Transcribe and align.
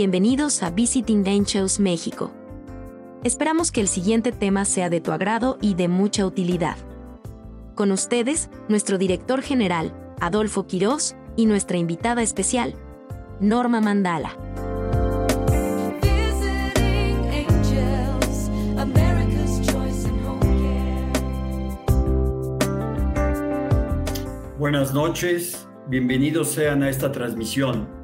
Bienvenidos 0.00 0.62
a 0.62 0.70
Visiting 0.70 1.26
Angels 1.26 1.80
México. 1.80 2.30
Esperamos 3.24 3.72
que 3.72 3.80
el 3.80 3.88
siguiente 3.88 4.30
tema 4.30 4.64
sea 4.64 4.90
de 4.90 5.00
tu 5.00 5.10
agrado 5.10 5.58
y 5.60 5.74
de 5.74 5.88
mucha 5.88 6.24
utilidad. 6.24 6.76
Con 7.74 7.90
ustedes, 7.90 8.48
nuestro 8.68 8.96
director 8.96 9.42
general, 9.42 9.92
Adolfo 10.20 10.68
Quirós, 10.68 11.16
y 11.34 11.46
nuestra 11.46 11.78
invitada 11.78 12.22
especial, 12.22 12.76
Norma 13.40 13.80
Mandala. 13.80 14.36
Buenas 24.60 24.94
noches, 24.94 25.66
bienvenidos 25.88 26.52
sean 26.52 26.84
a 26.84 26.88
esta 26.88 27.10
transmisión. 27.10 27.97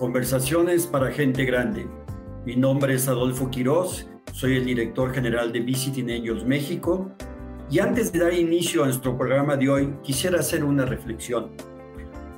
Conversaciones 0.00 0.86
para 0.86 1.12
gente 1.12 1.44
grande. 1.44 1.86
Mi 2.46 2.56
nombre 2.56 2.94
es 2.94 3.06
Adolfo 3.06 3.50
Quirós, 3.50 4.08
soy 4.32 4.56
el 4.56 4.64
director 4.64 5.12
general 5.12 5.52
de 5.52 5.60
Visiting 5.60 6.10
Angels 6.10 6.42
México 6.42 7.10
y 7.70 7.80
antes 7.80 8.10
de 8.10 8.20
dar 8.20 8.32
inicio 8.32 8.82
a 8.82 8.86
nuestro 8.86 9.18
programa 9.18 9.58
de 9.58 9.68
hoy, 9.68 9.94
quisiera 10.02 10.40
hacer 10.40 10.64
una 10.64 10.86
reflexión. 10.86 11.50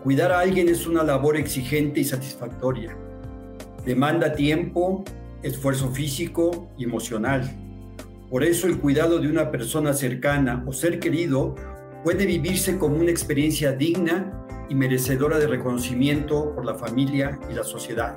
Cuidar 0.03 0.33
a 0.33 0.41
alguien 0.41 0.69
es 0.69 0.89
una 0.89 1.05
labor 1.05 1.37
exigente 1.37 2.01
y 2.01 2.05
satisfactoria. 2.05 2.97
Demanda 3.87 4.33
tiempo, 4.33 5.05
esfuerzo 5.45 5.89
físico 5.92 6.69
y 6.77 6.83
emocional. 6.83 7.48
Por 8.29 8.42
eso 8.42 8.67
el 8.67 8.81
cuidado 8.81 9.20
de 9.20 9.29
una 9.29 9.53
persona 9.53 9.95
cercana 9.95 10.65
o 10.67 10.73
ser 10.73 10.98
querido 10.98 11.55
puede 12.03 12.27
vivirse 12.27 12.77
como 12.77 12.97
una 12.97 13.12
experiencia 13.12 13.70
digna 13.70 14.48
y 14.73 14.75
merecedora 14.75 15.39
de 15.39 15.47
reconocimiento 15.47 16.55
por 16.55 16.65
la 16.65 16.75
familia 16.75 17.39
y 17.51 17.53
la 17.53 17.62
sociedad. 17.62 18.17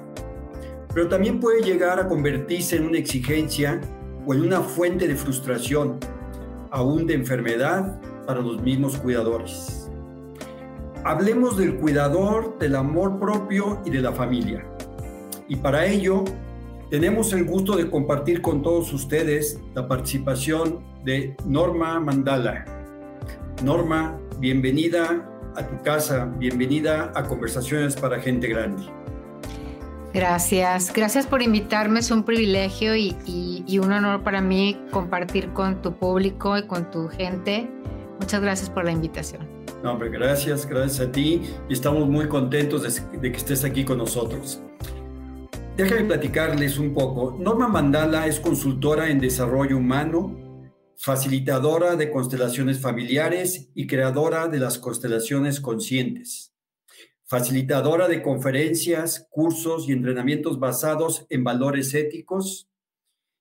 Pero 0.94 1.09
también 1.09 1.42
puede 1.42 1.62
llegar 1.62 2.00
a 2.00 2.08
convertirse 2.08 2.78
en 2.78 2.86
una 2.86 2.97
exigencia 2.97 3.81
o 4.25 4.34
en 4.34 4.39
una 4.39 4.62
fuente 4.62 5.06
de 5.06 5.17
frustración, 5.17 6.00
aún 6.72 7.08
de 7.08 7.14
enfermedad 7.14 8.00
para 8.25 8.39
los 8.39 8.62
mismos 8.62 8.95
cuidadores. 8.95 9.92
Hablemos 11.03 11.58
del 11.58 11.75
cuidador, 11.75 12.58
del 12.58 12.78
amor 12.78 13.19
propio 13.19 13.81
y 13.84 13.90
de 13.90 14.00
la 14.00 14.14
familia. 14.14 14.66
Y 15.50 15.58
para 15.58 15.86
ello, 15.86 16.23
tenemos 16.90 17.34
el 17.34 17.44
gusto 17.44 17.75
de 17.75 17.92
compartir 17.92 18.42
con 18.42 18.62
todos 18.62 18.94
ustedes 18.94 19.59
la 19.73 19.90
participación 19.90 20.86
de 21.03 21.36
Norma 21.45 22.00
Mandala. 22.00 22.64
Norma, 23.62 24.17
bienvenida 24.40 25.34
a 25.56 25.67
tu 25.67 25.81
casa, 25.84 26.25
bienvenida 26.38 27.11
a 27.16 27.23
Conversaciones 27.23 27.95
para 27.95 28.20
Gente 28.20 28.48
Grande. 28.48 28.84
Gracias, 30.14 30.94
gracias 30.94 31.28
por 31.28 31.42
invitarme, 31.42 32.00
es 32.00 32.12
un 32.12 32.23
privilegio 32.23 32.95
y, 32.95 33.16
y 33.25 33.80
un 33.80 33.92
honor 33.92 34.23
para 34.23 34.42
mí 34.42 34.80
compartir 34.92 35.50
con 35.53 35.81
tu 35.81 35.94
público 35.94 36.58
y 36.58 36.66
con 36.67 36.89
tu 36.89 37.08
gente. 37.09 37.70
Muchas 38.20 38.42
gracias 38.42 38.70
por 38.70 38.86
la 38.86 38.92
invitación. 38.92 39.45
No, 39.84 39.92
hombre, 39.92 40.09
gracias, 40.09 40.66
gracias 40.66 41.08
a 41.08 41.12
ti 41.12 41.42
y 41.69 41.73
estamos 41.73 42.08
muy 42.08 42.28
contentos 42.28 42.81
de, 42.84 43.19
de 43.19 43.31
que 43.31 43.38
estés 43.38 43.64
aquí 43.64 43.84
con 43.84 43.97
nosotros. 43.97 44.62
Déjame 45.75 46.06
platicarles 46.06 46.80
un 46.80 46.94
poco. 46.94 47.38
Norma 47.38 47.67
Mandala 47.67 48.28
es 48.28 48.40
consultora 48.40 49.09
en 49.09 49.19
desarrollo 49.19 49.78
humano, 49.78 50.36
facilitadora 50.97 51.95
de 51.95 52.09
constelaciones 52.09 52.79
familiares 52.79 53.69
y 53.73 53.88
creadora 53.88 54.47
de 54.47 54.59
las 54.59 54.77
constelaciones 54.77 55.59
conscientes. 55.59 56.53
Facilitadora 57.25 58.07
de 58.07 58.21
conferencias, 58.21 59.27
cursos 59.29 59.89
y 59.89 59.91
entrenamientos 59.91 60.59
basados 60.59 61.25
en 61.29 61.44
valores 61.44 61.94
éticos. 61.94 62.69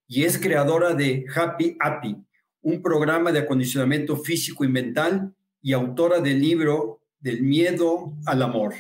Y 0.07 0.25
es 0.25 0.39
creadora 0.39 0.95
de 0.95 1.27
Happy 1.35 1.77
Happy, 1.81 2.17
un 2.63 2.83
programa 2.83 3.33
de 3.33 3.41
acondicionamiento 3.41 4.17
físico 4.17 4.65
y 4.65 4.69
mental 4.69 5.35
y 5.61 5.73
autora 5.73 6.21
del 6.21 6.41
libro 6.41 7.01
Del 7.21 7.43
miedo 7.43 8.13
al 8.27 8.43
amor. 8.43 8.75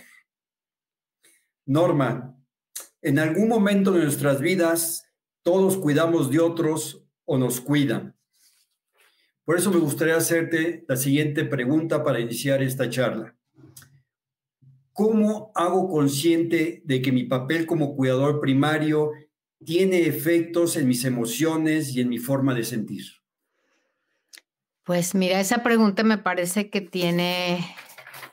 Norma, 1.67 2.37
en 3.01 3.19
algún 3.19 3.49
momento 3.49 3.93
de 3.93 4.03
nuestras 4.03 4.41
vidas 4.41 5.07
todos 5.43 5.77
cuidamos 5.77 6.31
de 6.31 6.41
otros 6.41 7.05
o 7.27 7.37
nos 7.37 7.61
cuidan. 7.61 8.14
Por 9.45 9.59
eso 9.59 9.71
me 9.71 9.79
gustaría 9.79 10.17
hacerte 10.17 10.85
la 10.89 10.97
siguiente 10.97 11.45
pregunta 11.45 12.03
para 12.03 12.21
iniciar 12.21 12.63
esta 12.63 12.89
charla. 12.89 13.37
¿Cómo 14.93 15.51
hago 15.55 15.89
consciente 15.89 16.83
de 16.85 17.03
que 17.03 17.13
mi 17.13 17.25
papel 17.25 17.67
como 17.67 17.97
cuidador 17.97 18.41
primario 18.41 19.11
tiene 19.65 20.07
efectos 20.07 20.77
en 20.77 20.87
mis 20.89 21.05
emociones 21.05 21.95
y 21.95 22.01
en 22.01 22.09
mi 22.09 22.19
forma 22.19 22.55
de 22.55 22.65
sentir? 22.65 23.05
Pues 24.85 25.15
mira, 25.15 25.41
esa 25.41 25.63
pregunta 25.63 26.05
me 26.05 26.19
parece 26.19 26.71
que 26.71 26.81
tiene, 26.83 27.75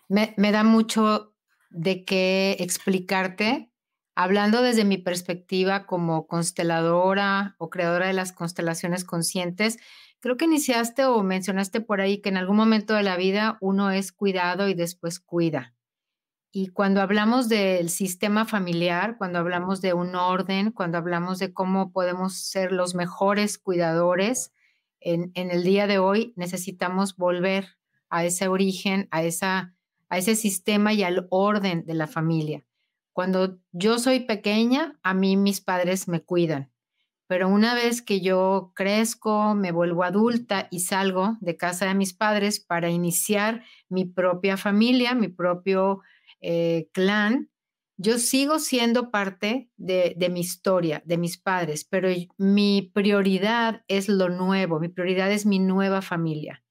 me, 0.07 0.51
da 0.51 0.63
mucho 0.63 1.33
de 1.69 2.03
qué 2.03 2.57
explicarte, 2.59 3.70
hablando 4.15 4.61
desde 4.61 4.85
mi 4.85 4.97
perspectiva 4.97 5.85
como 5.85 6.27
consteladora 6.27 7.55
o 7.57 7.69
creadora 7.69 8.07
de 8.07 8.13
las 8.13 8.33
constelaciones 8.33 9.03
conscientes. 9.03 9.77
Creo 10.19 10.37
que 10.37 10.45
iniciaste 10.45 11.05
o 11.05 11.23
mencionaste 11.23 11.81
por 11.81 12.01
ahí 12.01 12.21
que 12.21 12.29
en 12.29 12.37
algún 12.37 12.57
momento 12.57 12.93
de 12.93 13.03
la 13.03 13.17
vida 13.17 13.57
uno 13.61 13.91
es 13.91 14.11
cuidado 14.11 14.67
y 14.69 14.73
después 14.73 15.19
cuida. 15.19 15.73
Y 16.53 16.67
cuando 16.67 17.01
hablamos 17.01 17.47
del 17.47 17.89
sistema 17.89 18.45
familiar, 18.45 19.17
cuando 19.17 19.39
hablamos 19.39 19.79
de 19.79 19.93
un 19.93 20.15
orden, 20.15 20.71
cuando 20.71 20.97
hablamos 20.97 21.39
de 21.39 21.53
cómo 21.53 21.93
podemos 21.93 22.35
ser 22.35 22.73
los 22.73 22.93
mejores 22.93 23.57
cuidadores, 23.57 24.51
en, 24.99 25.31
el 25.33 25.63
día 25.63 25.87
de 25.87 25.97
hoy 25.97 26.33
necesitamos 26.35 27.15
volver 27.15 27.77
a 28.09 28.25
ese 28.25 28.49
origen, 28.49 29.07
a, 29.11 29.23
esa, 29.23 29.73
a 30.09 30.17
ese 30.17 30.35
sistema 30.35 30.93
y 30.93 31.03
al 31.03 31.25
orden 31.29 31.85
de 31.85 31.93
la 31.93 32.07
familia. 32.07 32.65
Cuando 33.21 33.59
yo 33.71 33.99
soy 33.99 34.21
pequeña, 34.21 34.97
a 35.03 35.13
mí 35.13 35.37
mis 35.37 35.61
padres 35.61 36.07
me 36.07 36.23
cuidan, 36.23 36.71
pero 37.27 37.49
una 37.49 37.75
vez 37.75 38.01
que 38.01 38.19
yo 38.19 38.71
crezco, 38.75 39.53
me 39.53 39.71
vuelvo 39.71 40.03
adulta 40.03 40.67
y 40.71 40.79
salgo 40.79 41.37
de 41.39 41.55
casa 41.55 41.85
de 41.85 41.93
mis 41.93 42.15
padres 42.15 42.59
para 42.59 42.89
iniciar 42.89 43.63
mi 43.89 44.05
propia 44.05 44.57
familia, 44.57 45.13
mi 45.13 45.27
propio 45.27 46.01
eh, 46.39 46.89
clan, 46.93 47.51
yo 47.95 48.17
sigo 48.17 48.57
siendo 48.57 49.11
parte 49.11 49.69
de, 49.77 50.15
mi 50.31 50.39
historia, 50.39 51.03
de 51.05 51.19
mis 51.19 51.37
padres, 51.37 51.85
pero 51.85 52.09
mi 52.39 52.89
prioridad 52.91 53.83
es 53.87 54.09
lo 54.09 54.29
nuevo, 54.29 54.79
mi 54.79 54.89
prioridad 54.89 55.31
es 55.31 55.45
mi 55.45 55.59
nueva 55.59 56.01
familia. 56.01 56.63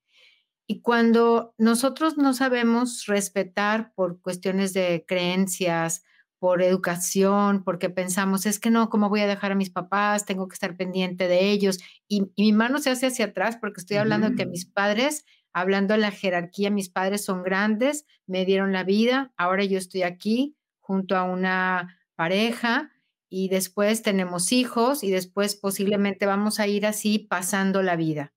Y 0.66 0.80
cuando 0.80 1.54
nosotros 1.58 2.18
no 2.18 2.34
sabemos 2.34 3.06
respetar 3.06 3.94
por 3.94 4.20
cuestiones 4.20 4.72
de 4.72 5.04
creencias, 5.06 6.02
por 6.40 6.62
educación, 6.62 7.62
porque 7.62 7.90
pensamos, 7.90 8.46
es 8.46 8.58
que 8.58 8.70
no, 8.70 8.88
¿cómo 8.88 9.10
voy 9.10 9.20
a 9.20 9.26
dejar 9.26 9.52
a 9.52 9.54
mis 9.54 9.68
papás? 9.68 10.24
Tengo 10.24 10.48
que 10.48 10.54
estar 10.54 10.74
pendiente 10.74 11.28
de 11.28 11.50
ellos. 11.50 11.78
Y, 12.08 12.32
mi 12.36 12.52
mano 12.52 12.78
se 12.78 12.88
hace 12.88 13.06
hacia 13.06 13.26
atrás 13.26 13.58
porque 13.60 13.80
estoy 13.80 13.98
hablando 13.98 14.30
de 14.30 14.36
que 14.36 14.46
mis 14.46 14.64
padres, 14.64 15.26
hablando 15.52 15.92
de 15.92 16.00
la 16.00 16.10
jerarquía, 16.10 16.70
mis 16.70 16.88
padres 16.88 17.22
son 17.26 17.42
grandes, 17.42 18.06
me 18.26 18.46
dieron 18.46 18.72
la 18.72 18.84
vida, 18.84 19.34
ahora 19.36 19.64
yo 19.64 19.76
estoy 19.76 20.02
aquí, 20.02 20.56
junto 20.80 21.14
a 21.14 21.24
una 21.24 21.98
pareja 22.16 22.90
y 23.28 23.48
después 23.48 24.02
tenemos 24.02 24.50
hijos 24.50 25.04
y 25.04 25.10
después 25.10 25.56
posiblemente 25.56 26.24
vamos 26.24 26.58
a 26.58 26.66
ir 26.66 26.86
así 26.86 27.18
pasando 27.18 27.82
la 27.82 27.96
vida. 27.96 28.32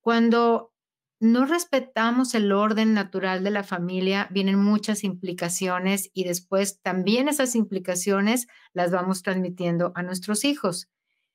Cuando 0.00 0.72
no 1.20 1.46
respetamos 1.46 2.34
el 2.34 2.52
orden 2.52 2.94
natural 2.94 3.42
de 3.42 3.50
la 3.50 3.64
familia, 3.64 4.28
vienen 4.30 4.58
muchas 4.58 5.02
implicaciones 5.02 6.10
y 6.14 6.24
después 6.24 6.80
también 6.80 7.28
esas 7.28 7.54
implicaciones 7.56 8.46
las 8.72 8.92
vamos 8.92 9.22
transmitiendo 9.22 9.92
a 9.96 10.02
nuestros 10.02 10.44
hijos. 10.44 10.88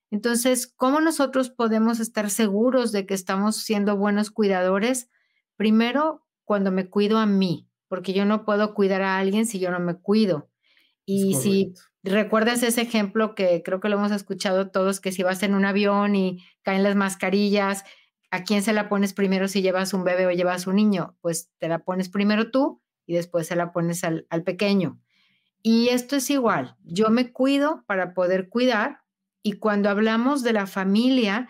Entonces, 0.09 0.67
¿cómo 0.67 1.01
nosotros 1.01 1.49
podemos 1.49 1.99
estar 1.99 2.29
seguros 2.29 2.91
de 2.91 3.05
que 3.05 3.13
estamos 3.13 3.57
siendo 3.57 3.97
buenos 3.97 4.31
cuidadores? 4.31 5.09
Primero, 5.57 6.25
cuando 6.45 6.71
me 6.71 6.89
cuido 6.89 7.17
a 7.17 7.25
mí, 7.25 7.67
porque 7.87 8.13
yo 8.13 8.23
no 8.23 8.45
puedo 8.45 8.73
cuidar 8.73 9.01
a 9.01 9.17
alguien 9.17 9.45
si 9.45 9.59
yo 9.59 9.71
no 9.71 9.79
me 9.79 9.95
cuido. 9.95 10.49
Y 11.05 11.33
si 11.35 11.73
recuerdas 12.03 12.63
ese 12.63 12.81
ejemplo 12.81 13.35
que 13.35 13.61
creo 13.63 13.79
que 13.81 13.89
lo 13.89 13.97
hemos 13.97 14.11
escuchado 14.11 14.71
todos, 14.71 15.01
que 15.01 15.11
si 15.11 15.23
vas 15.23 15.43
en 15.43 15.53
un 15.53 15.65
avión 15.65 16.15
y 16.15 16.43
caen 16.61 16.83
las 16.83 16.95
mascarillas, 16.95 17.83
¿a 18.33 18.43
quién 18.43 18.63
se 18.63 18.73
la 18.73 18.89
pones 18.89 19.13
primero 19.13 19.47
si 19.47 19.61
llevas 19.61 19.93
un 19.93 20.03
bebé 20.03 20.25
o 20.25 20.31
llevas 20.31 20.65
un 20.65 20.77
niño? 20.77 21.15
Pues 21.21 21.51
te 21.59 21.67
la 21.67 21.85
pones 21.85 22.09
primero 22.09 22.49
tú 22.49 22.81
y 23.05 23.13
después 23.13 23.45
se 23.45 23.55
la 23.55 23.71
pones 23.71 24.03
al, 24.03 24.25
al 24.31 24.41
pequeño. 24.41 24.99
Y 25.61 25.89
esto 25.89 26.15
es 26.15 26.31
igual, 26.31 26.75
yo 26.83 27.11
me 27.11 27.31
cuido 27.31 27.83
para 27.85 28.15
poder 28.15 28.49
cuidar 28.49 29.01
y 29.43 29.53
cuando 29.53 29.89
hablamos 29.89 30.41
de 30.41 30.51
la 30.51 30.65
familia, 30.65 31.47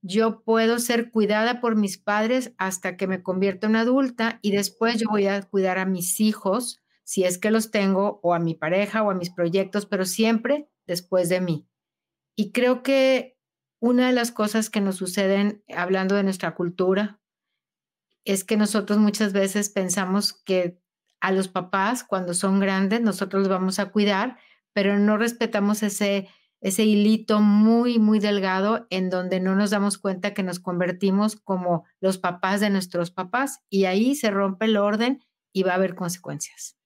yo 0.00 0.42
puedo 0.42 0.78
ser 0.78 1.10
cuidada 1.10 1.60
por 1.60 1.76
mis 1.76 1.98
padres 1.98 2.54
hasta 2.56 2.96
que 2.96 3.06
me 3.06 3.22
convierta 3.22 3.66
en 3.66 3.76
adulta 3.76 4.38
y 4.40 4.52
después 4.52 4.98
yo 4.98 5.08
voy 5.10 5.26
a 5.26 5.42
cuidar 5.42 5.78
a 5.78 5.84
mis 5.84 6.18
hijos, 6.18 6.80
si 7.04 7.24
es 7.24 7.36
que 7.36 7.50
los 7.50 7.70
tengo, 7.70 8.20
o 8.22 8.32
a 8.32 8.38
mi 8.38 8.54
pareja 8.54 9.02
o 9.02 9.10
a 9.10 9.14
mis 9.14 9.28
proyectos, 9.28 9.84
pero 9.84 10.06
siempre 10.06 10.70
después 10.86 11.28
de 11.28 11.42
mí. 11.42 11.68
Y 12.36 12.52
creo 12.52 12.82
que 12.82 13.36
una 13.82 14.06
de 14.06 14.12
las 14.12 14.30
cosas 14.30 14.70
que 14.70 14.80
nos 14.80 14.94
suceden 14.94 15.64
hablando 15.74 16.14
de 16.14 16.22
nuestra 16.22 16.54
cultura 16.54 17.20
es 18.24 18.44
que 18.44 18.56
nosotros 18.56 19.00
muchas 19.00 19.32
veces 19.32 19.70
pensamos 19.70 20.32
que 20.32 20.80
a 21.20 21.32
los 21.32 21.48
papás 21.48 22.04
cuando 22.04 22.32
son 22.32 22.60
grandes 22.60 23.00
nosotros 23.00 23.42
los 23.42 23.48
vamos 23.48 23.80
a 23.80 23.90
cuidar, 23.90 24.38
pero 24.72 25.00
no 25.00 25.16
respetamos 25.16 25.82
ese 25.82 26.28
ese 26.60 26.84
hilito 26.84 27.40
muy, 27.40 27.98
muy 27.98 28.20
delgado 28.20 28.86
en 28.88 29.10
donde 29.10 29.40
no 29.40 29.56
nos 29.56 29.70
damos 29.70 29.98
cuenta 29.98 30.32
que 30.32 30.44
nos 30.44 30.60
convertimos 30.60 31.34
como 31.34 31.84
los 32.00 32.18
papás 32.18 32.60
de 32.60 32.70
nuestros 32.70 33.10
papás 33.10 33.64
y 33.68 33.86
ahí 33.86 34.14
se 34.14 34.30
rompe 34.30 34.66
el 34.66 34.76
orden 34.76 35.24
y 35.52 35.64
va 35.64 35.72
a 35.72 35.74
haber 35.74 35.96
consecuencias. 35.96 36.78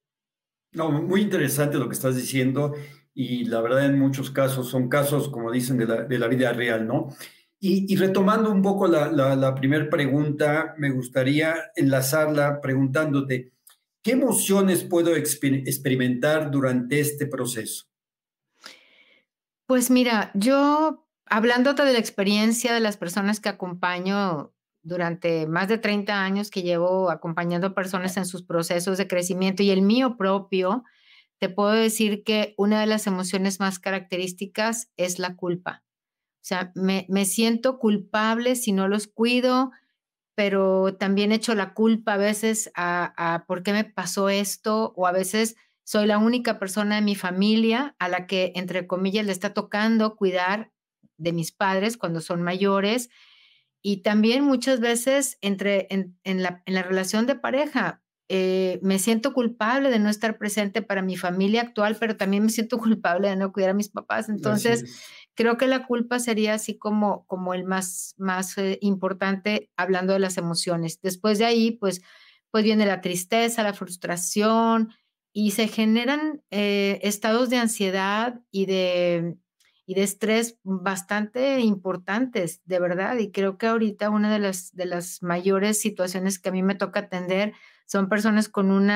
No, 0.72 0.90
muy 0.90 1.20
interesante 1.20 1.76
lo 1.76 1.88
que 1.88 1.94
estás 1.94 2.16
diciendo 2.16 2.72
y 3.18 3.46
la 3.46 3.62
verdad 3.62 3.86
en 3.86 3.98
muchos 3.98 4.30
casos 4.30 4.68
son 4.68 4.90
casos, 4.90 5.30
como 5.30 5.50
dicen, 5.50 5.78
de 5.78 6.18
la, 6.18 6.28
vida 6.28 6.52
real, 6.52 6.86
¿no? 6.86 7.16
Y, 7.58 7.96
retomando 7.96 8.50
un 8.52 8.60
poco 8.60 8.86
la, 8.86 9.10
la 9.10 9.54
primera 9.54 9.88
pregunta, 9.88 10.74
me 10.76 10.90
gustaría 10.90 11.54
enlazarla 11.74 12.60
preguntándote, 12.60 13.52
¿qué 14.02 14.12
emociones 14.12 14.84
puedo 14.84 15.16
experimentar 15.16 16.50
durante 16.50 17.00
este 17.00 17.26
proceso? 17.26 17.86
Pues 19.64 19.90
mira, 19.90 20.30
yo 20.34 21.08
hablándote 21.24 21.84
de 21.84 21.94
la 21.94 21.98
experiencia 21.98 22.74
de 22.74 22.80
las 22.80 22.98
personas 22.98 23.40
que 23.40 23.48
acompaño 23.48 24.52
durante 24.82 25.46
más 25.46 25.68
de 25.68 25.78
30 25.78 26.22
años 26.22 26.50
que 26.50 26.62
llevo 26.62 27.10
acompañando 27.10 27.68
a 27.68 27.74
personas 27.74 28.18
en 28.18 28.26
sus 28.26 28.42
procesos 28.42 28.98
de 28.98 29.08
crecimiento 29.08 29.62
y 29.62 29.70
el 29.70 29.80
mío 29.80 30.18
propio, 30.18 30.84
te 31.38 31.48
puedo 31.48 31.72
decir 31.72 32.24
que 32.24 32.54
una 32.56 32.80
de 32.80 32.86
las 32.86 33.06
emociones 33.06 33.60
más 33.60 33.78
características 33.78 34.90
es 34.96 35.18
la 35.18 35.36
culpa. 35.36 35.84
O 36.36 36.48
sea, 36.48 36.72
me, 36.74 37.06
siento 37.24 37.78
culpable 37.78 38.56
si 38.56 38.72
no 38.72 38.88
los 38.88 39.08
cuido, 39.08 39.72
pero 40.34 40.96
también 40.96 41.32
echo 41.32 41.54
la 41.54 41.74
culpa 41.74 42.14
a 42.14 42.18
veces 42.18 42.70
a, 42.74 43.34
a 43.34 43.46
por 43.46 43.62
qué 43.62 43.72
me 43.72 43.84
pasó 43.84 44.28
esto 44.28 44.92
o 44.96 45.06
a 45.06 45.12
veces 45.12 45.56
soy 45.86 46.06
la 46.06 46.18
única 46.18 46.58
persona 46.58 46.98
en 46.98 47.04
mi 47.04 47.14
familia 47.14 47.94
a 47.98 48.08
la 48.08 48.26
que, 48.26 48.52
entre 48.56 48.86
comillas, 48.86 49.24
le 49.24 49.32
está 49.32 49.54
tocando 49.54 50.16
cuidar 50.16 50.72
de 51.16 51.32
mis 51.32 51.52
padres 51.52 51.96
cuando 51.96 52.20
son 52.20 52.42
mayores. 52.42 53.08
Y 53.82 53.98
también 53.98 54.42
muchas 54.42 54.80
veces 54.80 55.38
entre, 55.42 55.86
en, 55.90 56.42
la, 56.42 56.62
relación 56.66 57.26
de 57.26 57.36
pareja, 57.36 58.02
eh, 58.28 58.80
me 58.82 58.98
siento 58.98 59.32
culpable 59.32 59.90
de 59.90 59.98
no 59.98 60.08
estar 60.08 60.36
presente 60.36 60.82
para 60.82 61.02
mi 61.02 61.16
familia 61.16 61.62
actual, 61.62 61.96
pero 61.98 62.16
también 62.16 62.44
me 62.44 62.50
siento 62.50 62.78
culpable 62.78 63.28
de 63.28 63.36
no 63.36 63.52
cuidar 63.52 63.70
a 63.70 63.74
mis 63.74 63.88
papás. 63.88 64.28
Entonces, 64.28 64.84
creo 65.34 65.56
que 65.56 65.66
la 65.66 65.86
culpa 65.86 66.18
sería 66.18 66.54
así 66.54 66.76
como, 66.76 67.24
como 67.26 67.54
el 67.54 67.64
más, 67.64 68.14
más 68.18 68.56
eh, 68.58 68.78
importante 68.80 69.70
hablando 69.76 70.12
de 70.12 70.18
las 70.18 70.38
emociones. 70.38 71.00
Después 71.02 71.38
de 71.38 71.44
ahí, 71.44 71.72
pues, 71.72 72.02
pues 72.50 72.64
viene 72.64 72.86
la 72.86 73.00
tristeza, 73.00 73.62
la 73.62 73.74
frustración, 73.74 74.92
y 75.38 75.50
se 75.50 75.68
generan 75.68 76.42
eh, 76.50 76.98
estados 77.02 77.50
de 77.50 77.58
ansiedad 77.58 78.40
y 78.50 78.64
de, 78.64 79.36
y 79.84 79.94
de 79.94 80.02
estrés 80.02 80.58
bastante 80.62 81.60
importantes, 81.60 82.62
de 82.64 82.80
verdad. 82.80 83.18
Y 83.18 83.32
creo 83.32 83.58
que 83.58 83.66
ahorita 83.66 84.08
una 84.08 84.32
de 84.32 84.38
las, 84.38 84.74
de 84.74 84.86
las 84.86 85.22
mayores 85.22 85.78
situaciones 85.78 86.38
que 86.38 86.48
a 86.48 86.52
mí 86.52 86.62
me 86.62 86.74
toca 86.74 87.00
atender 87.00 87.52
son 87.86 88.08
personas 88.08 88.48
con 88.48 88.70
un 88.70 88.90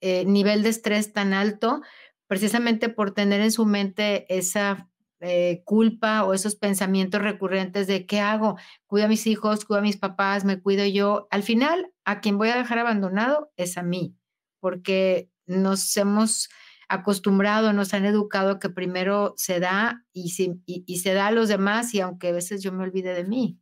eh, 0.00 0.24
nivel 0.26 0.62
de 0.62 0.68
estrés 0.68 1.12
tan 1.12 1.32
alto, 1.32 1.82
precisamente 2.26 2.88
por 2.88 3.12
tener 3.12 3.40
en 3.40 3.52
su 3.52 3.64
mente 3.66 4.26
esa 4.36 4.90
eh, 5.20 5.62
culpa 5.64 6.24
o 6.24 6.34
esos 6.34 6.56
pensamientos 6.56 7.22
recurrentes 7.22 7.86
de 7.86 8.04
qué 8.04 8.20
hago, 8.20 8.58
cuido 8.86 9.06
a 9.06 9.08
mis 9.08 9.26
hijos, 9.26 9.64
cuido 9.64 9.78
a 9.78 9.82
mis 9.82 9.96
papás, 9.96 10.44
me 10.44 10.60
cuido 10.60 10.84
yo. 10.84 11.26
Al 11.30 11.42
final, 11.42 11.90
a 12.04 12.20
quien 12.20 12.36
voy 12.36 12.50
a 12.50 12.56
dejar 12.56 12.78
abandonado 12.78 13.50
es 13.56 13.78
a 13.78 13.82
mí, 13.82 14.14
porque 14.60 15.30
nos 15.46 15.96
hemos 15.96 16.50
acostumbrado, 16.88 17.72
nos 17.72 17.94
han 17.94 18.04
educado 18.04 18.58
que 18.58 18.68
primero 18.68 19.34
se 19.36 19.58
da 19.58 20.04
y, 20.12 20.30
se 20.30 21.14
da 21.14 21.28
a 21.28 21.32
los 21.32 21.48
demás 21.48 21.94
y 21.94 22.00
aunque 22.00 22.28
a 22.28 22.32
veces 22.32 22.62
yo 22.62 22.72
me 22.72 22.84
olvide 22.84 23.14
de 23.14 23.24
mí. 23.24 23.58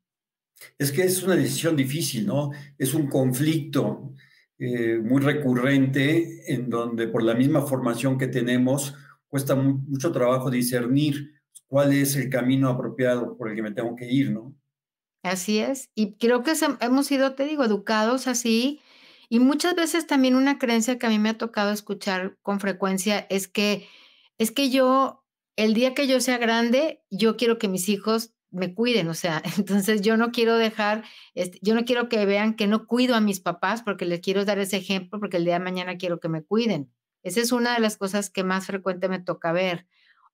Es 0.78 0.92
que 0.92 1.02
es 1.02 1.22
una 1.22 1.36
decisión 1.36 1.76
difícil, 1.76 2.26
¿no? 2.26 2.50
Es 2.78 2.94
un 2.94 3.08
conflicto 3.08 4.12
eh, 4.58 5.00
muy 5.02 5.20
recurrente 5.20 6.52
en 6.52 6.70
donde 6.70 7.08
por 7.08 7.22
la 7.22 7.34
misma 7.34 7.62
formación 7.62 8.18
que 8.18 8.28
tenemos 8.28 8.94
cuesta 9.28 9.54
mucho 9.54 10.12
trabajo 10.12 10.50
discernir 10.50 11.32
cuál 11.66 11.92
es 11.92 12.14
el 12.16 12.30
camino 12.30 12.68
apropiado 12.68 13.36
por 13.36 13.48
el 13.48 13.56
que 13.56 13.62
me 13.62 13.72
tengo 13.72 13.96
que 13.96 14.10
ir, 14.10 14.30
¿no? 14.30 14.54
Así 15.24 15.58
es. 15.58 15.90
Y 15.94 16.14
creo 16.18 16.42
que 16.42 16.52
hemos 16.80 17.06
sido, 17.06 17.34
te 17.34 17.46
digo, 17.46 17.64
educados 17.64 18.26
así 18.26 18.80
y 19.28 19.40
muchas 19.40 19.74
veces 19.74 20.06
también 20.06 20.36
una 20.36 20.58
creencia 20.58 20.98
que 20.98 21.06
a 21.06 21.08
mí 21.08 21.18
me 21.18 21.30
ha 21.30 21.38
tocado 21.38 21.72
escuchar 21.72 22.36
con 22.42 22.60
frecuencia 22.60 23.26
es 23.30 23.48
que 23.48 23.88
es 24.38 24.50
que 24.50 24.70
yo 24.70 25.24
el 25.56 25.74
día 25.74 25.94
que 25.94 26.06
yo 26.06 26.20
sea 26.20 26.38
grande, 26.38 27.02
yo 27.10 27.36
quiero 27.36 27.58
que 27.58 27.68
mis 27.68 27.88
hijos 27.88 28.33
me 28.54 28.74
cuiden, 28.74 29.08
o 29.08 29.14
sea, 29.14 29.42
entonces 29.58 30.00
yo 30.00 30.16
no 30.16 30.30
quiero 30.30 30.56
dejar, 30.56 31.04
este, 31.34 31.58
yo 31.62 31.74
no 31.74 31.84
quiero 31.84 32.08
que 32.08 32.24
vean 32.26 32.54
que 32.54 32.66
no 32.66 32.86
cuido 32.86 33.14
a 33.14 33.20
mis 33.20 33.40
papás 33.40 33.82
porque 33.82 34.06
les 34.06 34.20
quiero 34.20 34.44
dar 34.44 34.58
ese 34.58 34.76
ejemplo 34.76 35.20
porque 35.20 35.36
el 35.36 35.44
día 35.44 35.54
de 35.54 35.64
mañana 35.64 35.96
quiero 35.96 36.20
que 36.20 36.28
me 36.28 36.42
cuiden. 36.42 36.92
Esa 37.22 37.40
es 37.40 37.52
una 37.52 37.74
de 37.74 37.80
las 37.80 37.96
cosas 37.96 38.30
que 38.30 38.44
más 38.44 38.66
frecuente 38.66 39.08
me 39.08 39.18
toca 39.18 39.52
ver. 39.52 39.86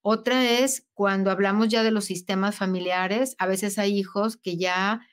Otra 0.03 0.51
es 0.51 0.89
cuando 0.95 1.31
hablamos 1.31 1.69
ya 1.69 1.83
de 1.83 1.91
los 1.91 2.05
sistemas 2.05 2.57
familiares, 2.57 3.37
a 3.39 3.47
veces 3.47 3.79
hay 3.79 3.99
hijos 3.99 4.37
que 4.37 4.57
ya 4.57 5.07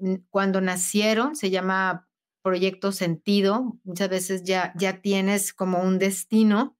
mm, 0.00 0.14
cuando 0.30 0.60
nacieron, 0.60 1.36
se 1.36 1.50
llama 1.50 2.08
proyecto 2.42 2.92
sentido, 2.92 3.78
muchas 3.84 4.08
veces 4.08 4.44
ya, 4.44 4.72
ya 4.76 5.00
tienes 5.02 5.52
como 5.52 5.80
un 5.82 5.98
destino 5.98 6.78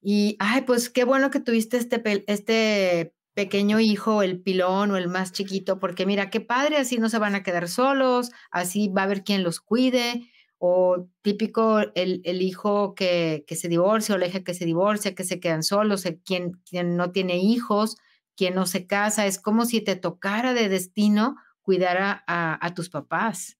y, 0.00 0.36
ay, 0.38 0.62
pues 0.62 0.90
qué 0.90 1.04
bueno 1.04 1.30
que 1.30 1.40
tuviste 1.40 1.76
este, 1.76 2.24
este 2.26 3.14
pequeño 3.34 3.80
hijo, 3.80 4.22
el 4.22 4.40
pilón 4.40 4.90
o 4.90 4.96
el 4.96 5.08
más 5.08 5.32
chiquito, 5.32 5.78
porque 5.78 6.06
mira, 6.06 6.30
qué 6.30 6.40
padre, 6.40 6.76
así 6.76 6.98
no 6.98 7.08
se 7.08 7.18
van 7.18 7.34
a 7.34 7.42
quedar 7.42 7.68
solos, 7.68 8.30
así 8.50 8.88
va 8.88 9.02
a 9.02 9.04
haber 9.04 9.24
quien 9.24 9.42
los 9.42 9.60
cuide, 9.60 10.28
o 10.58 11.08
típico 11.22 11.80
el, 11.94 12.20
el 12.24 12.42
hijo 12.42 12.94
que, 12.94 13.44
que, 13.46 13.56
se 13.56 13.68
divorcia 13.68 14.14
o 14.14 14.18
la 14.18 14.28
hija 14.28 14.44
que 14.44 14.54
se 14.54 14.64
divorcia, 14.64 15.14
que 15.14 15.24
se 15.24 15.40
quedan 15.40 15.62
solos, 15.62 16.04
quien, 16.24 16.60
no 16.96 17.10
tiene 17.10 17.38
hijos, 17.38 17.96
quien 18.36 18.54
no 18.54 18.66
se 18.66 18.86
casa, 18.86 19.26
es 19.26 19.38
como 19.38 19.64
si 19.64 19.80
te 19.80 19.96
tocara 19.96 20.54
de 20.54 20.68
destino 20.68 21.36
cuidar 21.62 21.98
a, 22.00 22.66
a 22.66 22.74
tus 22.74 22.90
papás. 22.90 23.58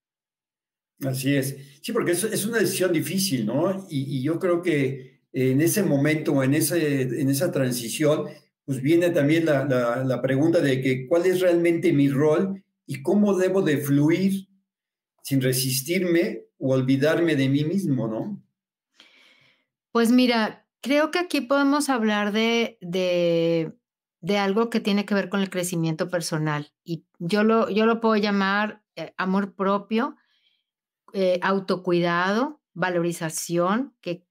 Así 1.07 1.35
es. 1.35 1.57
Sí, 1.81 1.93
porque 1.93 2.13
es, 2.13 2.25
es 2.25 2.47
una 2.47 2.59
decisión 2.59 2.93
difícil, 2.93 3.47
¿no? 3.47 3.87
Y, 3.89 4.23
yo 4.23 4.39
creo 4.39 4.63
que 4.63 5.23
en 5.33 5.61
ese 5.61 5.83
momento, 5.83 6.43
en, 6.43 6.55
ese, 6.55 7.03
en 7.03 7.29
esa 7.29 7.51
transición, 7.51 8.27
pues 8.65 8.81
viene 8.81 9.11
también 9.11 9.45
la, 9.45 9.65
la, 9.65 10.23
pregunta 10.23 10.61
de 10.61 10.81
que 10.81 11.07
cuál 11.07 11.27
es 11.27 11.41
realmente 11.41 11.93
mi 11.93 12.09
rol 12.09 12.63
y 12.87 13.03
cómo 13.03 13.37
debo 13.37 13.63
de 13.63 13.79
fluir 13.79 14.49
sin 15.23 15.41
resistirme 15.41 16.45
o 16.59 16.73
olvidarme 16.73 17.37
de 17.37 17.49
mí 17.49 17.65
mismo, 17.65 18.07
¿no? 18.07 18.43
Pues 19.91 20.11
mira, 20.11 20.67
creo 20.81 21.11
que 21.11 21.19
aquí 21.19 21.41
podemos 21.41 21.89
hablar 21.89 22.33
de, 22.33 22.79
de, 22.81 23.73
de 24.21 24.39
algo 24.39 24.71
que 24.71 24.81
tiene 24.81 25.05
que 25.05 25.15
ver 25.15 25.29
con 25.29 25.41
el 25.41 25.51
crecimiento 25.51 26.09
personal 26.09 26.73
y 26.85 27.05
yo 27.19 27.45
lo, 27.45 27.69
yo 27.69 27.87
lo 27.87 28.01
puedo 28.01 28.17
llamar 28.17 28.83
eh, 28.97 29.13
amor 29.17 29.55
propio 29.55 30.17
eh, 31.15 31.39
autocuidado, 31.43 32.61
valorización, 32.75 33.95
que 34.01 34.25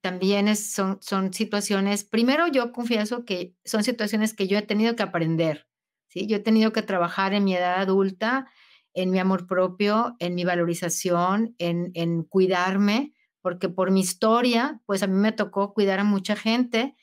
también 0.00 0.48
es, 0.48 0.72
son, 0.72 1.32
situaciones, 1.32 2.04
primero 2.04 2.46
yo 2.48 2.72
confieso 2.72 3.24
que 3.24 3.54
son 3.64 3.84
situaciones 3.84 4.34
que 4.34 4.48
yo 4.48 4.58
he 4.58 4.62
tenido 4.62 4.96
que 4.96 5.02
aprender, 5.02 5.66
¿sí? 6.08 6.26
Yo 6.26 6.36
he 6.36 6.40
tenido 6.40 6.72
que 6.72 6.82
trabajar 6.82 7.32
en 7.32 7.44
mi 7.44 7.54
edad 7.54 7.80
adulta, 7.80 8.50
en 8.94 9.10
mi 9.10 9.18
amor 9.18 9.46
propio, 9.46 10.16
en 10.18 10.34
mi 10.34 10.44
valorización, 10.44 11.54
en, 11.58 11.92
en 11.94 12.24
cuidarme, 12.24 13.14
porque 13.40 13.68
por 13.68 13.90
mi 13.90 14.00
historia, 14.00 14.80
pues 14.86 15.02
a 15.02 15.06
mí 15.06 15.14
me 15.14 15.32
tocó 15.32 15.72
cuidar 15.72 16.00
a 16.00 16.04
mucha 16.04 16.34
gente 16.34 16.96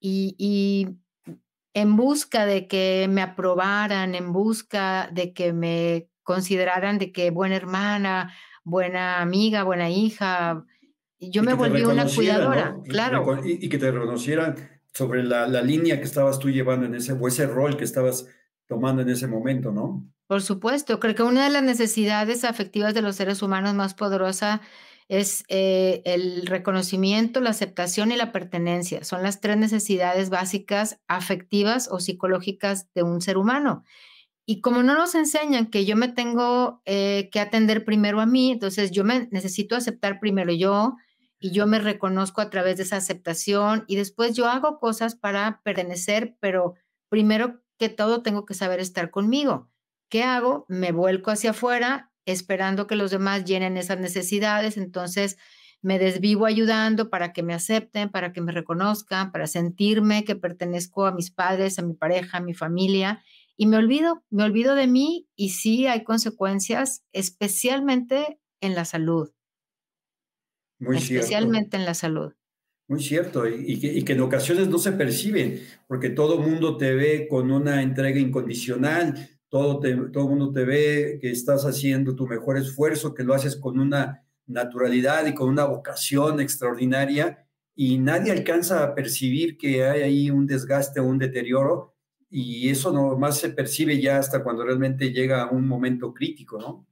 y, 0.00 0.34
y 0.38 0.88
en 1.74 1.96
busca 1.96 2.46
de 2.46 2.66
que 2.66 3.06
me 3.08 3.22
aprobaran, 3.22 4.14
en 4.14 4.32
busca 4.32 5.08
de 5.12 5.32
que 5.32 5.52
me 5.52 6.08
consideraran 6.24 6.98
de 6.98 7.12
que 7.12 7.30
buena 7.30 7.54
hermana 7.54 8.32
buena 8.66 9.20
amiga, 9.20 9.62
buena 9.62 9.88
hija. 9.88 10.64
Yo 11.18 11.42
me 11.42 11.54
volví 11.54 11.82
una 11.82 12.06
cuidadora, 12.06 12.76
claro. 12.88 13.40
Y, 13.44 13.68
que 13.68 13.78
te 13.78 13.90
reconocieran 13.90 14.56
sobre 14.92 15.22
la, 15.22 15.46
línea 15.62 15.98
que 15.98 16.04
estabas 16.04 16.38
tú 16.38 16.50
llevando 16.50 16.86
en 16.86 16.94
ese, 16.94 17.12
o 17.12 17.28
ese 17.28 17.46
rol 17.46 17.76
que 17.76 17.84
estabas 17.84 18.26
tomando 18.66 19.02
en 19.02 19.08
ese 19.08 19.26
momento, 19.26 19.70
¿no? 19.70 20.04
Por 20.26 20.42
supuesto, 20.42 20.98
creo 20.98 21.14
que 21.14 21.22
una 21.22 21.44
de 21.44 21.50
las 21.50 21.62
necesidades 21.62 22.44
afectivas 22.44 22.94
de 22.94 23.02
los 23.02 23.16
seres 23.16 23.42
humanos 23.42 23.74
más 23.74 23.94
poderosa 23.94 24.60
es 25.08 25.44
eh, 25.48 26.02
el 26.04 26.46
reconocimiento, 26.46 27.40
la 27.40 27.50
aceptación 27.50 28.10
y 28.10 28.16
la 28.16 28.32
pertenencia. 28.32 29.04
Son 29.04 29.22
las 29.22 29.40
tres 29.40 29.56
necesidades 29.56 30.30
básicas 30.30 30.98
afectivas 31.06 31.88
o 31.90 32.00
psicológicas 32.00 32.92
de 32.92 33.04
un 33.04 33.20
ser 33.20 33.38
humano. 33.38 33.84
Y 34.46 34.60
como 34.60 34.82
no 34.82 34.94
nos 34.94 35.14
enseñan 35.14 35.66
que 35.66 35.84
yo 35.84 35.96
me 35.96 36.08
tengo 36.08 36.82
eh, 36.84 37.28
que 37.32 37.40
atender 37.40 37.84
primero 37.84 38.20
a 38.20 38.26
mí, 38.26 38.52
entonces 38.52 38.90
yo 38.90 39.04
me 39.04 39.28
necesito 39.30 39.76
aceptar 39.76 40.18
primero 40.20 40.52
yo 40.52 40.96
y 41.46 41.52
yo 41.52 41.68
me 41.68 41.78
reconozco 41.78 42.40
a 42.40 42.50
través 42.50 42.76
de 42.76 42.82
esa 42.82 42.96
aceptación 42.96 43.84
y 43.86 43.94
después 43.94 44.34
yo 44.34 44.48
hago 44.48 44.80
cosas 44.80 45.14
para 45.14 45.60
pertenecer, 45.62 46.36
pero 46.40 46.74
primero 47.08 47.62
que 47.78 47.88
todo 47.88 48.22
tengo 48.22 48.44
que 48.44 48.54
saber 48.54 48.80
estar 48.80 49.12
conmigo. 49.12 49.70
¿Qué 50.10 50.24
hago? 50.24 50.66
Me 50.68 50.90
vuelco 50.90 51.30
hacia 51.30 51.50
afuera 51.50 52.10
esperando 52.24 52.88
que 52.88 52.96
los 52.96 53.12
demás 53.12 53.44
llenen 53.44 53.76
esas 53.76 54.00
necesidades, 54.00 54.76
entonces 54.76 55.36
me 55.82 56.00
desvivo 56.00 56.46
ayudando 56.46 57.10
para 57.10 57.32
que 57.32 57.44
me 57.44 57.54
acepten, 57.54 58.08
para 58.08 58.32
que 58.32 58.40
me 58.40 58.50
reconozcan, 58.50 59.30
para 59.30 59.46
sentirme 59.46 60.24
que 60.24 60.34
pertenezco 60.34 61.06
a 61.06 61.12
mis 61.12 61.30
padres, 61.30 61.78
a 61.78 61.82
mi 61.82 61.94
pareja, 61.94 62.38
a 62.38 62.40
mi 62.40 62.54
familia 62.54 63.22
y 63.56 63.66
me 63.66 63.76
olvido, 63.76 64.24
me 64.30 64.42
olvido 64.42 64.74
de 64.74 64.88
mí 64.88 65.28
y 65.36 65.50
sí 65.50 65.86
hay 65.86 66.02
consecuencias, 66.02 67.04
especialmente 67.12 68.40
en 68.60 68.74
la 68.74 68.84
salud. 68.84 69.35
Muy 70.78 70.96
especialmente 70.98 71.76
en 71.76 71.84
la 71.84 71.94
salud. 71.94 72.32
Muy 72.88 73.02
cierto, 73.02 73.48
y, 73.48 74.04
que, 74.04 74.12
en 74.12 74.20
ocasiones 74.20 74.68
no 74.68 74.78
se 74.78 74.92
perciben, 74.92 75.60
porque 75.88 76.10
todo 76.10 76.38
mundo 76.38 76.76
te 76.76 76.94
ve 76.94 77.26
con 77.28 77.50
una 77.50 77.82
entrega 77.82 78.20
incondicional, 78.20 79.28
todo, 79.48 79.80
todo 79.80 80.24
el 80.24 80.30
mundo 80.30 80.52
te 80.52 80.64
ve 80.64 81.18
que 81.20 81.32
estás 81.32 81.64
haciendo 81.64 82.14
tu 82.14 82.28
mejor 82.28 82.58
esfuerzo, 82.58 83.12
que 83.12 83.24
lo 83.24 83.34
haces 83.34 83.56
con 83.56 83.80
una 83.80 84.24
naturalidad 84.46 85.26
y 85.26 85.34
con 85.34 85.48
una 85.48 85.64
vocación 85.64 86.40
extraordinaria, 86.40 87.44
y 87.74 87.98
nadie 87.98 88.30
alcanza 88.30 88.84
a 88.84 88.94
percibir 88.94 89.58
que 89.58 89.84
hay 89.84 90.02
ahí 90.02 90.30
un 90.30 90.46
desgaste 90.46 91.00
o 91.00 91.04
un 91.04 91.18
deterioro 91.18 91.96
y 92.30 92.68
eso 92.70 92.92
nomás 92.92 93.38
se 93.38 93.50
percibe 93.50 94.00
ya 94.00 94.18
hasta 94.18 94.42
cuando 94.42 94.64
realmente 94.64 95.12
llega 95.12 95.50
un 95.50 95.66
momento 95.66 96.12
crítico, 96.12 96.58
¿no? 96.58 96.86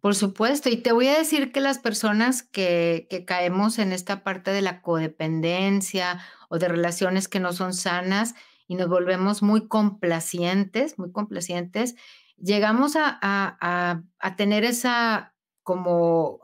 Por 0.00 0.14
supuesto, 0.14 0.68
y 0.68 0.76
te 0.76 0.92
voy 0.92 1.08
a 1.08 1.18
decir 1.18 1.50
que 1.50 1.60
las 1.60 1.78
personas 1.78 2.42
que, 2.42 3.08
que 3.10 3.24
caemos 3.24 3.78
en 3.78 3.92
esta 3.92 4.22
parte 4.22 4.52
de 4.52 4.62
la 4.62 4.80
codependencia 4.80 6.20
o 6.48 6.58
de 6.58 6.68
relaciones 6.68 7.26
que 7.26 7.40
no 7.40 7.52
son 7.52 7.74
sanas 7.74 8.34
y 8.68 8.76
nos 8.76 8.88
volvemos 8.88 9.42
muy 9.42 9.66
complacientes, 9.66 10.98
muy 10.98 11.10
complacientes, 11.10 11.96
llegamos 12.36 12.94
a, 12.94 13.18
a, 13.20 14.02
a 14.18 14.36
tener 14.36 14.64
esa 14.64 15.34
como 15.64 16.40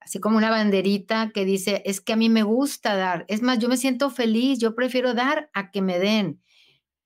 así 0.00 0.20
como 0.20 0.38
una 0.38 0.50
banderita 0.50 1.30
que 1.32 1.44
dice, 1.44 1.82
es 1.84 2.00
que 2.00 2.14
a 2.14 2.16
mí 2.16 2.30
me 2.30 2.42
gusta 2.42 2.96
dar, 2.96 3.26
es 3.28 3.42
más, 3.42 3.58
yo 3.58 3.68
me 3.68 3.76
siento 3.76 4.10
feliz, 4.10 4.58
yo 4.58 4.74
prefiero 4.74 5.12
dar 5.12 5.50
a 5.52 5.70
que 5.70 5.82
me 5.82 5.98
den 5.98 6.40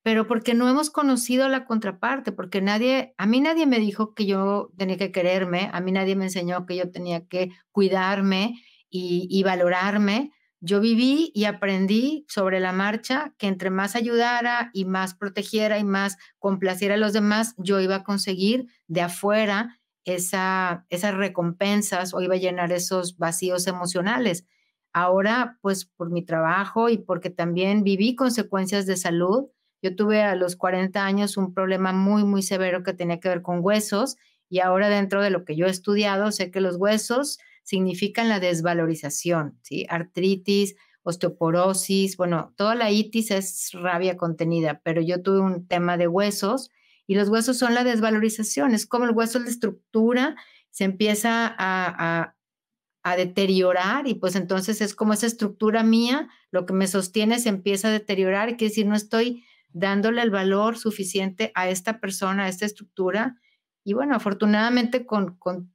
pero 0.02 0.26
porque 0.26 0.54
no 0.54 0.68
hemos 0.68 0.90
conocido 0.90 1.48
la 1.48 1.64
contraparte, 1.64 2.32
porque 2.32 2.60
nadie, 2.60 3.14
a 3.18 3.26
mí 3.26 3.40
nadie 3.40 3.66
me 3.66 3.78
dijo 3.78 4.14
que 4.14 4.26
yo 4.26 4.70
tenía 4.76 4.96
que 4.96 5.12
quererme, 5.12 5.70
a 5.72 5.80
mí 5.80 5.92
nadie 5.92 6.16
me 6.16 6.24
enseñó 6.24 6.66
que 6.66 6.76
yo 6.76 6.90
tenía 6.90 7.26
que 7.26 7.50
cuidarme 7.70 8.60
y, 8.90 9.42
valorarme. 9.42 10.32
Yo 10.60 10.80
viví 10.80 11.32
y 11.34 11.44
aprendí 11.44 12.24
sobre 12.28 12.60
la 12.60 12.72
marcha 12.72 13.34
que 13.38 13.46
entre 13.46 13.70
más 13.70 13.96
ayudara 13.96 14.70
y 14.74 14.84
más 14.84 15.14
protegiera 15.14 15.78
y 15.78 15.84
más 15.84 16.18
complaciera 16.38 16.94
a 16.94 16.98
los 16.98 17.12
demás, 17.12 17.54
yo 17.56 17.80
iba 17.80 17.96
a 17.96 18.04
conseguir 18.04 18.66
de 18.86 19.00
afuera 19.00 19.80
esa, 20.04 20.84
esas 20.90 21.14
recompensas 21.14 22.12
o 22.12 22.20
iba 22.20 22.34
a 22.34 22.38
llenar 22.38 22.70
esos 22.70 23.16
vacíos 23.18 23.66
emocionales. 23.66 24.46
Ahora, 24.92 25.58
pues 25.62 25.86
por 25.86 26.10
mi 26.10 26.22
trabajo 26.22 26.90
y 26.90 26.98
porque 26.98 27.30
también 27.30 27.82
viví 27.82 28.14
consecuencias 28.14 28.84
de 28.86 28.96
salud, 28.96 29.46
yo 29.82 29.96
tuve 29.96 30.22
a 30.22 30.36
los 30.36 30.56
40 30.56 31.04
años 31.04 31.36
un 31.36 31.52
problema 31.52 31.92
muy, 31.92 32.24
muy 32.24 32.42
severo 32.42 32.82
que 32.84 32.94
tenía 32.94 33.20
que 33.20 33.28
ver 33.28 33.42
con 33.42 33.58
huesos 33.62 34.16
y 34.48 34.60
ahora 34.60 34.88
dentro 34.88 35.22
de 35.22 35.30
lo 35.30 35.44
que 35.44 35.56
yo 35.56 35.66
he 35.66 35.70
estudiado 35.70 36.30
sé 36.30 36.50
que 36.50 36.60
los 36.60 36.76
huesos 36.76 37.38
significan 37.64 38.28
la 38.28 38.40
desvalorización, 38.40 39.58
¿sí? 39.62 39.86
Artritis, 39.88 40.76
osteoporosis, 41.02 42.16
bueno, 42.16 42.52
toda 42.56 42.74
la 42.74 42.90
itis 42.90 43.30
es 43.32 43.70
rabia 43.72 44.16
contenida, 44.16 44.80
pero 44.84 45.00
yo 45.00 45.20
tuve 45.22 45.40
un 45.40 45.66
tema 45.66 45.96
de 45.96 46.06
huesos 46.06 46.70
y 47.06 47.16
los 47.16 47.28
huesos 47.28 47.58
son 47.58 47.74
la 47.74 47.82
desvalorización, 47.82 48.74
es 48.74 48.86
como 48.86 49.04
el 49.04 49.10
hueso 49.10 49.38
es 49.38 49.44
la 49.44 49.50
estructura, 49.50 50.36
se 50.70 50.84
empieza 50.84 51.46
a, 51.46 51.54
a, 51.58 52.36
a 53.02 53.16
deteriorar 53.16 54.06
y 54.06 54.14
pues 54.14 54.36
entonces 54.36 54.80
es 54.80 54.94
como 54.94 55.12
esa 55.12 55.26
estructura 55.26 55.82
mía, 55.82 56.28
lo 56.52 56.66
que 56.66 56.72
me 56.72 56.86
sostiene 56.86 57.40
se 57.40 57.48
empieza 57.48 57.88
a 57.88 57.92
deteriorar, 57.92 58.56
quiere 58.56 58.70
decir, 58.70 58.86
no 58.86 58.94
estoy 58.94 59.44
dándole 59.72 60.22
el 60.22 60.30
valor 60.30 60.78
suficiente 60.78 61.52
a 61.54 61.68
esta 61.68 62.00
persona, 62.00 62.44
a 62.44 62.48
esta 62.48 62.66
estructura. 62.66 63.36
Y 63.84 63.94
bueno, 63.94 64.14
afortunadamente 64.14 65.06
con, 65.06 65.36
con, 65.36 65.72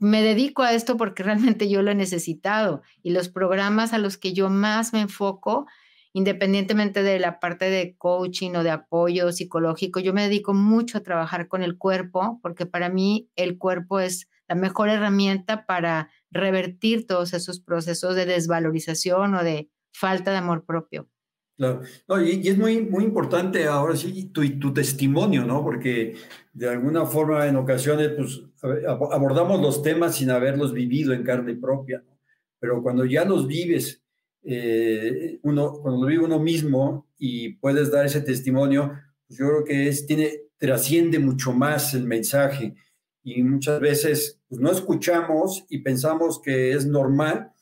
me 0.00 0.22
dedico 0.22 0.62
a 0.62 0.72
esto 0.72 0.96
porque 0.96 1.22
realmente 1.22 1.68
yo 1.68 1.82
lo 1.82 1.90
he 1.90 1.94
necesitado 1.94 2.82
y 3.02 3.10
los 3.10 3.28
programas 3.28 3.92
a 3.92 3.98
los 3.98 4.18
que 4.18 4.32
yo 4.32 4.50
más 4.50 4.92
me 4.92 5.00
enfoco, 5.00 5.66
independientemente 6.12 7.02
de 7.02 7.18
la 7.18 7.40
parte 7.40 7.70
de 7.70 7.96
coaching 7.96 8.52
o 8.56 8.62
de 8.62 8.70
apoyo 8.70 9.32
psicológico, 9.32 10.00
yo 10.00 10.12
me 10.12 10.22
dedico 10.22 10.54
mucho 10.54 10.98
a 10.98 11.02
trabajar 11.02 11.48
con 11.48 11.62
el 11.62 11.78
cuerpo 11.78 12.38
porque 12.42 12.66
para 12.66 12.88
mí 12.88 13.30
el 13.36 13.58
cuerpo 13.58 14.00
es 14.00 14.28
la 14.46 14.54
mejor 14.54 14.90
herramienta 14.90 15.66
para 15.66 16.10
revertir 16.30 17.06
todos 17.06 17.32
esos 17.32 17.60
procesos 17.60 18.14
de 18.14 18.26
desvalorización 18.26 19.34
o 19.34 19.42
de 19.42 19.70
falta 19.92 20.30
de 20.32 20.36
amor 20.36 20.64
propio. 20.66 21.08
Claro, 21.56 21.82
y, 22.20 22.48
es 22.48 22.58
muy, 22.58 22.80
muy 22.82 23.04
importante 23.04 23.66
ahora 23.66 23.94
sí 23.94 24.30
tu, 24.32 24.42
tu 24.58 24.72
testimonio, 24.74 25.44
¿no? 25.44 25.62
Porque 25.62 26.16
de 26.52 26.68
alguna 26.68 27.06
forma 27.06 27.46
en 27.46 27.56
ocasiones 27.56 28.10
pues, 28.16 28.42
abordamos 28.88 29.60
los 29.60 29.80
temas 29.80 30.16
sin 30.16 30.30
haberlos 30.30 30.72
vivido 30.72 31.12
en 31.12 31.22
carne 31.22 31.54
propia, 31.54 32.02
¿no? 32.04 32.18
Pero 32.58 32.82
cuando 32.82 33.04
ya 33.04 33.24
los 33.24 33.46
vives, 33.46 34.02
eh, 34.42 35.38
uno, 35.42 35.74
cuando 35.74 36.00
lo 36.00 36.06
vive 36.06 36.24
uno 36.24 36.38
mismo 36.40 37.06
y 37.18 37.54
puedes 37.54 37.90
dar 37.90 38.06
ese 38.06 38.20
testimonio, 38.20 38.92
pues 39.26 39.38
yo 39.38 39.46
creo 39.46 39.64
que 39.64 39.88
es, 39.88 40.06
tiene, 40.06 40.32
trasciende 40.58 41.18
mucho 41.18 41.52
más 41.52 41.94
el 41.94 42.04
mensaje 42.04 42.74
y 43.22 43.42
muchas 43.42 43.80
veces 43.80 44.40
pues, 44.48 44.60
no 44.60 44.72
escuchamos 44.72 45.64
y 45.68 45.78
pensamos 45.78 46.40
que 46.42 46.72
es 46.72 46.86
normal 46.86 47.52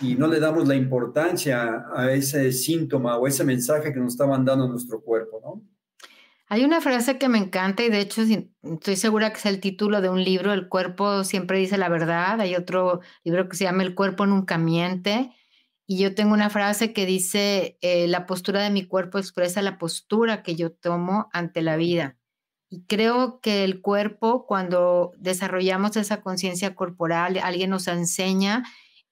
y 0.00 0.14
no 0.14 0.26
le 0.26 0.40
damos 0.40 0.66
la 0.66 0.74
importancia 0.74 1.84
a 1.94 2.12
ese 2.12 2.52
síntoma 2.52 3.16
o 3.16 3.26
ese 3.26 3.44
mensaje 3.44 3.92
que 3.92 4.00
nos 4.00 4.14
está 4.14 4.26
mandando 4.26 4.68
nuestro 4.68 5.00
cuerpo, 5.00 5.40
¿no? 5.42 5.62
Hay 6.46 6.62
una 6.62 6.80
frase 6.80 7.18
que 7.18 7.28
me 7.28 7.38
encanta 7.38 7.82
y 7.82 7.88
de 7.88 8.00
hecho 8.00 8.22
estoy 8.22 8.96
segura 8.96 9.30
que 9.30 9.38
es 9.38 9.46
el 9.46 9.60
título 9.60 10.00
de 10.02 10.10
un 10.10 10.22
libro, 10.22 10.52
El 10.52 10.68
cuerpo 10.68 11.24
siempre 11.24 11.58
dice 11.58 11.78
la 11.78 11.88
verdad. 11.88 12.40
Hay 12.40 12.54
otro 12.54 13.00
libro 13.24 13.48
que 13.48 13.56
se 13.56 13.64
llama 13.64 13.82
El 13.82 13.94
cuerpo 13.94 14.26
nunca 14.26 14.58
miente. 14.58 15.32
Y 15.86 15.98
yo 15.98 16.14
tengo 16.14 16.32
una 16.34 16.50
frase 16.50 16.92
que 16.92 17.06
dice, 17.06 17.78
eh, 17.80 18.08
la 18.08 18.26
postura 18.26 18.62
de 18.62 18.70
mi 18.70 18.86
cuerpo 18.86 19.18
expresa 19.18 19.62
la 19.62 19.78
postura 19.78 20.42
que 20.42 20.54
yo 20.54 20.70
tomo 20.70 21.28
ante 21.32 21.62
la 21.62 21.76
vida. 21.76 22.16
Y 22.70 22.84
creo 22.84 23.40
que 23.40 23.64
el 23.64 23.80
cuerpo, 23.80 24.46
cuando 24.46 25.12
desarrollamos 25.18 25.96
esa 25.96 26.20
conciencia 26.22 26.74
corporal, 26.74 27.38
alguien 27.42 27.70
nos 27.70 27.88
enseña 27.88 28.64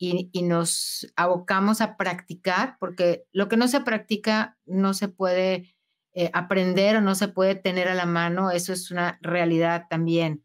y, 0.02 0.42
nos 0.42 1.12
abocamos 1.14 1.80
a 1.80 1.96
practicar, 1.96 2.76
porque 2.80 3.24
lo 3.32 3.48
que 3.48 3.56
no 3.56 3.68
se 3.68 3.80
practica 3.80 4.58
no 4.66 4.94
se 4.94 5.06
puede 5.06 5.76
eh, 6.12 6.28
aprender 6.32 6.96
o 6.96 7.00
no 7.00 7.14
se 7.14 7.28
puede 7.28 7.54
tener 7.54 7.86
a 7.86 7.94
la 7.94 8.04
mano, 8.04 8.50
eso 8.50 8.72
es 8.72 8.90
una 8.90 9.20
realidad 9.22 9.86
también. 9.88 10.44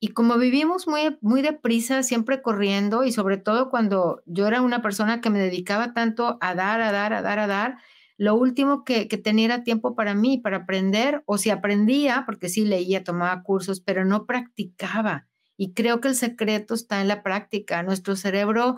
Y 0.00 0.08
como 0.08 0.36
vivimos 0.38 0.88
muy, 0.88 1.16
muy 1.20 1.40
deprisa, 1.40 2.02
siempre 2.02 2.42
corriendo, 2.42 3.04
y 3.04 3.12
sobre 3.12 3.36
todo 3.36 3.70
cuando 3.70 4.22
yo 4.26 4.48
era 4.48 4.60
una 4.60 4.82
persona 4.82 5.20
que 5.20 5.30
me 5.30 5.38
dedicaba 5.38 5.94
tanto 5.94 6.36
a 6.40 6.56
dar, 6.56 6.80
a 6.80 6.90
dar, 6.90 7.12
a 7.12 7.22
dar, 7.22 7.38
a 7.38 7.46
dar, 7.46 7.78
lo 8.18 8.34
último 8.34 8.82
que, 8.82 9.06
que 9.06 9.18
tenía 9.18 9.44
era 9.46 9.62
tiempo 9.62 9.94
para 9.94 10.14
mí, 10.14 10.38
para 10.38 10.58
aprender, 10.58 11.22
o 11.26 11.38
si 11.38 11.50
aprendía, 11.50 12.24
porque 12.26 12.48
sí 12.48 12.64
leía, 12.64 13.04
tomaba 13.04 13.44
cursos, 13.44 13.80
pero 13.80 14.04
no 14.04 14.26
practicaba. 14.26 15.28
Y 15.56 15.74
creo 15.74 16.00
que 16.00 16.08
el 16.08 16.16
secreto 16.16 16.74
está 16.74 17.00
en 17.00 17.08
la 17.08 17.22
práctica. 17.22 17.82
Nuestro 17.82 18.16
cerebro 18.16 18.76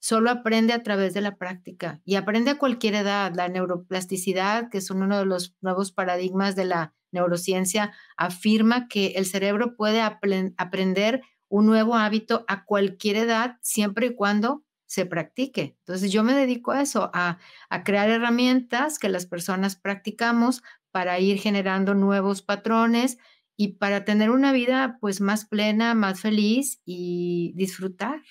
solo 0.00 0.30
aprende 0.30 0.72
a 0.72 0.82
través 0.82 1.14
de 1.14 1.20
la 1.20 1.36
práctica 1.36 2.00
y 2.04 2.16
aprende 2.16 2.50
a 2.52 2.58
cualquier 2.58 2.94
edad. 2.94 3.32
La 3.34 3.48
neuroplasticidad, 3.48 4.70
que 4.70 4.78
es 4.78 4.90
uno 4.90 5.18
de 5.18 5.26
los 5.26 5.56
nuevos 5.60 5.92
paradigmas 5.92 6.56
de 6.56 6.64
la 6.64 6.94
neurociencia, 7.12 7.92
afirma 8.16 8.88
que 8.88 9.08
el 9.16 9.26
cerebro 9.26 9.76
puede 9.76 10.00
aprender 10.00 11.22
un 11.48 11.66
nuevo 11.66 11.94
hábito 11.94 12.44
a 12.48 12.64
cualquier 12.64 13.16
edad 13.16 13.56
siempre 13.62 14.06
y 14.06 14.14
cuando 14.14 14.64
se 14.86 15.06
practique. 15.06 15.76
Entonces 15.80 16.12
yo 16.12 16.24
me 16.24 16.34
dedico 16.34 16.72
a 16.72 16.80
eso, 16.80 17.10
a, 17.12 17.38
a 17.68 17.84
crear 17.84 18.08
herramientas 18.08 18.98
que 18.98 19.08
las 19.08 19.26
personas 19.26 19.76
practicamos 19.76 20.62
para 20.90 21.18
ir 21.20 21.38
generando 21.38 21.94
nuevos 21.94 22.42
patrones 22.42 23.18
y 23.56 23.74
para 23.74 24.04
tener 24.04 24.30
una 24.30 24.52
vida 24.52 24.98
pues 25.00 25.20
más 25.20 25.44
plena, 25.44 25.94
más 25.94 26.20
feliz 26.20 26.80
y 26.84 27.52
disfrutar. 27.54 28.22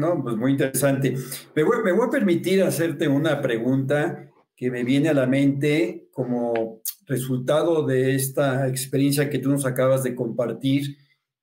No, 0.00 0.22
pues 0.22 0.34
muy 0.34 0.52
interesante. 0.52 1.14
Me 1.54 1.62
voy, 1.62 1.82
me 1.84 1.92
voy 1.92 2.06
a 2.06 2.10
permitir 2.10 2.62
hacerte 2.62 3.06
una 3.06 3.42
pregunta 3.42 4.30
que 4.56 4.70
me 4.70 4.82
viene 4.82 5.10
a 5.10 5.14
la 5.14 5.26
mente 5.26 6.08
como 6.10 6.80
resultado 7.06 7.84
de 7.84 8.14
esta 8.14 8.66
experiencia 8.66 9.28
que 9.28 9.40
tú 9.40 9.50
nos 9.50 9.66
acabas 9.66 10.02
de 10.02 10.14
compartir 10.14 10.96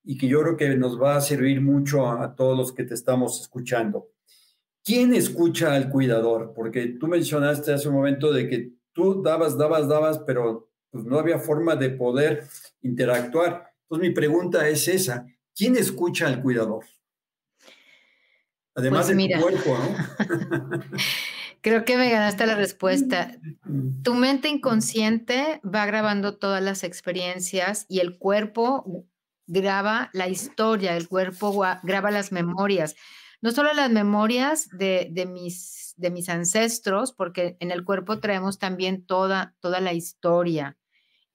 y 0.03 0.17
que 0.17 0.27
yo 0.27 0.41
creo 0.41 0.57
que 0.57 0.75
nos 0.75 0.99
va 0.99 1.17
a 1.17 1.21
servir 1.21 1.61
mucho 1.61 2.09
a, 2.09 2.35
todos 2.35 2.57
los 2.57 2.73
que 2.73 2.83
te 2.83 2.95
estamos 2.95 3.39
escuchando. 3.41 4.07
¿Quién 4.83 5.13
escucha 5.13 5.75
al 5.75 5.91
cuidador? 5.91 6.53
Porque 6.55 6.87
tú 6.99 7.05
mencionaste 7.07 7.73
hace 7.73 7.89
un 7.89 7.95
momento 7.95 8.33
de 8.33 8.49
que 8.49 8.71
tú 8.91 9.21
dabas, 9.21 9.55
dabas, 9.55 9.87
dabas, 9.87 10.17
pero 10.25 10.71
pues 10.89 11.05
no 11.05 11.19
había 11.19 11.37
forma 11.37 11.75
de 11.75 11.91
poder 11.91 12.47
interactuar. 12.81 13.71
Entonces 13.83 14.09
mi 14.09 14.15
pregunta 14.15 14.67
es 14.67 14.87
esa, 14.87 15.27
¿quién 15.55 15.75
escucha 15.75 16.25
al 16.25 16.41
cuidador? 16.41 16.85
Además 18.77 19.07
pues 19.07 19.17
del 19.17 19.41
cuerpo, 19.41 19.75
¿no? 19.75 20.79
Creo 21.61 21.83
que 21.83 21.97
me 21.97 22.11
ganaste 22.11 22.45
la 22.45 22.55
respuesta. 22.55 23.35
Tu 24.03 24.13
mente 24.13 24.49
inconsciente 24.49 25.59
va 25.65 25.87
grabando 25.87 26.37
todas 26.37 26.61
las 26.61 26.83
experiencias 26.83 27.87
y 27.89 27.99
el 27.99 28.19
cuerpo 28.19 29.07
graba 29.47 30.11
la 30.13 30.27
historia, 30.27 30.95
el 30.95 31.07
cuerpo 31.07 31.59
graba 31.81 32.11
las 32.11 32.31
memorias. 32.31 32.95
No 33.41 33.49
solo 33.51 33.73
las 33.73 33.89
memorias 33.89 34.69
de, 34.69 35.27
mis, 35.27 35.95
de 35.97 36.11
mis 36.11 36.29
ancestros, 36.29 37.13
porque 37.13 37.57
en 37.59 37.71
el 37.71 37.83
cuerpo 37.83 38.19
traemos 38.19 38.59
también 38.59 39.05
toda, 39.05 39.55
toda 39.59 39.81
la 39.81 39.93
historia. 39.93 40.77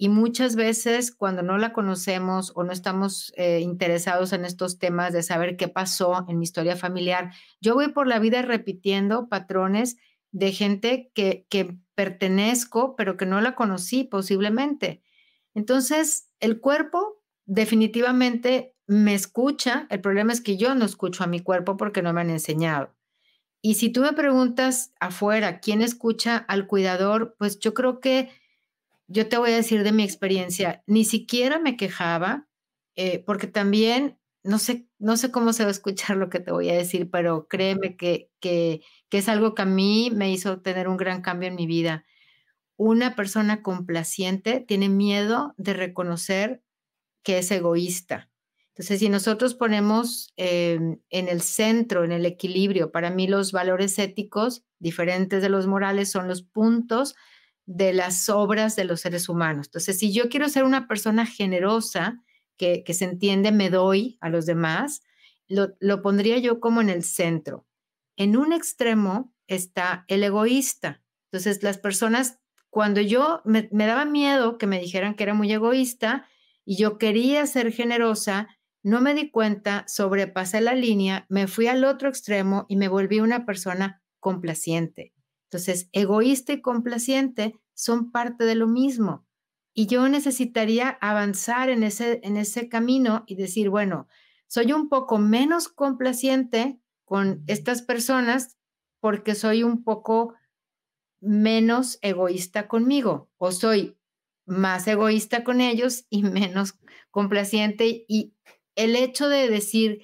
Y 0.03 0.09
muchas 0.09 0.57
veces 0.57 1.15
cuando 1.15 1.45
no 1.45 1.59
la 1.59 1.73
conocemos 1.73 2.51
o 2.57 2.65
no 2.65 2.73
estamos 2.73 3.33
eh, 3.37 3.61
interesados 3.61 4.33
en 4.33 4.45
estos 4.45 4.81
temas 4.81 5.13
de 5.13 5.23
saber 5.23 5.57
qué 5.57 5.69
pasó 5.69 6.27
en 6.27 6.41
mi 6.41 6.43
historia 6.43 6.75
familiar, 6.75 7.33
yo 7.61 7.75
voy 7.75 7.93
por 7.93 8.09
la 8.09 8.19
vida 8.19 8.43
repitiendo 8.43 9.29
patrones 9.29 9.99
de 10.33 10.51
gente 10.51 11.13
que, 11.15 11.47
que 11.49 11.79
pertenezco, 11.95 12.97
pero 12.97 13.17
que 13.17 13.27
no 13.27 13.41
la 13.41 13.55
conocí 13.55 14.03
posiblemente. 14.03 15.05
Entonces, 15.55 16.33
el 16.41 16.59
cuerpo 16.59 17.23
definitivamente 17.47 18.75
me 18.89 19.15
escucha. 19.15 19.87
El 19.89 20.01
problema 20.01 20.33
es 20.33 20.41
que 20.41 20.57
yo 20.57 20.75
no 20.75 20.85
escucho 20.85 21.23
a 21.23 21.29
mi 21.29 21.39
cuerpo 21.39 21.77
porque 21.77 22.03
no 22.03 22.13
me 22.13 22.23
han 22.23 22.31
enseñado. 22.31 22.93
Y 23.61 23.75
si 23.75 23.91
tú 23.91 24.01
me 24.01 24.15
preguntas 24.15 24.93
afuera, 24.99 25.61
¿quién 25.61 25.81
escucha 25.81 26.39
al 26.39 26.67
cuidador? 26.67 27.37
Pues 27.39 27.61
yo 27.61 27.73
creo 27.73 28.01
que 28.01 28.31
yo 29.07 29.29
te 29.29 29.39
voy 29.39 29.53
a 29.53 29.57
decir 29.57 29.83
de 29.83 29.93
mi 29.93 30.03
experiencia, 30.03 30.83
ni 30.87 31.05
siquiera 31.05 31.59
me 31.59 31.77
quejaba, 31.77 32.49
eh, 32.97 33.23
porque 33.25 33.47
también 33.47 34.19
no 34.45 34.59
sé, 34.59 34.89
no 34.99 35.17
sé 35.17 35.31
cómo 35.31 35.53
se 35.53 35.63
va 35.63 35.69
a 35.69 35.73
escuchar 35.73 36.17
lo 36.17 36.29
que 36.29 36.41
te 36.41 36.53
voy 36.53 36.69
a 36.71 36.75
decir, 36.75 37.11
pero 37.11 37.47
créeme 37.49 37.97
que, 37.97 38.31
que, 38.41 38.83
es 39.11 39.29
algo 39.29 39.55
que 39.55 39.63
a 39.63 39.67
mí 39.67 40.11
me 40.13 40.31
hizo 40.33 40.61
tener 40.61 40.89
un 40.89 40.97
gran 40.97 41.23
cambio 41.23 41.49
en 41.49 41.55
mi 41.55 41.67
vida. 41.67 42.05
Una 42.77 43.15
persona 43.15 43.63
complaciente 43.63 44.61
tiene 44.61 44.89
miedo 44.89 45.55
de 45.59 45.75
reconocer 45.75 46.63
que 47.23 47.39
es 47.39 47.51
egoísta. 47.53 48.31
Entonces, 48.71 49.01
si 49.01 49.09
nosotros 49.11 49.55
ponemos 49.55 50.33
em, 50.37 50.99
en 51.11 51.29
el 51.29 51.43
centro, 51.43 52.05
en 52.05 52.11
el 52.11 52.27
equilibrio, 52.27 52.91
para 52.91 53.11
mí 53.11 53.29
los 53.29 53.53
valores 53.53 53.99
éticos 53.99 54.65
diferentes 54.79 55.43
de 55.43 55.51
los 55.51 55.67
morales 55.67 56.11
son 56.11 56.27
los 56.27 56.43
puntos 56.43 57.15
de 57.75 57.93
las 57.93 58.29
obras 58.29 58.77
de 58.77 58.85
los 58.85 59.01
seres 59.01 59.29
humanos. 59.29 59.69
Entonces, 59.69 59.99
si 59.99 60.13
yo 60.13 60.29
quiero 60.29 60.49
ser 60.49 60.65
una 60.65 60.87
persona 60.87 61.27
generosa, 61.27 62.23
que, 62.57 62.85
se 62.95 63.05
entiende 63.05 63.51
me 63.51 63.71
doy 63.71 64.19
a 64.21 64.29
los 64.29 64.47
demás, 64.47 65.03
lo, 65.49 66.03
pondría 66.03 66.39
yo 66.39 66.61
como 66.61 66.81
en 66.81 66.91
el 66.91 67.03
centro. 67.03 67.67
En 68.17 68.37
un 68.37 68.53
extremo 68.53 69.35
está 69.49 70.05
el 70.07 70.23
egoísta. 70.23 71.03
Entonces, 71.31 71.63
las 71.63 71.79
personas, 71.79 72.39
cuando 72.71 73.01
yo 73.01 73.41
me, 73.45 73.69
me 73.73 73.87
daba 73.87 74.05
miedo 74.05 74.59
que 74.59 74.67
me 74.67 74.79
dijeran 74.79 75.15
que 75.15 75.25
era 75.25 75.35
muy 75.35 75.53
egoísta 75.53 76.29
y 76.65 76.77
yo 76.77 76.99
quería 76.99 77.45
ser 77.47 77.73
generosa, 77.73 78.49
no 78.85 79.01
me 79.01 79.15
di 79.15 79.31
cuenta, 79.31 79.85
sobrepasé 79.89 80.61
la 80.61 80.75
línea, 80.75 81.27
me 81.29 81.49
fui 81.49 81.67
al 81.67 81.85
otro 81.85 82.09
extremo 82.09 82.67
y 82.69 82.77
me 82.77 82.89
volví 82.89 83.19
una 83.19 83.45
persona 83.45 84.03
complaciente. 84.21 85.13
Entonces, 85.53 85.89
egoísta 85.93 86.53
y 86.53 86.63
complaciente 86.63 87.61
son 87.75 88.11
parte 88.13 88.45
de 88.45 88.55
lo 88.55 88.67
mismo. 88.67 89.27
Y 89.75 89.87
yo 89.87 90.09
necesitaría 90.09 90.91
avanzar 91.01 91.71
en 91.71 91.83
ese, 91.83 92.21
en 92.23 92.37
ese 92.37 92.69
camino 92.69 93.25
y 93.27 93.37
decir, 93.37 93.71
bueno, 93.71 94.07
soy 94.47 94.73
un 94.73 94.89
poco 94.89 95.19
menos 95.19 95.69
complaciente 95.69 96.79
con 97.05 97.43
estas 97.47 97.83
personas 97.83 98.59
porque 99.01 99.35
soy 99.35 99.63
un 99.63 99.83
poco 99.83 100.35
menos 101.21 101.99
egoísta 102.03 102.69
conmigo 102.69 103.31
o 103.39 103.53
soy 103.53 103.97
más 104.45 104.87
egoísta 104.89 105.45
con 105.45 105.61
ellos 105.61 106.05
y 106.11 106.23
menos 106.23 106.75
complaciente. 107.11 108.05
Y 108.09 108.35
el 108.75 108.97
hecho 108.97 109.29
de 109.29 109.49
decir 109.49 110.03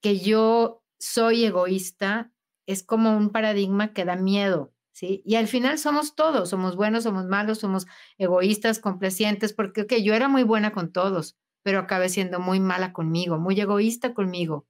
que 0.00 0.18
yo 0.18 0.82
soy 0.98 1.44
egoísta 1.44 2.32
es 2.66 2.82
como 2.82 3.16
un 3.16 3.30
paradigma 3.30 3.92
que 3.92 4.04
da 4.04 4.16
miedo, 4.16 4.74
y 5.00 5.34
al 5.36 5.48
final 5.48 5.78
somos 5.78 6.14
todos, 6.14 6.50
somos 6.50 6.76
buenos, 6.76 7.04
somos 7.04 7.26
malos, 7.26 7.58
somos 7.58 7.86
egoístas, 8.18 8.78
complacientes, 8.80 9.52
porque 9.52 9.82
okay, 9.82 10.02
yo 10.02 10.14
era 10.14 10.28
muy 10.28 10.42
buena 10.42 10.72
con 10.72 10.92
todos, 10.92 11.36
pero 11.62 11.78
acabé 11.80 12.08
siendo 12.08 12.40
muy 12.40 12.60
mala 12.60 12.92
conmigo, 12.92 13.38
muy 13.38 13.60
egoísta 13.60 14.14
conmigo. 14.14 14.66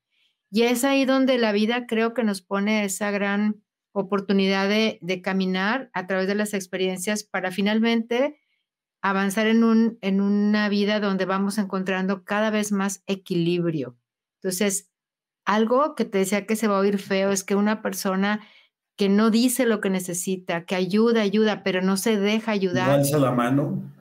Y 0.50 0.62
es 0.62 0.84
ahí 0.84 1.04
donde 1.04 1.38
la 1.38 1.52
vida 1.52 1.86
creo 1.86 2.14
que 2.14 2.24
nos 2.24 2.42
pone 2.42 2.84
esa 2.84 3.10
gran 3.10 3.62
oportunidad 3.92 4.68
de, 4.68 4.98
de 5.02 5.22
caminar 5.22 5.90
a 5.92 6.06
través 6.06 6.26
de 6.26 6.34
las 6.34 6.54
experiencias 6.54 7.24
para 7.24 7.50
finalmente 7.50 8.38
avanzar 9.00 9.46
en, 9.46 9.64
un, 9.64 9.98
en 10.00 10.20
una 10.20 10.68
vida 10.68 11.00
donde 11.00 11.24
vamos 11.24 11.58
encontrando 11.58 12.24
cada 12.24 12.50
vez 12.50 12.72
más 12.72 13.02
equilibrio. 13.06 13.96
Entonces, 14.40 14.90
algo 15.44 15.94
que 15.94 16.04
te 16.04 16.18
decía 16.18 16.46
que 16.46 16.56
se 16.56 16.68
va 16.68 16.76
a 16.76 16.80
oír 16.80 16.98
feo 16.98 17.30
es 17.30 17.44
que 17.44 17.54
una 17.54 17.82
persona 17.82 18.46
que 18.98 19.08
no 19.08 19.30
dice 19.30 19.64
lo 19.64 19.80
que 19.80 19.90
necesita, 19.90 20.64
que 20.64 20.74
ayuda, 20.74 21.22
ayuda, 21.22 21.62
pero 21.62 21.80
no 21.82 21.96
se 21.96 22.18
deja 22.18 22.50
ayudar. 22.50 22.90
alza 22.90 23.16
la 23.18 23.30
mano. 23.30 23.94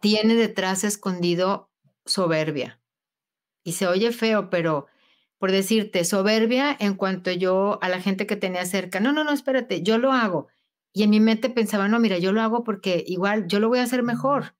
Tiene 0.00 0.34
detrás 0.34 0.82
escondido 0.82 1.68
soberbia. 2.06 2.80
Y 3.62 3.72
se 3.72 3.86
oye 3.86 4.12
feo, 4.12 4.48
pero 4.48 4.86
por 5.36 5.52
decirte, 5.52 6.04
soberbia 6.04 6.74
en 6.80 6.94
cuanto 6.94 7.30
yo 7.30 7.78
a 7.82 7.90
la 7.90 8.00
gente 8.00 8.26
que 8.26 8.34
tenía 8.34 8.64
cerca, 8.64 8.98
no, 8.98 9.12
no, 9.12 9.24
no, 9.24 9.32
espérate, 9.32 9.82
yo 9.82 9.98
lo 9.98 10.10
hago. 10.10 10.48
Y 10.94 11.02
en 11.02 11.10
mi 11.10 11.20
mente 11.20 11.50
pensaba, 11.50 11.86
no, 11.88 12.00
mira, 12.00 12.16
yo 12.16 12.32
lo 12.32 12.40
hago 12.40 12.64
porque 12.64 13.04
igual 13.06 13.46
yo 13.46 13.60
lo 13.60 13.68
voy 13.68 13.80
a 13.80 13.82
hacer 13.82 14.02
mejor. 14.02 14.54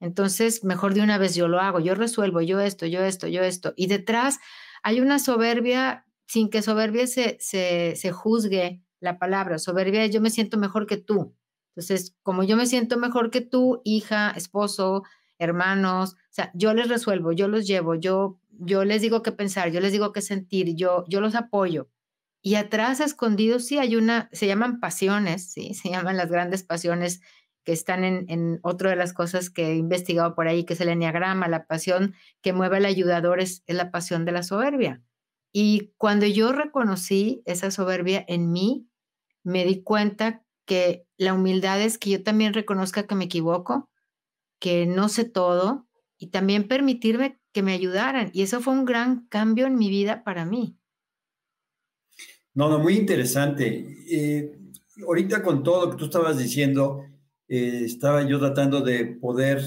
Entonces, 0.00 0.64
mejor 0.64 0.94
de 0.94 1.02
una 1.02 1.18
vez 1.18 1.34
yo 1.34 1.46
lo 1.46 1.60
hago, 1.60 1.78
yo 1.78 1.94
resuelvo, 1.94 2.40
yo 2.40 2.58
esto, 2.60 2.86
yo 2.86 3.04
esto, 3.04 3.28
yo 3.28 3.42
esto. 3.42 3.74
Y 3.76 3.86
detrás 3.88 4.38
hay 4.82 5.00
una 5.00 5.18
soberbia 5.18 6.06
sin 6.26 6.48
que 6.48 6.62
soberbia 6.62 7.06
se, 7.06 7.36
se, 7.38 7.96
se 7.96 8.12
juzgue 8.12 8.82
la 9.00 9.18
palabra. 9.18 9.58
Soberbia 9.58 10.04
es 10.04 10.10
yo 10.10 10.20
me 10.20 10.30
siento 10.30 10.58
mejor 10.58 10.86
que 10.86 10.96
tú. 10.96 11.34
Entonces, 11.74 12.14
como 12.22 12.42
yo 12.42 12.56
me 12.56 12.66
siento 12.66 12.96
mejor 12.96 13.30
que 13.30 13.42
tú, 13.42 13.82
hija, 13.84 14.30
esposo, 14.30 15.02
hermanos, 15.38 16.14
o 16.14 16.16
sea, 16.30 16.50
yo 16.54 16.72
les 16.74 16.88
resuelvo, 16.88 17.32
yo 17.32 17.48
los 17.48 17.66
llevo, 17.66 17.94
yo, 17.94 18.40
yo 18.50 18.84
les 18.84 19.02
digo 19.02 19.22
qué 19.22 19.32
pensar, 19.32 19.70
yo 19.70 19.80
les 19.80 19.92
digo 19.92 20.12
qué 20.12 20.22
sentir, 20.22 20.74
yo, 20.74 21.04
yo 21.08 21.20
los 21.20 21.34
apoyo. 21.34 21.90
Y 22.42 22.54
atrás, 22.54 23.00
escondidos, 23.00 23.66
sí 23.66 23.78
hay 23.78 23.96
una, 23.96 24.30
se 24.32 24.46
llaman 24.46 24.80
pasiones, 24.80 25.52
sí, 25.52 25.74
se 25.74 25.90
llaman 25.90 26.16
las 26.16 26.30
grandes 26.30 26.62
pasiones 26.62 27.20
que 27.64 27.72
están 27.72 28.04
en, 28.04 28.24
en 28.30 28.60
otra 28.62 28.90
de 28.90 28.96
las 28.96 29.12
cosas 29.12 29.50
que 29.50 29.72
he 29.72 29.74
investigado 29.74 30.34
por 30.34 30.48
ahí, 30.48 30.64
que 30.64 30.74
es 30.74 30.80
el 30.80 30.88
enneagrama, 30.88 31.48
la 31.48 31.66
pasión 31.66 32.14
que 32.40 32.52
mueve 32.52 32.76
al 32.76 32.84
ayudador 32.84 33.40
es 33.40 33.64
la 33.66 33.90
pasión 33.90 34.24
de 34.24 34.32
la 34.32 34.44
soberbia. 34.44 35.02
Y 35.58 35.94
cuando 35.96 36.26
yo 36.26 36.52
reconocí 36.52 37.40
esa 37.46 37.70
soberbia 37.70 38.22
en 38.28 38.52
mí, 38.52 38.90
me 39.42 39.64
di 39.64 39.82
cuenta 39.82 40.44
que 40.66 41.06
la 41.16 41.32
humildad 41.32 41.80
es 41.80 41.96
que 41.96 42.10
yo 42.10 42.22
también 42.22 42.52
reconozca 42.52 43.06
que 43.06 43.14
me 43.14 43.24
equivoco, 43.24 43.90
que 44.60 44.84
no 44.84 45.08
sé 45.08 45.24
todo 45.24 45.88
y 46.18 46.26
también 46.26 46.68
permitirme 46.68 47.40
que 47.52 47.62
me 47.62 47.72
ayudaran. 47.72 48.28
Y 48.34 48.42
eso 48.42 48.60
fue 48.60 48.74
un 48.74 48.84
gran 48.84 49.28
cambio 49.28 49.66
en 49.66 49.76
mi 49.76 49.88
vida 49.88 50.24
para 50.24 50.44
mí. 50.44 50.76
No, 52.52 52.68
no, 52.68 52.78
muy 52.78 52.98
interesante. 52.98 53.96
Eh, 54.10 54.58
ahorita 55.06 55.42
con 55.42 55.62
todo 55.62 55.86
lo 55.86 55.90
que 55.90 55.96
tú 55.96 56.04
estabas 56.04 56.36
diciendo, 56.36 57.02
eh, 57.48 57.80
estaba 57.82 58.28
yo 58.28 58.38
tratando 58.38 58.82
de 58.82 59.06
poder 59.06 59.62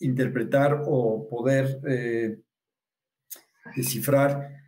interpretar 0.00 0.82
o 0.84 1.28
poder 1.28 1.80
eh, 1.86 2.40
descifrar 3.76 4.61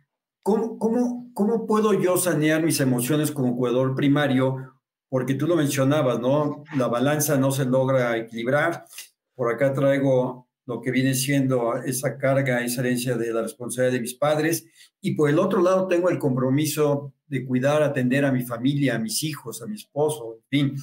¿Cómo, 0.45 1.65
puedo 1.67 1.99
yo 1.99 2.17
sanear 2.17 2.61
mis 2.61 2.79
emociones 2.79 3.31
como 3.31 3.55
jugador 3.55 3.95
primario? 3.95 4.75
Porque 5.09 5.33
tú 5.33 5.47
lo 5.47 5.55
mencionabas, 5.55 6.19
¿no? 6.19 6.63
La 6.77 6.87
balanza 6.87 7.35
no 7.35 7.49
se 7.49 7.65
logra 7.65 8.15
equilibrar. 8.15 8.85
Por 9.33 9.51
acá 9.51 9.73
traigo 9.73 10.47
lo 10.67 10.81
que 10.81 10.91
viene 10.91 11.15
siendo 11.15 11.77
esa 11.77 12.19
carga, 12.19 12.63
esa 12.63 12.81
herencia 12.81 13.17
de 13.17 13.33
la 13.33 13.41
responsabilidad 13.41 13.93
de 13.93 14.01
mis 14.01 14.13
padres. 14.13 14.67
Y 15.01 15.15
por 15.15 15.31
el 15.31 15.39
otro 15.39 15.63
lado 15.63 15.87
tengo 15.87 16.11
el 16.11 16.19
compromiso 16.19 17.15
de 17.25 17.43
cuidar, 17.43 17.81
atender 17.81 18.23
a 18.23 18.31
mi 18.31 18.43
familia, 18.43 18.97
a 18.97 18.99
mis 18.99 19.23
hijos, 19.23 19.63
a 19.63 19.65
mi 19.65 19.73
esposo, 19.73 20.35
en 20.35 20.43
fin. 20.47 20.75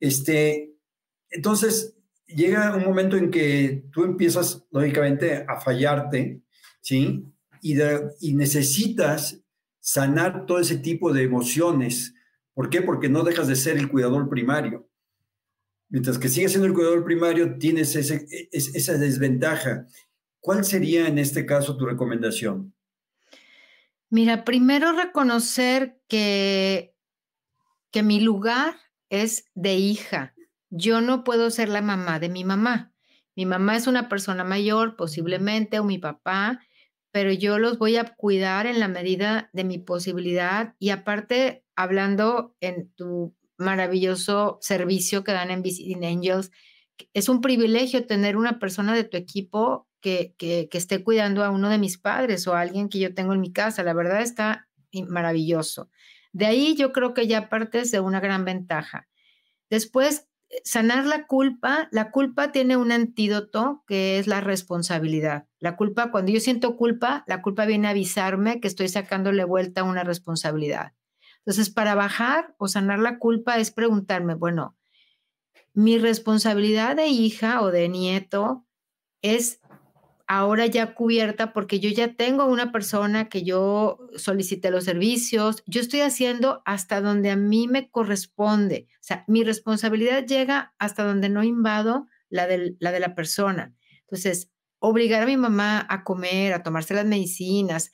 Este, 0.00 0.74
entonces, 1.30 1.96
llega 2.26 2.74
un 2.74 2.82
momento 2.82 3.16
en 3.16 3.30
que 3.30 3.84
tú 3.92 4.02
empiezas, 4.02 4.66
lógicamente, 4.72 5.44
a 5.46 5.60
fallarte, 5.60 6.42
¿sí? 6.80 7.24
Y, 7.62 8.34
necesitas 8.34 9.40
sanar 9.80 10.46
todo 10.46 10.58
ese 10.58 10.78
tipo 10.78 11.12
de 11.12 11.22
emociones. 11.22 12.14
¿Por 12.54 12.70
qué? 12.70 12.82
Porque 12.82 13.08
no 13.08 13.24
dejas 13.24 13.48
de 13.48 13.56
ser 13.56 13.76
el 13.76 13.88
cuidador 13.88 14.28
primario. 14.28 14.88
Mientras 15.88 16.18
que 16.18 16.28
sigues 16.28 16.52
siendo 16.52 16.66
el 16.66 16.74
cuidador 16.74 17.04
primario, 17.04 17.56
tienes 17.58 17.96
esa 17.96 18.98
desventaja. 18.98 19.86
¿Cuál 20.40 20.64
sería 20.64 21.08
en 21.08 21.18
este 21.18 21.46
caso 21.46 21.76
tu 21.76 21.86
recomendación? 21.86 22.74
Mira, 24.10 24.44
primero 24.44 24.92
reconocer 24.92 26.00
que, 26.08 26.94
que 27.90 28.02
mi 28.02 28.20
lugar 28.20 28.76
es 29.10 29.44
de 29.54 29.74
hija. 29.74 30.34
Yo 30.70 31.00
no 31.00 31.24
puedo 31.24 31.50
ser 31.50 31.68
la 31.68 31.82
mamá 31.82 32.18
de 32.18 32.28
mi 32.28 32.44
mamá. 32.44 32.92
Mi 33.36 33.46
mamá 33.46 33.76
es 33.76 33.86
una 33.86 34.08
persona 34.08 34.44
mayor, 34.44 34.96
posiblemente, 34.96 35.78
o 35.78 35.84
mi 35.84 35.98
papá, 35.98 36.60
pero 37.18 37.32
yo 37.32 37.58
los 37.58 37.78
voy 37.78 37.96
a 37.96 38.14
cuidar 38.14 38.68
en 38.68 38.78
la 38.78 38.86
medida 38.86 39.50
de 39.52 39.64
mi 39.64 39.78
posibilidad. 39.78 40.76
Y 40.78 40.90
aparte, 40.90 41.64
hablando 41.74 42.54
en 42.60 42.92
tu 42.94 43.34
maravilloso 43.56 44.58
servicio 44.60 45.24
que 45.24 45.32
dan 45.32 45.50
en 45.50 45.62
Visiting 45.62 46.04
Angels, 46.04 46.52
es 47.14 47.28
un 47.28 47.40
privilegio 47.40 48.06
tener 48.06 48.36
una 48.36 48.60
persona 48.60 48.94
de 48.94 49.02
tu 49.02 49.16
equipo 49.16 49.88
que, 50.00 50.36
que, 50.38 50.68
que 50.70 50.78
esté 50.78 51.02
cuidando 51.02 51.42
a 51.42 51.50
uno 51.50 51.70
de 51.70 51.78
mis 51.78 51.98
padres 51.98 52.46
o 52.46 52.54
a 52.54 52.60
alguien 52.60 52.88
que 52.88 53.00
yo 53.00 53.12
tengo 53.12 53.32
en 53.32 53.40
mi 53.40 53.52
casa. 53.52 53.82
La 53.82 53.94
verdad 53.94 54.22
está 54.22 54.68
maravilloso. 55.08 55.90
De 56.32 56.46
ahí 56.46 56.76
yo 56.76 56.92
creo 56.92 57.14
que 57.14 57.26
ya 57.26 57.48
partes 57.48 57.90
de 57.90 57.98
una 57.98 58.20
gran 58.20 58.44
ventaja. 58.44 59.08
Después, 59.70 60.27
sanar 60.64 61.06
la 61.06 61.26
culpa, 61.26 61.88
la 61.90 62.10
culpa 62.10 62.52
tiene 62.52 62.76
un 62.76 62.92
antídoto 62.92 63.84
que 63.86 64.18
es 64.18 64.26
la 64.26 64.40
responsabilidad. 64.40 65.46
La 65.58 65.76
culpa, 65.76 66.10
cuando 66.10 66.32
yo 66.32 66.40
siento 66.40 66.76
culpa, 66.76 67.24
la 67.26 67.42
culpa 67.42 67.66
viene 67.66 67.88
a 67.88 67.90
avisarme 67.90 68.60
que 68.60 68.68
estoy 68.68 68.88
sacándole 68.88 69.44
vuelta 69.44 69.84
una 69.84 70.04
responsabilidad. 70.04 70.92
Entonces, 71.38 71.70
para 71.70 71.94
bajar 71.94 72.54
o 72.58 72.68
sanar 72.68 72.98
la 72.98 73.18
culpa 73.18 73.58
es 73.58 73.70
preguntarme, 73.70 74.34
bueno, 74.34 74.76
mi 75.74 75.98
responsabilidad 75.98 76.96
de 76.96 77.08
hija 77.08 77.62
o 77.62 77.70
de 77.70 77.88
nieto 77.88 78.66
es 79.22 79.60
ahora 80.28 80.66
ya 80.66 80.94
cubierta 80.94 81.54
porque 81.54 81.80
yo 81.80 81.88
ya 81.90 82.14
tengo 82.14 82.44
una 82.44 82.70
persona 82.70 83.30
que 83.30 83.42
yo 83.42 83.98
solicité 84.14 84.70
los 84.70 84.84
servicios, 84.84 85.62
yo 85.66 85.80
estoy 85.80 86.00
haciendo 86.00 86.62
hasta 86.66 87.00
donde 87.00 87.30
a 87.30 87.36
mí 87.36 87.66
me 87.66 87.90
corresponde. 87.90 88.88
O 88.96 89.02
sea, 89.02 89.24
mi 89.26 89.42
responsabilidad 89.42 90.26
llega 90.26 90.74
hasta 90.78 91.02
donde 91.02 91.30
no 91.30 91.42
invado 91.42 92.06
la 92.28 92.46
de 92.46 92.76
la, 92.78 93.14
persona. 93.14 93.74
Entonces, 94.00 94.50
obligar 94.80 95.22
a 95.22 95.26
mi 95.26 95.38
mamá 95.38 95.86
a 95.88 96.04
comer, 96.04 96.52
a 96.52 96.62
tomarse 96.62 96.92
las 96.92 97.06
medicinas, 97.06 97.90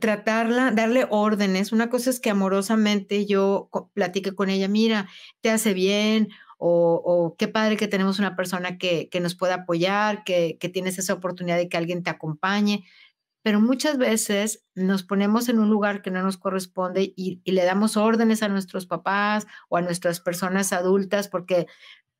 tratarla, 0.00 0.70
darle 0.70 1.06
órdenes. 1.10 1.72
Una 1.72 1.90
cosa 1.90 2.08
es 2.08 2.18
que 2.18 2.30
amorosamente 2.30 3.26
yo 3.26 3.68
platique 3.92 4.34
con 4.34 4.48
ella, 4.48 4.68
mira, 4.68 5.06
te 5.42 5.50
hace 5.50 5.74
bien 5.74 6.28
o, 6.58 7.36
qué 7.38 7.48
padre 7.48 7.76
que 7.76 7.88
tenemos 7.88 8.18
una 8.18 8.36
persona 8.36 8.78
que, 8.78 9.08
nos 9.20 9.34
pueda 9.34 9.54
apoyar, 9.54 10.24
que, 10.24 10.58
tienes 10.72 10.98
esa 10.98 11.14
oportunidad 11.14 11.56
de 11.56 11.68
que 11.68 11.76
alguien 11.76 12.02
te 12.02 12.10
acompañe. 12.10 12.84
Pero 13.42 13.60
muchas 13.60 13.98
veces 13.98 14.64
nos 14.74 15.04
ponemos 15.04 15.48
en 15.48 15.60
un 15.60 15.70
lugar 15.70 16.02
que 16.02 16.10
no 16.10 16.22
nos 16.22 16.36
corresponde 16.36 17.12
y, 17.16 17.40
le 17.44 17.64
damos 17.64 17.96
órdenes 17.96 18.42
a 18.42 18.48
nuestros 18.48 18.86
papás 18.86 19.46
o 19.68 19.76
a 19.76 19.82
nuestras 19.82 20.20
personas 20.20 20.72
adultas 20.72 21.28
porque 21.28 21.66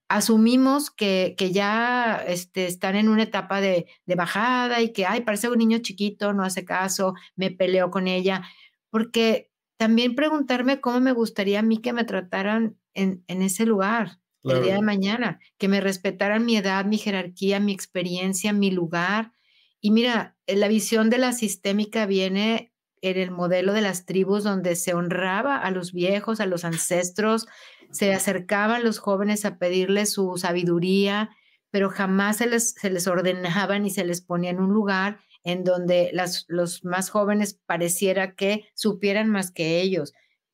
asumimos 0.08 0.90
que, 0.90 1.34
ya 1.52 2.22
este, 2.26 2.66
están 2.66 2.96
en 2.96 3.08
una 3.08 3.24
etapa 3.24 3.60
de, 3.60 3.86
de, 4.06 4.14
bajada 4.14 4.80
y 4.80 4.92
que, 4.92 5.04
ay, 5.06 5.22
parece 5.22 5.50
un 5.50 5.58
niño 5.58 5.78
chiquito, 5.78 6.32
no 6.32 6.44
hace 6.44 6.64
caso, 6.64 7.14
me 7.36 7.50
peleo 7.50 7.90
con 7.90 8.08
ella, 8.08 8.42
porque 8.90 9.50
también 9.76 10.14
preguntarme 10.14 10.80
cómo 10.80 11.00
me 11.00 11.12
gustaría 11.12 11.60
a 11.60 11.62
mí 11.62 11.78
que 11.78 11.92
me 11.92 12.04
trataran 12.04 12.76
en, 12.94 13.22
en 13.28 13.42
ese 13.42 13.66
lugar 13.66 14.18
el 14.44 14.62
día 14.62 14.74
de 14.74 14.82
mañana, 14.82 15.40
que 15.58 15.68
me 15.68 15.80
respetaran 15.80 16.44
mi 16.44 16.56
edad, 16.56 16.84
mi 16.84 16.98
jerarquía, 16.98 17.60
mi 17.60 17.72
experiencia, 17.72 18.52
mi 18.52 18.70
lugar. 18.70 19.32
Y 19.80 19.90
mira, 19.90 20.36
eh, 20.46 20.56
la 20.56 20.68
visión 20.68 21.10
de 21.10 21.18
la 21.18 21.32
sistémica 21.32 22.06
viene 22.06 22.72
en 23.02 23.16
el 23.16 23.30
modelo 23.30 23.72
de 23.72 23.80
las 23.80 24.06
tribus 24.06 24.44
donde 24.44 24.76
se 24.76 24.94
honraba 24.94 25.56
a 25.56 25.70
los 25.70 25.92
viejos, 25.92 26.40
a 26.40 26.46
los 26.46 26.64
ancestros, 26.64 27.46
se 27.90 28.12
acercaban 28.12 28.84
los 28.84 28.98
jóvenes 28.98 29.44
a 29.44 29.58
pedirles 29.58 30.12
su 30.12 30.36
sabiduría, 30.36 31.30
pero 31.70 31.90
jamás 31.90 32.38
se 32.38 32.46
les, 32.46 32.72
se 32.72 32.90
les 32.90 33.06
ordenaba 33.06 33.78
ni 33.78 33.90
se 33.90 34.04
les 34.04 34.20
ponía 34.20 34.50
en 34.50 34.60
un 34.60 34.72
lugar 34.72 35.20
en 35.44 35.64
donde 35.64 36.10
las, 36.12 36.44
los 36.48 36.84
más 36.84 37.10
jóvenes 37.10 37.54
pareciera 37.66 38.34
que 38.34 38.68
supieran 38.74 39.28
más 39.30 39.50
que 39.50 39.80
ellos. 39.80 40.12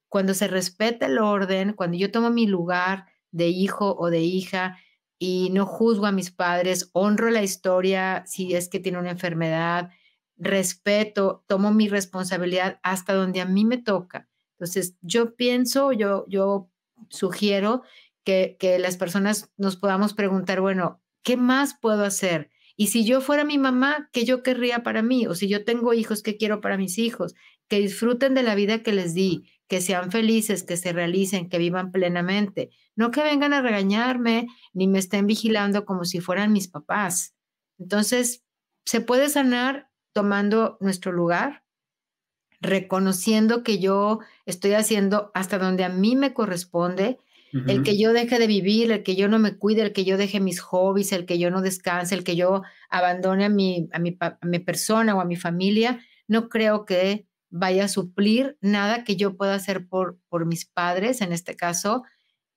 Cuando 0.08 0.34
se 0.34 0.46
respeta 0.46 1.06
el 1.06 1.18
orden, 1.18 1.72
cuando 1.72 1.96
yo 1.96 2.10
tomo 2.10 2.30
mi 2.30 2.46
lugar, 2.46 3.06
de 3.34 3.48
hijo 3.48 3.96
o 3.98 4.10
de 4.10 4.20
hija 4.20 4.78
y 5.18 5.50
no 5.50 5.66
juzgo 5.66 6.06
a 6.06 6.12
mis 6.12 6.30
padres, 6.30 6.90
honro 6.92 7.30
la 7.30 7.42
historia 7.42 8.22
si 8.26 8.54
es 8.54 8.68
que 8.68 8.78
tiene 8.78 8.98
una 8.98 9.10
enfermedad, 9.10 9.90
respeto, 10.36 11.44
tomo 11.48 11.72
mi 11.72 11.88
responsabilidad 11.88 12.78
hasta 12.82 13.12
donde 13.12 13.40
a 13.40 13.44
mí 13.44 13.64
me 13.64 13.78
toca. 13.78 14.28
Entonces, 14.52 14.96
yo 15.00 15.34
pienso, 15.34 15.92
yo, 15.92 16.24
yo 16.28 16.70
sugiero 17.08 17.82
que, 18.22 18.56
que 18.60 18.78
las 18.78 18.96
personas 18.96 19.50
nos 19.56 19.76
podamos 19.76 20.14
preguntar, 20.14 20.60
bueno, 20.60 21.02
¿qué 21.24 21.36
más 21.36 21.74
puedo 21.74 22.04
hacer? 22.04 22.50
Y 22.76 22.88
si 22.88 23.04
yo 23.04 23.20
fuera 23.20 23.44
mi 23.44 23.58
mamá, 23.58 24.10
¿qué 24.12 24.24
yo 24.24 24.44
querría 24.44 24.84
para 24.84 25.02
mí? 25.02 25.26
O 25.26 25.34
si 25.34 25.48
yo 25.48 25.64
tengo 25.64 25.92
hijos, 25.92 26.22
¿qué 26.22 26.36
quiero 26.36 26.60
para 26.60 26.76
mis 26.76 26.98
hijos? 26.98 27.34
Que 27.68 27.80
disfruten 27.80 28.34
de 28.34 28.44
la 28.44 28.54
vida 28.54 28.82
que 28.82 28.92
les 28.92 29.12
di, 29.14 29.48
que 29.74 29.80
sean 29.80 30.12
felices, 30.12 30.62
que 30.62 30.76
se 30.76 30.92
realicen, 30.92 31.48
que 31.48 31.58
vivan 31.58 31.90
plenamente. 31.90 32.70
No 32.94 33.10
que 33.10 33.24
vengan 33.24 33.52
a 33.52 33.60
regañarme 33.60 34.46
ni 34.72 34.86
me 34.86 35.00
estén 35.00 35.26
vigilando 35.26 35.84
como 35.84 36.04
si 36.04 36.20
fueran 36.20 36.52
mis 36.52 36.68
papás. 36.68 37.34
Entonces, 37.76 38.44
se 38.84 39.00
puede 39.00 39.28
sanar 39.28 39.90
tomando 40.12 40.76
nuestro 40.78 41.10
lugar, 41.10 41.64
reconociendo 42.60 43.64
que 43.64 43.80
yo 43.80 44.20
estoy 44.46 44.74
haciendo 44.74 45.32
hasta 45.34 45.58
donde 45.58 45.82
a 45.82 45.88
mí 45.88 46.14
me 46.14 46.32
corresponde, 46.34 47.18
el 47.66 47.82
que 47.82 47.98
yo 47.98 48.12
deje 48.12 48.38
de 48.38 48.46
vivir, 48.46 48.92
el 48.92 49.02
que 49.02 49.16
yo 49.16 49.28
no 49.28 49.40
me 49.40 49.56
cuide, 49.56 49.82
el 49.82 49.92
que 49.92 50.04
yo 50.04 50.16
deje 50.16 50.38
mis 50.38 50.60
hobbies, 50.60 51.10
el 51.10 51.26
que 51.26 51.40
yo 51.40 51.50
no 51.50 51.62
descanse, 51.62 52.14
el 52.14 52.22
que 52.22 52.36
yo 52.36 52.62
abandone 52.90 53.44
a 53.44 53.48
mi, 53.48 53.88
a 53.92 53.98
mi, 53.98 54.16
a 54.20 54.38
mi 54.42 54.60
persona 54.60 55.16
o 55.16 55.20
a 55.20 55.24
mi 55.24 55.34
familia, 55.34 55.98
no 56.28 56.48
creo 56.48 56.84
que 56.84 57.26
vaya 57.56 57.84
a 57.84 57.88
suplir 57.88 58.58
nada 58.60 59.04
que 59.04 59.14
yo 59.14 59.36
pueda 59.36 59.54
hacer 59.54 59.86
por, 59.86 60.18
por 60.28 60.44
mis 60.44 60.66
padres, 60.66 61.20
en 61.20 61.32
este 61.32 61.54
caso, 61.54 62.02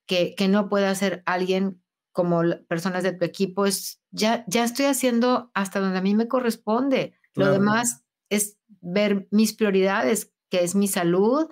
que, 0.07 0.33
que 0.33 0.47
no 0.47 0.69
pueda 0.69 0.89
hacer 0.89 1.21
alguien 1.27 1.83
como 2.11 2.41
personas 2.67 3.03
de 3.03 3.13
tu 3.13 3.23
equipo, 3.23 3.67
es 3.67 4.01
ya, 4.09 4.43
ya 4.47 4.63
estoy 4.63 4.85
haciendo 4.85 5.51
hasta 5.53 5.79
donde 5.79 5.99
a 5.99 6.01
mí 6.01 6.15
me 6.15 6.27
corresponde. 6.27 7.13
Lo 7.35 7.51
demás 7.51 8.05
es 8.29 8.57
ver 8.81 9.27
mis 9.29 9.53
prioridades, 9.53 10.33
que 10.49 10.63
es 10.63 10.73
mi 10.73 10.87
salud, 10.87 11.47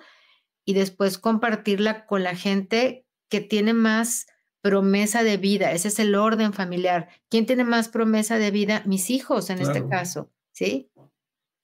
y 0.64 0.74
después 0.74 1.18
compartirla 1.18 2.04
con 2.06 2.24
la 2.24 2.34
gente 2.34 3.06
que 3.28 3.40
tiene 3.40 3.74
más 3.74 4.26
promesa 4.60 5.22
de 5.22 5.36
vida. 5.36 5.70
Ese 5.70 5.86
es 5.86 6.00
el 6.00 6.16
orden 6.16 6.52
familiar. 6.52 7.10
¿Quién 7.28 7.46
tiene 7.46 7.62
más 7.62 7.88
promesa 7.88 8.38
de 8.38 8.50
vida? 8.50 8.82
Mis 8.86 9.10
hijos, 9.10 9.50
en 9.50 9.60
este 9.60 9.86
caso, 9.86 10.32
¿sí? 10.50 10.90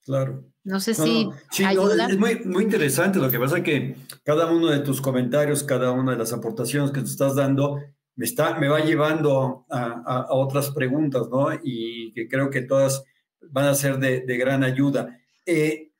Claro. 0.05 0.43
No 0.63 0.79
sé 0.79 0.93
si. 0.93 1.29
Sí, 1.51 1.63
es 1.63 2.17
muy, 2.17 2.39
muy 2.45 2.63
interesante. 2.63 3.19
Lo 3.19 3.29
que 3.29 3.39
pasa 3.39 3.57
es 3.57 3.63
que 3.63 3.95
cada 4.23 4.51
uno 4.51 4.67
de 4.67 4.79
tus 4.79 5.01
comentarios, 5.01 5.63
cada 5.63 5.91
una 5.91 6.13
de 6.13 6.17
las 6.17 6.33
aportaciones 6.33 6.91
que 6.91 7.01
tú 7.01 7.07
estás 7.07 7.35
dando, 7.35 7.79
me, 8.15 8.25
está, 8.25 8.57
me 8.59 8.67
va 8.67 8.79
llevando 8.79 9.65
a, 9.69 10.27
otras 10.29 10.71
preguntas, 10.71 11.27
¿no? 11.29 11.47
Y 11.63 12.13
que 12.13 12.27
creo 12.27 12.49
que 12.49 12.61
todas 12.61 13.03
van 13.41 13.65
a 13.65 13.75
ser 13.75 13.97
de, 13.97 14.37
gran 14.37 14.63
ayuda. 14.63 15.19
Eh, 15.45 15.91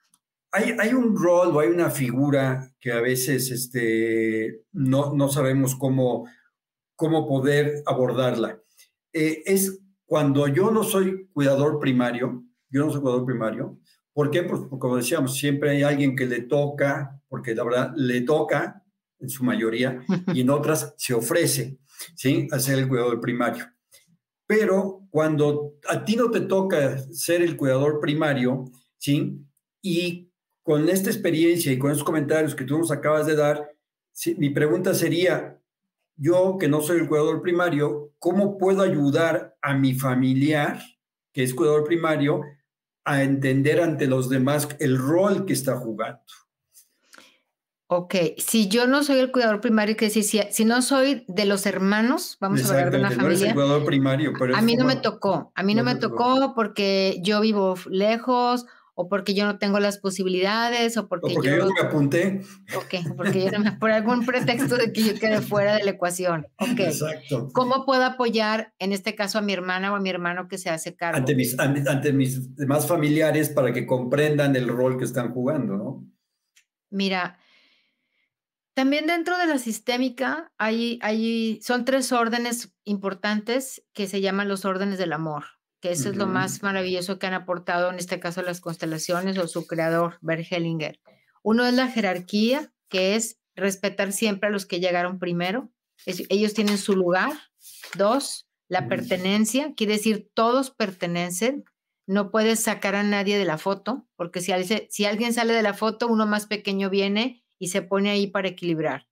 hay, 0.51 0.75
hay, 0.79 0.93
un 0.93 1.15
rol 1.17 1.55
o 1.55 1.59
hay 1.59 1.69
una 1.69 1.89
figura 1.89 2.71
que 2.79 2.91
a 2.91 3.01
veces 3.01 3.51
este, 3.51 4.61
no, 4.71 5.13
no 5.13 5.27
sabemos 5.29 5.75
cómo, 5.75 6.29
cómo 6.95 7.27
poder 7.27 7.83
abordarla. 7.85 8.59
Eh, 9.11 9.43
es 9.45 9.81
cuando 10.05 10.47
yo 10.47 10.71
no 10.71 10.83
soy 10.83 11.27
cuidador 11.33 11.79
primario, 11.79 12.43
yo 12.73 12.85
no 12.85 12.91
soy 12.91 13.01
cuidador 13.01 13.25
primario, 13.25 13.79
¿Por 14.13 14.29
qué? 14.29 14.43
Pues 14.43 14.61
como 14.79 14.95
decíamos, 14.95 15.35
siempre 15.35 15.71
hay 15.71 15.83
alguien 15.83 16.15
que 16.15 16.27
le 16.27 16.41
toca, 16.41 17.19
porque 17.27 17.55
la 17.55 17.63
verdad 17.63 17.93
le 17.95 18.21
toca 18.21 18.83
en 19.19 19.29
su 19.29 19.43
mayoría, 19.43 20.03
y 20.33 20.41
en 20.41 20.49
otras 20.49 20.93
se 20.97 21.13
ofrece, 21.13 21.79
¿sí? 22.15 22.47
Hacer 22.51 22.77
el 22.77 22.87
cuidador 22.87 23.19
primario. 23.19 23.65
Pero 24.45 25.07
cuando 25.09 25.75
a 25.89 26.05
ti 26.05 26.15
no 26.15 26.29
te 26.29 26.41
toca 26.41 26.99
ser 27.11 27.41
el 27.41 27.57
cuidador 27.57 27.99
primario, 27.99 28.65
¿sí? 28.97 29.39
Y 29.81 30.29
con 30.61 30.87
esta 30.89 31.09
experiencia 31.09 31.71
y 31.71 31.79
con 31.79 31.91
esos 31.91 32.03
comentarios 32.03 32.53
que 32.53 32.65
tú 32.65 32.77
nos 32.77 32.91
acabas 32.91 33.25
de 33.25 33.35
dar, 33.35 33.71
mi 34.37 34.51
pregunta 34.51 34.93
sería, 34.93 35.59
yo 36.15 36.57
que 36.59 36.67
no 36.67 36.81
soy 36.81 36.99
el 36.99 37.07
cuidador 37.07 37.41
primario, 37.41 38.13
¿cómo 38.19 38.57
puedo 38.59 38.83
ayudar 38.83 39.57
a 39.61 39.73
mi 39.73 39.95
familiar, 39.95 40.79
que 41.31 41.43
es 41.43 41.53
cuidador 41.53 41.83
primario, 41.85 42.41
a 43.05 43.23
entender 43.23 43.81
ante 43.81 44.07
los 44.07 44.29
demás 44.29 44.67
el 44.79 44.97
rol 44.97 45.45
que 45.45 45.53
está 45.53 45.77
jugando? 45.77 46.21
Ok, 47.87 48.15
si 48.37 48.69
yo 48.69 48.87
no 48.87 49.03
soy 49.03 49.19
el 49.19 49.31
cuidador 49.31 49.61
primario, 49.61 49.95
que 49.95 50.05
decir, 50.05 50.23
si, 50.23 50.41
si 50.49 50.65
no 50.65 50.81
soy 50.81 51.25
de 51.27 51.45
los 51.45 51.65
hermanos, 51.67 52.37
vamos 52.39 52.65
a 52.65 52.69
hablar 52.69 52.91
de 52.91 52.97
una 52.97 53.09
familia. 53.09 53.23
No 53.23 53.29
eres 53.29 53.41
el 53.43 53.53
cuidador 53.53 53.85
primario, 53.85 54.33
pero 54.39 54.55
a 54.55 54.61
mí 54.61 54.75
no 54.75 54.85
me 54.85 54.95
tocó, 54.95 55.51
a 55.53 55.63
mí 55.63 55.75
no, 55.75 55.83
me 55.83 55.95
tocó 55.95 56.53
porque 56.55 57.19
yo 57.21 57.39
vivo 57.41 57.75
lejos 57.87 58.65
o 58.95 59.09
porque 59.09 59.33
yo 59.33 59.45
no 59.45 59.57
tengo 59.57 59.79
las 59.79 59.97
posibilidades, 59.97 60.97
o 60.97 61.07
porque, 61.07 61.33
yo, 61.33 61.57
no 61.57 61.71
me 61.71 61.81
apunté. 61.81 62.41
Ok, 62.75 63.15
porque 63.17 63.45
yo 63.45 63.51
no 63.51 63.59
me, 63.59 63.71
por 63.73 63.91
algún 63.91 64.25
pretexto 64.25 64.77
de 64.77 64.93
que 64.93 65.03
yo 65.03 65.19
quede 65.19 65.41
fuera 65.41 65.75
de 65.75 65.83
la 65.83 65.91
ecuación. 65.91 66.47
Ok. 66.59 66.79
Exacto. 66.79 67.49
¿Cómo 67.53 67.85
puedo 67.85 68.03
apoyar, 68.03 68.73
en 68.79 68.93
este 68.93 69.15
caso, 69.15 69.39
a 69.39 69.41
mi 69.41 69.53
hermana 69.53 69.91
o 69.91 69.95
a 69.95 69.99
mi 69.99 70.09
hermano 70.09 70.47
que 70.47 70.57
se 70.57 70.69
hace 70.69 70.95
cargo? 70.95 71.17
Ante 71.17 71.35
mis, 71.35 71.57
ante, 71.59 72.13
mis 72.13 72.55
demás 72.55 72.87
familiares 72.87 73.49
para 73.49 73.73
que 73.73 73.87
comprendan 73.87 74.55
el 74.55 74.67
rol 74.67 74.97
que 74.97 75.05
están 75.05 75.33
jugando, 75.33 75.75
¿no? 75.75 76.07
Mira, 76.91 77.39
también 78.75 79.07
dentro 79.07 79.37
de 79.39 79.47
la 79.47 79.57
sistémica 79.57 80.51
hay, 80.59 80.99
hay, 81.01 81.59
son 81.63 81.85
tres 81.85 82.11
órdenes 82.11 82.75
importantes 82.83 83.83
que 83.93 84.07
se 84.07 84.21
llaman 84.21 84.47
los 84.47 84.65
órdenes 84.65 84.99
del 84.99 85.13
amor 85.13 85.45
que 85.83 85.91
eso 85.91 86.09
es 86.09 86.15
lo 86.15 86.27
más 86.27 86.63
maravilloso 86.63 87.19
que 87.19 87.27
han 87.27 87.33
aportado 87.33 87.91
en 87.91 87.99
este 87.99 88.17
caso 88.17 88.41
las 88.41 88.61
constelaciones 88.61 89.37
o 89.37 89.49
su 89.49 89.67
creador, 89.67 90.17
Bert 90.21 90.47
Hellinger. 90.49 91.01
Uno 91.41 91.65
es 91.65 91.73
la 91.73 91.89
jerarquía, 91.89 92.71
que 92.87 93.17
es 93.17 93.41
respetar 93.53 94.13
siempre 94.13 94.47
a 94.47 94.51
los 94.53 94.65
que 94.65 94.79
llegaron 94.79 95.19
primero. 95.19 95.73
ellos 96.05 96.53
tienen 96.53 96.77
su 96.77 96.95
lugar. 96.95 97.33
Dos, 97.97 98.47
la 98.69 98.87
pertenencia, 98.87 99.73
quiere 99.75 99.95
decir 99.95 100.31
todos 100.33 100.71
pertenecen. 100.71 101.65
No 102.07 102.31
puedes 102.31 102.61
sacar 102.61 102.95
a 102.95 103.03
nadie 103.03 103.37
de 103.37 103.43
la 103.43 103.57
foto, 103.57 104.07
porque 104.15 104.39
si, 104.39 104.53
si 104.89 105.03
alguien 105.03 105.33
sale 105.33 105.51
de 105.51 105.63
la 105.63 105.73
foto, 105.73 106.07
uno 106.07 106.25
más 106.25 106.45
pequeño 106.45 106.89
viene 106.89 107.43
y 107.59 107.67
se 107.67 107.81
pone 107.81 108.09
ahí 108.09 108.27
para 108.27 108.47
equilibrar. 108.47 109.09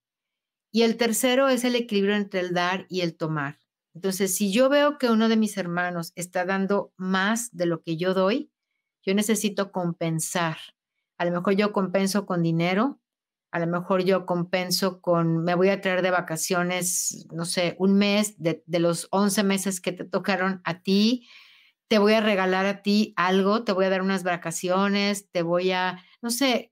Y 0.72 0.84
el 0.84 0.96
tercero 0.96 1.50
es 1.50 1.66
el 1.66 1.76
equilibrio 1.76 2.16
entre 2.16 2.40
el 2.40 2.54
dar 2.54 2.86
y 2.88 3.02
el 3.02 3.18
tomar. 3.18 3.61
Entonces, 3.94 4.36
si 4.36 4.52
yo 4.52 4.70
veo 4.70 4.98
que 4.98 5.10
uno 5.10 5.30
de 5.30 5.38
mis 5.38 5.58
hermanos 5.58 6.14
está 6.16 6.46
dando 6.46 6.94
más 6.98 7.56
de 7.56 7.66
lo 7.66 7.82
que 7.82 7.98
yo 7.98 8.14
doy, 8.14 8.52
yo 9.04 9.14
necesito 9.14 9.72
compensar. 9.72 10.58
A 11.18 11.26
lo 11.26 11.32
mejor 11.32 11.56
yo 11.56 11.72
compenso 11.74 12.26
con 12.26 12.42
dinero, 12.42 13.00
a 13.52 13.60
lo 13.60 13.68
mejor 13.68 14.04
yo 14.04 14.26
compenso 14.26 15.02
con, 15.02 15.44
me 15.44 15.56
voy 15.56 15.70
a 15.70 15.82
traer 15.82 16.02
de 16.02 16.12
vacaciones, 16.12 17.28
no 17.32 17.44
sé, 17.46 17.76
un 17.80 17.96
mes 17.98 18.36
de, 18.38 18.64
los 18.80 19.08
11 19.12 19.44
meses 19.44 19.82
que 19.82 19.92
te 19.92 20.06
tocaron 20.06 20.62
a 20.64 20.82
ti, 20.82 21.28
te 21.90 21.98
voy 21.98 22.14
a 22.14 22.22
regalar 22.22 22.66
a 22.66 22.82
ti 22.82 23.14
algo, 23.18 23.64
te 23.66 23.74
voy 23.74 23.86
a 23.86 23.90
dar 23.90 24.02
unas 24.02 24.24
vacaciones, 24.24 25.30
te 25.32 25.42
voy 25.42 25.72
a, 25.72 26.02
no 26.22 26.30
sé, 26.30 26.72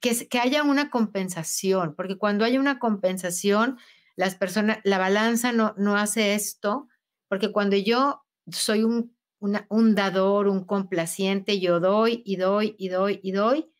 que, 0.00 0.26
que 0.26 0.38
haya 0.38 0.62
una 0.62 0.90
compensación, 0.90 1.94
porque 1.94 2.16
cuando 2.16 2.46
hay 2.46 2.56
una 2.56 2.78
compensación, 2.78 3.78
las 4.16 4.34
personas, 4.34 4.78
la 4.84 4.98
balanza 4.98 5.52
no, 5.52 5.74
no 5.76 5.96
hace 5.96 6.34
esto, 6.34 6.88
porque 7.28 7.52
cuando 7.52 7.76
yo 7.76 8.24
soy 8.50 8.84
un, 8.84 9.16
un 9.40 9.94
dador, 9.94 10.48
un 10.48 10.64
complaciente, 10.64 11.60
yo 11.60 11.80
doy 11.80 12.22
y 12.24 12.36
doy 12.36 12.74
y 12.78 12.88
doy 12.88 13.20
y 13.22 13.32
doy, 13.32 13.72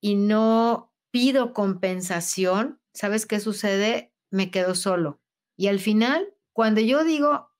y 0.00 0.16
no 0.16 0.92
pido 1.10 1.52
compensación, 1.52 2.80
¿sabes 2.92 3.26
qué 3.26 3.40
sucede? 3.40 4.12
Me 4.30 4.50
quedo 4.50 4.74
solo. 4.74 5.20
Y 5.56 5.68
al 5.68 5.78
final, 5.78 6.34
cuando 6.52 6.80
yo 6.80 7.04
digo 7.04 7.50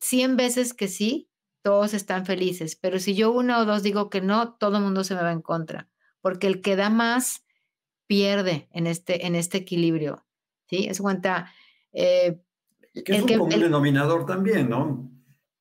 100 0.00 0.36
veces 0.36 0.74
que 0.74 0.88
sí, 0.88 1.30
todos 1.62 1.94
están 1.94 2.26
felices, 2.26 2.76
pero 2.76 2.98
si 2.98 3.14
yo 3.14 3.32
una 3.32 3.58
o 3.58 3.64
dos 3.64 3.82
digo 3.82 4.10
que 4.10 4.20
no, 4.20 4.54
todo 4.54 4.76
el 4.76 4.82
mundo 4.82 5.04
se 5.04 5.14
me 5.14 5.22
va 5.22 5.32
en 5.32 5.42
contra, 5.42 5.88
porque 6.20 6.46
el 6.46 6.60
que 6.60 6.76
da 6.76 6.90
más 6.90 7.44
pierde 8.06 8.68
en 8.72 8.86
este, 8.86 9.26
en 9.26 9.34
este 9.34 9.58
equilibrio. 9.58 10.27
¿Sí? 10.68 10.86
Es 10.88 11.00
cuenta... 11.00 11.52
Eh, 11.92 12.40
que 13.04 13.16
es 13.16 13.22
un 13.22 13.28
común 13.28 13.50
denominador 13.50 14.26
también, 14.26 14.68
¿no? 14.68 15.10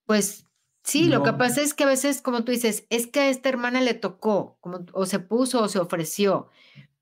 Pues 0.05 0.45
sí, 0.83 1.05
lo 1.05 1.23
que 1.23 1.33
pasa 1.33 1.61
es 1.61 1.73
que 1.73 1.83
a 1.83 1.87
veces, 1.87 2.21
como 2.21 2.43
tú 2.43 2.51
dices, 2.51 2.85
es 2.89 3.07
que 3.07 3.19
a 3.19 3.29
esta 3.29 3.49
hermana 3.49 3.81
le 3.81 3.93
tocó, 3.93 4.57
como, 4.61 4.85
o 4.93 5.05
se 5.05 5.19
puso 5.19 5.61
o 5.61 5.67
se 5.67 5.79
ofreció. 5.79 6.49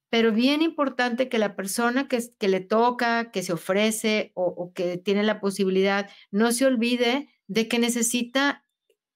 Pero 0.09 0.31
bien 0.31 0.61
importante 0.61 1.29
que 1.29 1.39
la 1.39 1.55
persona 1.55 2.07
que, 2.07 2.23
que 2.37 2.47
le 2.47 2.61
toca, 2.61 3.31
que 3.31 3.43
se 3.43 3.53
ofrece 3.53 4.31
o, 4.33 4.45
o 4.45 4.73
que 4.73 4.97
tiene 4.97 5.23
la 5.23 5.39
posibilidad, 5.39 6.09
no 6.31 6.51
se 6.51 6.65
olvide 6.65 7.29
de 7.47 7.67
que 7.67 7.79
necesita, 7.79 8.63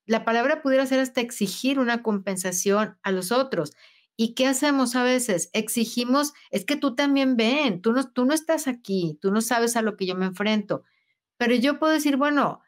la 0.06 0.26
palabra 0.26 0.62
pudiera 0.62 0.86
ser 0.86 1.00
hasta 1.00 1.22
exigir 1.22 1.80
una 1.80 2.04
compensación 2.04 2.98
a 3.02 3.12
los 3.12 3.32
otros. 3.32 3.74
¿Y 4.22 4.34
qué 4.34 4.48
hacemos 4.48 4.98
a 4.98 5.04
veces? 5.04 5.50
Exigimos, 5.54 6.34
es 6.52 6.66
que 6.66 6.76
tú 6.76 6.94
también 6.94 7.38
ven, 7.38 7.82
tú 7.82 7.94
no, 7.94 8.12
tú 8.12 8.26
no 8.26 8.34
estás 8.34 8.68
aquí, 8.68 9.18
tú 9.22 9.32
no 9.32 9.40
sabes 9.40 9.78
a 9.78 9.82
lo 9.82 9.96
que 9.96 10.06
yo 10.06 10.14
me 10.14 10.26
enfrento. 10.26 10.84
Pero 11.38 11.56
yo 11.56 11.80
puedo 11.80 11.94
decir, 11.94 12.18
bueno, 12.18 12.60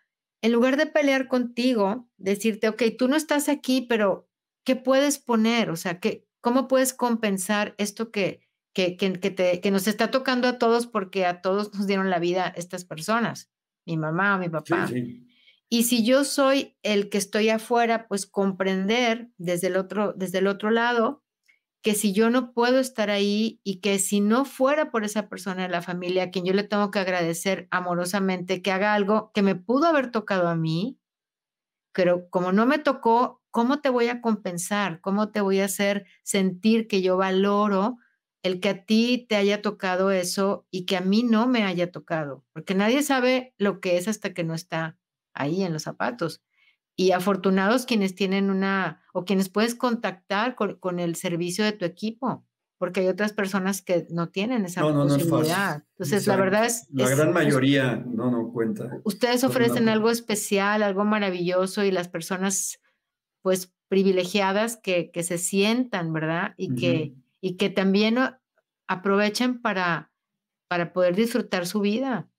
en 0.42 0.54
lugar 0.54 0.78
de 0.78 0.86
pelear 0.86 1.28
contigo, 1.28 2.08
decirte, 2.16 2.70
ok, 2.70 2.84
tú 2.98 3.10
no 3.10 3.18
estás 3.18 3.50
aquí, 3.50 3.82
pero 3.82 4.30
¿qué 4.64 4.78
puedes 4.78 5.20
poner? 5.20 5.72
O 5.72 5.76
sea, 5.76 6.00
¿qué, 6.00 6.26
¿cómo 6.40 6.70
puedes 6.70 6.94
compensar 6.94 7.76
esto 7.78 8.12
que, 8.12 8.48
que, 8.72 8.96
que, 8.96 9.10
te, 9.10 9.60
que 9.60 9.72
nos 9.72 9.88
está 9.88 10.10
tocando 10.10 10.48
a 10.48 10.58
todos 10.58 10.88
porque 10.88 11.26
a 11.26 11.42
todos 11.42 11.74
nos 11.74 11.86
dieron 11.86 12.10
la 12.10 12.20
vida 12.20 12.54
estas 12.56 12.86
personas, 12.86 13.52
mi 13.86 13.98
mamá 13.98 14.38
o 14.38 14.40
mi 14.40 14.48
papá? 14.48 14.90
Y 15.68 15.84
si 15.84 16.06
yo 16.06 16.24
soy 16.24 16.78
el 16.82 17.10
que 17.10 17.18
estoy 17.18 17.50
afuera, 17.50 18.08
pues 18.08 18.26
comprender 18.26 19.32
desde 19.38 19.68
el 19.68 19.76
otro, 19.76 20.14
desde 20.14 20.38
el 20.38 20.48
otro 20.48 20.72
lado 20.72 21.22
que 21.82 21.96
si 21.96 22.14
yo 22.14 22.30
no 22.30 22.54
puedo 22.54 22.80
estar 22.80 23.10
ahí 23.10 23.60
y 23.64 23.78
que 23.82 24.00
si 24.00 24.22
no 24.22 24.46
fuera 24.46 24.92
por 24.92 25.04
esa 25.04 25.30
persona 25.30 25.64
de 25.64 25.70
la 25.70 25.82
familia 25.82 26.24
a 26.26 26.32
quien 26.32 26.46
yo 26.46 26.54
le 26.54 26.64
tengo 26.64 26.92
que 26.92 27.00
agradecer 27.00 27.68
amorosamente 27.72 28.62
que 28.62 28.72
haga 28.72 28.94
algo 28.94 29.32
que 29.34 29.42
me 29.42 29.56
pudo 29.56 29.88
haber 29.88 30.12
tocado 30.12 30.48
a 30.48 30.56
mí, 30.56 31.00
pero 31.94 32.30
como 32.30 32.52
no 32.52 32.66
me 32.66 32.80
tocó, 32.80 33.42
¿cómo 33.52 33.82
te 33.82 33.90
voy 33.90 34.08
a 34.08 34.22
compensar? 34.22 35.02
¿Cómo 35.02 35.32
te 35.32 35.42
voy 35.42 35.60
a 35.60 35.66
hacer 35.66 36.06
sentir 36.24 36.88
que 36.88 37.02
yo 37.02 37.18
valoro 37.18 37.98
el 38.44 38.60
que 38.60 38.70
a 38.70 38.86
ti 38.86 39.26
te 39.30 39.36
haya 39.36 39.62
tocado 39.62 40.12
eso 40.12 40.66
y 40.72 40.86
que 40.86 40.98
a 40.98 41.02
mí 41.02 41.24
no 41.24 41.48
me 41.48 41.64
haya 41.64 41.92
tocado? 41.92 42.46
Porque 42.54 42.76
nadie 42.76 43.04
sabe 43.04 43.54
lo 43.58 43.82
que 43.82 43.98
es 43.98 44.08
hasta 44.08 44.34
que 44.34 44.44
no 44.44 44.54
está 44.54 44.98
ahí 45.34 45.64
en 45.64 45.74
los 45.74 45.84
zapatos. 45.84 46.42
Y 46.96 47.12
afortunados 47.12 47.86
quienes 47.86 48.16
tienen 48.16 48.50
una 48.50 49.02
o 49.14 49.26
quienes 49.26 49.50
puedes 49.50 49.76
contactar 49.76 50.56
con, 50.56 51.00
el 51.00 51.16
servicio 51.16 51.64
de 51.66 51.72
tu 51.72 51.86
equipo, 51.86 52.46
porque 52.78 53.02
hay 53.02 53.08
otras 53.08 53.34
personas 53.34 53.82
que 53.82 54.08
no 54.10 54.30
tienen 54.30 54.66
esa 54.66 54.82
posibilidad. 54.82 55.84
Entonces, 55.92 56.28
la 56.28 56.36
verdad 56.36 56.66
es... 56.66 56.88
La 56.92 57.10
gran 57.10 57.34
mayoría 57.34 57.96
no, 57.96 58.30
no 58.30 58.52
cuenta. 58.52 59.00
Ustedes 59.04 59.44
ofrecen 59.44 59.90
algo 59.90 60.10
especial, 60.10 60.84
algo 60.84 61.06
maravilloso 61.06 61.84
y 61.84 61.92
las 61.92 62.08
personas, 62.08 62.80
pues, 63.42 63.74
privilegiadas 63.88 64.78
que, 64.78 65.12
que 65.12 65.24
se 65.24 65.38
sientan, 65.38 66.14
¿verdad? 66.14 66.54
Y, 66.56 66.76
que, 66.76 67.14
y 67.42 67.58
que 67.58 67.70
también 67.70 68.18
aprovechen 68.88 69.62
para, 69.62 70.12
para 70.68 70.94
poder 70.94 71.16
disfrutar 71.16 71.68
su 71.68 71.82
vida. 71.82 72.30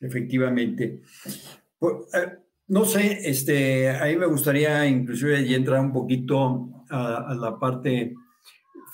Efectivamente. 0.00 1.02
Pues, 1.78 2.14
eh, 2.14 2.38
no 2.72 2.86
sé, 2.86 3.28
este, 3.28 3.90
a 3.90 4.06
mí 4.06 4.16
me 4.16 4.24
gustaría 4.24 4.86
inclusive 4.86 5.54
entrar 5.54 5.78
un 5.80 5.92
poquito 5.92 6.70
a, 6.88 7.36
la 7.38 7.58
parte 7.58 8.14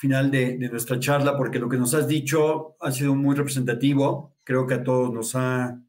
final 0.00 0.32
de, 0.32 0.58
nuestra 0.68 0.98
charla, 0.98 1.36
porque 1.36 1.60
lo 1.60 1.68
que 1.68 1.76
nos 1.76 1.94
has 1.94 2.08
dicho 2.08 2.74
ha 2.80 2.90
sido 2.90 3.14
muy 3.14 3.36
representativo, 3.36 4.34
creo 4.42 4.66
que 4.66 4.74
a 4.74 4.82
todos 4.82 5.14
nos 5.14 5.36
ha 5.36 5.80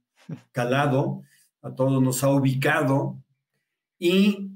calado, 0.51 1.23
a 1.63 1.73
todos 1.73 1.99
nos 1.99 2.23
ha 2.23 2.29
ubicado, 2.29 3.23
y 3.97 4.51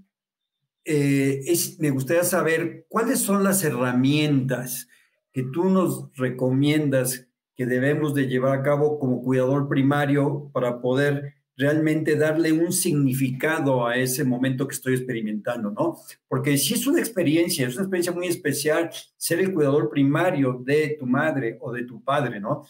eh, 0.85 1.43
me 1.79 1.89
gustaría 1.89 2.25
saber 2.25 2.85
cuáles 2.87 3.19
son 3.21 3.43
las 3.43 3.63
herramientas 3.63 4.87
que 5.31 5.41
tú 5.41 5.71
nos 5.71 6.15
recomiendas 6.15 7.27
que 7.55 7.65
debemos 7.65 8.13
de 8.13 8.27
llevar 8.27 8.59
a 8.59 8.61
cabo 8.61 8.99
como 8.99 9.23
cuidador 9.23 9.67
primario 9.67 10.51
para 10.53 10.81
poder 10.81 11.33
realmente 11.55 12.15
darle 12.15 12.51
un 12.51 12.71
significado 12.71 13.85
a 13.85 13.95
ese 13.95 14.23
momento 14.23 14.67
que 14.67 14.75
estoy 14.75 14.95
experimentando, 14.95 15.71
¿no? 15.71 15.97
Porque 16.27 16.57
si 16.57 16.73
es 16.73 16.87
una 16.87 16.99
experiencia, 16.99 17.67
es 17.67 17.75
una 17.75 17.83
experiencia 17.83 18.11
muy 18.11 18.27
especial 18.27 18.89
ser 19.17 19.39
el 19.39 19.53
cuidador 19.53 19.89
primario 19.89 20.61
de 20.63 20.97
tu 20.99 21.05
madre 21.05 21.57
o 21.61 21.71
de 21.71 21.83
tu 21.83 22.03
padre, 22.03 22.39
¿no? 22.39 22.65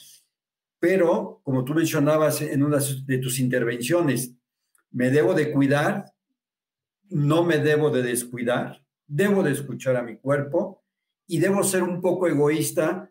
Pero, 0.79 1.39
como 1.43 1.63
tú 1.63 1.73
mencionabas 1.73 2.41
en 2.41 2.61
una 2.61 2.79
de 3.05 3.17
tus 3.19 3.39
intervenciones, 3.39 4.35
me 4.91 5.09
debo 5.09 5.33
de 5.33 5.51
cuidar, 5.51 6.13
no 7.09 7.43
me 7.43 7.57
debo 7.57 7.89
de 7.89 8.03
descuidar, 8.03 8.83
debo 9.07 9.43
de 9.43 9.51
escuchar 9.51 9.95
a 9.95 10.03
mi 10.03 10.17
cuerpo 10.17 10.83
y 11.25 11.39
debo 11.39 11.63
ser 11.63 11.83
un 11.83 12.01
poco 12.01 12.27
egoísta 12.27 13.09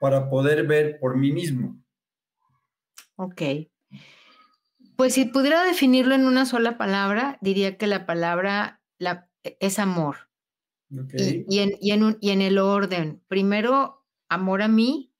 para 0.00 0.28
poder 0.28 0.66
ver 0.66 0.98
por 0.98 1.16
mí 1.16 1.30
mismo. 1.30 1.80
Ok. 3.14 3.42
Pues 4.96 5.14
si 5.14 5.24
pudiera 5.24 5.64
definirlo 5.64 6.14
en 6.14 6.26
una 6.26 6.46
sola 6.46 6.76
palabra, 6.76 7.38
diría 7.40 7.76
que 7.76 7.86
la 7.86 8.06
palabra 8.06 8.82
la, 8.98 9.28
es 9.42 9.78
amor. 9.78 10.28
Y, 10.88 11.60
en, 11.60 11.78
y 11.80 12.30
en 12.30 12.42
el 12.42 12.58
orden. 12.58 13.22
Primero, 13.26 14.04
amor 14.28 14.62
a 14.62 14.68
mí. 14.68 15.14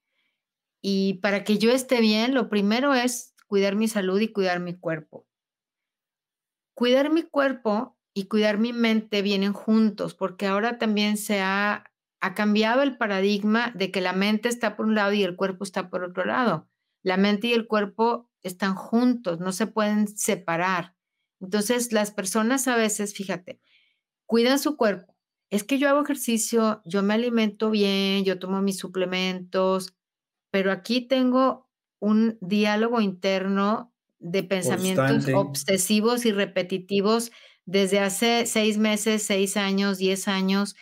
Y 0.82 1.14
para 1.14 1.44
que 1.44 1.58
yo 1.58 1.70
esté 1.70 2.00
bien, 2.00 2.34
lo 2.34 2.50
primero 2.50 2.92
es 2.92 3.34
cuidar 3.46 3.76
mi 3.76 3.88
salud 3.88 4.20
y 4.20 4.28
cuidar 4.28 4.60
mi 4.60 4.74
cuerpo. 4.74 5.26
Cuidar 6.74 7.10
mi 7.10 7.22
cuerpo 7.22 7.96
y 8.14 8.24
cuidar 8.24 8.58
mi 8.58 8.72
mente 8.72 9.22
vienen 9.22 9.52
juntos, 9.52 10.14
porque 10.14 10.46
ahora 10.46 10.78
también 10.78 11.16
se 11.16 11.40
ha, 11.40 11.90
ha 12.20 12.34
cambiado 12.34 12.82
el 12.82 12.98
paradigma 12.98 13.72
de 13.74 13.90
que 13.90 14.00
la 14.00 14.12
mente 14.12 14.48
está 14.48 14.76
por 14.76 14.86
un 14.86 14.94
lado 14.94 15.12
y 15.12 15.22
el 15.22 15.36
cuerpo 15.36 15.64
está 15.64 15.88
por 15.88 16.04
otro 16.04 16.24
lado. 16.24 16.68
La 17.02 17.16
mente 17.16 17.48
y 17.48 17.52
el 17.52 17.66
cuerpo 17.66 18.30
están 18.42 18.74
juntos, 18.74 19.40
no 19.40 19.52
se 19.52 19.66
pueden 19.66 20.08
separar. 20.08 20.94
Entonces, 21.40 21.92
las 21.92 22.10
personas 22.10 22.68
a 22.68 22.76
veces, 22.76 23.14
fíjate, 23.14 23.60
cuidan 24.26 24.58
su 24.58 24.76
cuerpo. 24.76 25.16
Es 25.50 25.64
que 25.64 25.78
yo 25.78 25.88
hago 25.88 26.02
ejercicio, 26.02 26.80
yo 26.84 27.02
me 27.02 27.14
alimento 27.14 27.70
bien, 27.70 28.24
yo 28.24 28.38
tomo 28.38 28.62
mis 28.62 28.78
suplementos, 28.78 29.94
pero 30.50 30.72
aquí 30.72 31.02
tengo 31.06 31.68
un 32.00 32.38
diálogo 32.40 33.00
interno 33.00 33.92
de 34.18 34.42
pensamientos 34.44 35.28
obsesivos 35.34 36.24
y 36.24 36.32
repetitivos 36.32 37.32
desde 37.64 38.00
hace 38.00 38.46
seis 38.46 38.78
meses, 38.78 39.22
seis 39.22 39.56
años, 39.56 39.98
diez 39.98 40.28
años, 40.28 40.74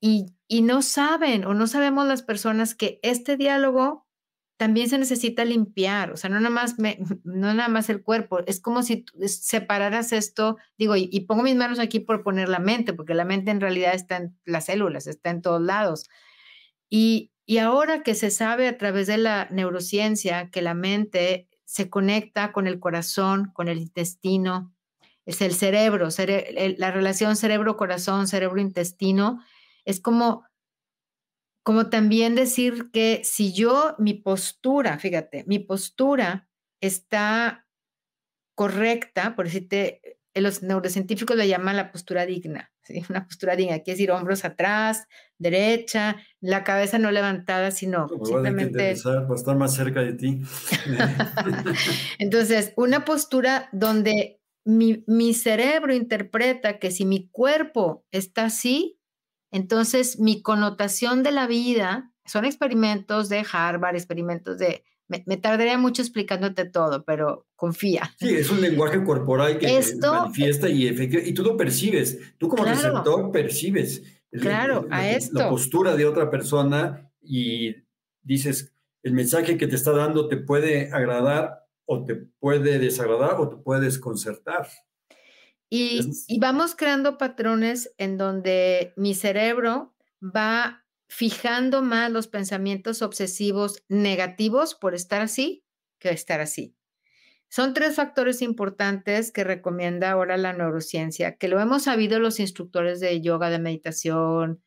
y, 0.00 0.34
y 0.48 0.62
no 0.62 0.82
saben 0.82 1.44
o 1.44 1.54
no 1.54 1.66
sabemos 1.66 2.06
las 2.06 2.22
personas 2.22 2.74
que 2.74 2.98
este 3.02 3.36
diálogo 3.36 4.06
también 4.60 4.90
se 4.90 4.98
necesita 4.98 5.42
limpiar, 5.46 6.12
o 6.12 6.18
sea, 6.18 6.28
no 6.28 6.38
nada 6.38 6.50
más, 6.50 6.76
no 7.24 7.54
nada 7.54 7.70
más 7.70 7.88
el 7.88 8.02
cuerpo, 8.02 8.40
es 8.46 8.60
como 8.60 8.82
si 8.82 9.06
separaras 9.24 10.12
esto, 10.12 10.58
digo, 10.76 10.96
y, 10.96 11.20
pongo 11.20 11.42
mis 11.42 11.56
manos 11.56 11.78
aquí 11.78 11.98
por 11.98 12.22
poner 12.22 12.50
la 12.50 12.58
mente, 12.58 12.92
porque 12.92 13.14
la 13.14 13.24
mente 13.24 13.50
en 13.52 13.62
realidad 13.62 13.94
está 13.94 14.18
en 14.18 14.38
las 14.44 14.66
células, 14.66 15.06
está 15.06 15.30
en 15.30 15.40
todos 15.40 15.62
lados. 15.62 16.10
Y, 16.90 17.32
y 17.46 17.56
ahora 17.56 18.02
que 18.02 18.14
se 18.14 18.30
sabe 18.30 18.68
a 18.68 18.76
través 18.76 19.06
de 19.06 19.16
la 19.16 19.48
neurociencia 19.50 20.50
que 20.50 20.60
la 20.60 20.74
mente 20.74 21.48
se 21.64 21.88
conecta 21.88 22.52
con 22.52 22.66
el 22.66 22.80
corazón, 22.80 23.52
con 23.54 23.68
el 23.68 23.78
intestino, 23.78 24.74
es 25.24 25.40
el 25.40 25.54
cerebro, 25.54 26.08
la 26.76 26.90
relación 26.90 27.34
cerebro-corazón, 27.34 28.28
cerebro-intestino, 28.28 29.42
es 29.86 30.00
como, 30.00 30.44
como 31.62 31.90
también 31.90 32.34
decir 32.34 32.90
que 32.92 33.20
si 33.24 33.52
yo, 33.52 33.94
mi 33.98 34.14
postura, 34.14 34.98
fíjate, 34.98 35.44
mi 35.46 35.58
postura 35.58 36.48
está 36.80 37.66
correcta, 38.54 39.34
por 39.36 39.46
decirte, 39.46 40.00
eh, 40.34 40.40
los 40.40 40.62
neurocientíficos 40.62 41.36
le 41.36 41.48
llaman 41.48 41.76
la 41.76 41.90
postura 41.92 42.26
digna, 42.26 42.72
¿sí? 42.82 43.02
una 43.08 43.24
postura 43.24 43.56
digna, 43.56 43.80
quiere 43.80 43.96
decir 43.98 44.10
hombros 44.10 44.44
atrás, 44.44 45.06
derecha, 45.38 46.16
la 46.40 46.64
cabeza 46.64 46.98
no 46.98 47.10
levantada, 47.10 47.70
sino 47.70 48.08
simplemente... 48.24 48.94
Va 49.04 49.28
a 49.28 49.34
estar 49.34 49.56
más 49.56 49.74
cerca 49.74 50.00
de 50.00 50.14
ti. 50.14 50.40
Entonces, 52.18 52.72
una 52.76 53.04
postura 53.04 53.68
donde 53.72 54.40
mi, 54.64 55.34
cerebro 55.34 55.94
interpreta 55.94 56.78
que 56.78 56.90
si 56.90 57.04
mi 57.04 57.28
cuerpo 57.28 58.04
está 58.10 58.44
así, 58.44 58.99
entonces 59.50 60.18
mi 60.18 60.42
connotación 60.42 61.22
de 61.22 61.32
la 61.32 61.46
vida, 61.46 62.12
son 62.24 62.44
experimentos 62.44 63.28
de 63.28 63.44
Harvard, 63.50 63.96
experimentos 63.96 64.58
de... 64.58 64.84
Me, 65.08 65.36
tardaría 65.36 65.76
mucho 65.76 66.02
explicándote 66.02 66.64
todo, 66.66 67.04
pero 67.04 67.48
confía. 67.56 68.14
Sí, 68.20 68.32
es 68.32 68.48
un 68.48 68.60
lenguaje 68.60 69.02
corporal 69.02 69.58
que 69.58 69.76
Esto, 69.76 70.12
manifiesta 70.12 70.68
y, 70.68 70.86
y 70.86 71.34
tú 71.34 71.42
lo 71.42 71.56
percibes. 71.56 72.36
Tú 72.38 72.48
como 72.48 72.64
receptor 72.64 73.32
percibes 73.32 74.02
claro, 74.30 74.86
a 74.90 75.08
esto. 75.08 75.38
la 75.38 75.48
postura 75.48 75.96
de 75.96 76.06
otra 76.06 76.30
persona 76.30 77.10
y 77.20 77.74
dices, 78.22 78.72
el 79.02 79.12
mensaje 79.12 79.56
que 79.56 79.66
te 79.66 79.76
está 79.76 79.92
dando 79.92 80.28
te 80.28 80.36
puede 80.36 80.92
agradar 80.92 81.66
o 81.86 82.04
te 82.04 82.14
puede 82.14 82.78
desagradar 82.78 83.40
o 83.40 83.48
te 83.48 83.56
puede 83.56 83.82
desconcertar. 83.82 84.68
Y, 85.70 86.10
y, 86.26 86.40
vamos 86.40 86.74
creando 86.74 87.16
patrones 87.16 87.94
en 87.96 88.18
donde 88.18 88.92
mi 88.96 89.14
cerebro 89.14 89.94
va 90.20 90.84
fijando 91.08 91.80
más 91.80 92.10
los 92.10 92.26
pensamientos 92.26 93.02
obsesivos 93.02 93.84
negativos 93.88 94.74
por 94.74 94.94
estar 94.94 95.22
así 95.22 95.64
que 96.00 96.10
estar 96.10 96.40
así. 96.40 96.74
Son 97.48 97.74
tres 97.74 97.96
factores 97.96 98.42
importantes 98.42 99.32
que 99.32 99.44
recomienda 99.44 100.10
ahora 100.10 100.36
la 100.36 100.52
neurociencia, 100.52 101.36
que 101.36 101.48
lo 101.48 101.60
hemos 101.60 101.84
sabido 101.84 102.20
los 102.20 102.38
instructores 102.38 103.00
de 103.00 103.20
yoga, 103.20 103.50
de 103.50 103.58
meditación, 103.58 104.62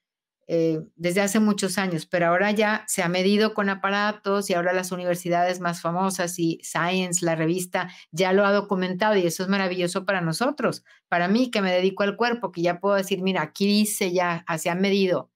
eh, 0.46 0.82
desde 0.96 1.22
hace 1.22 1.40
muchos 1.40 1.78
años, 1.78 2.06
pero 2.06 2.28
ahora 2.28 2.52
ya 2.52 2.84
se 2.88 3.02
ha 3.02 3.08
medido 3.08 3.54
con 3.54 3.70
aparatos 3.70 4.50
y 4.50 4.54
ahora 4.54 4.74
las 4.74 4.92
universidades 4.92 5.62
más 5.62 5.82
famosas 5.82 6.38
y 6.38 6.60
Science, 6.64 7.26
la 7.26 7.36
revista, 7.36 7.90
ya 8.12 8.34
lo 8.34 8.46
ha 8.46 8.52
documentado 8.52 9.16
y 9.16 9.26
eso 9.26 9.44
es 9.44 9.50
maravilloso 9.50 10.06
para 10.06 10.20
nosotros. 10.20 10.84
Para 11.08 11.30
mí 11.30 11.50
que 11.50 11.62
me 11.62 11.72
dedico 11.72 12.04
al 12.04 12.18
cuerpo, 12.18 12.52
que 12.52 12.62
ya 12.62 12.82
puedo 12.82 12.96
decir, 12.96 13.22
mira, 13.22 13.42
aquí 13.42 13.66
dice 13.66 14.12
ya, 14.12 14.44
se 14.58 14.70
ha 14.70 14.76
medido. 14.76 15.32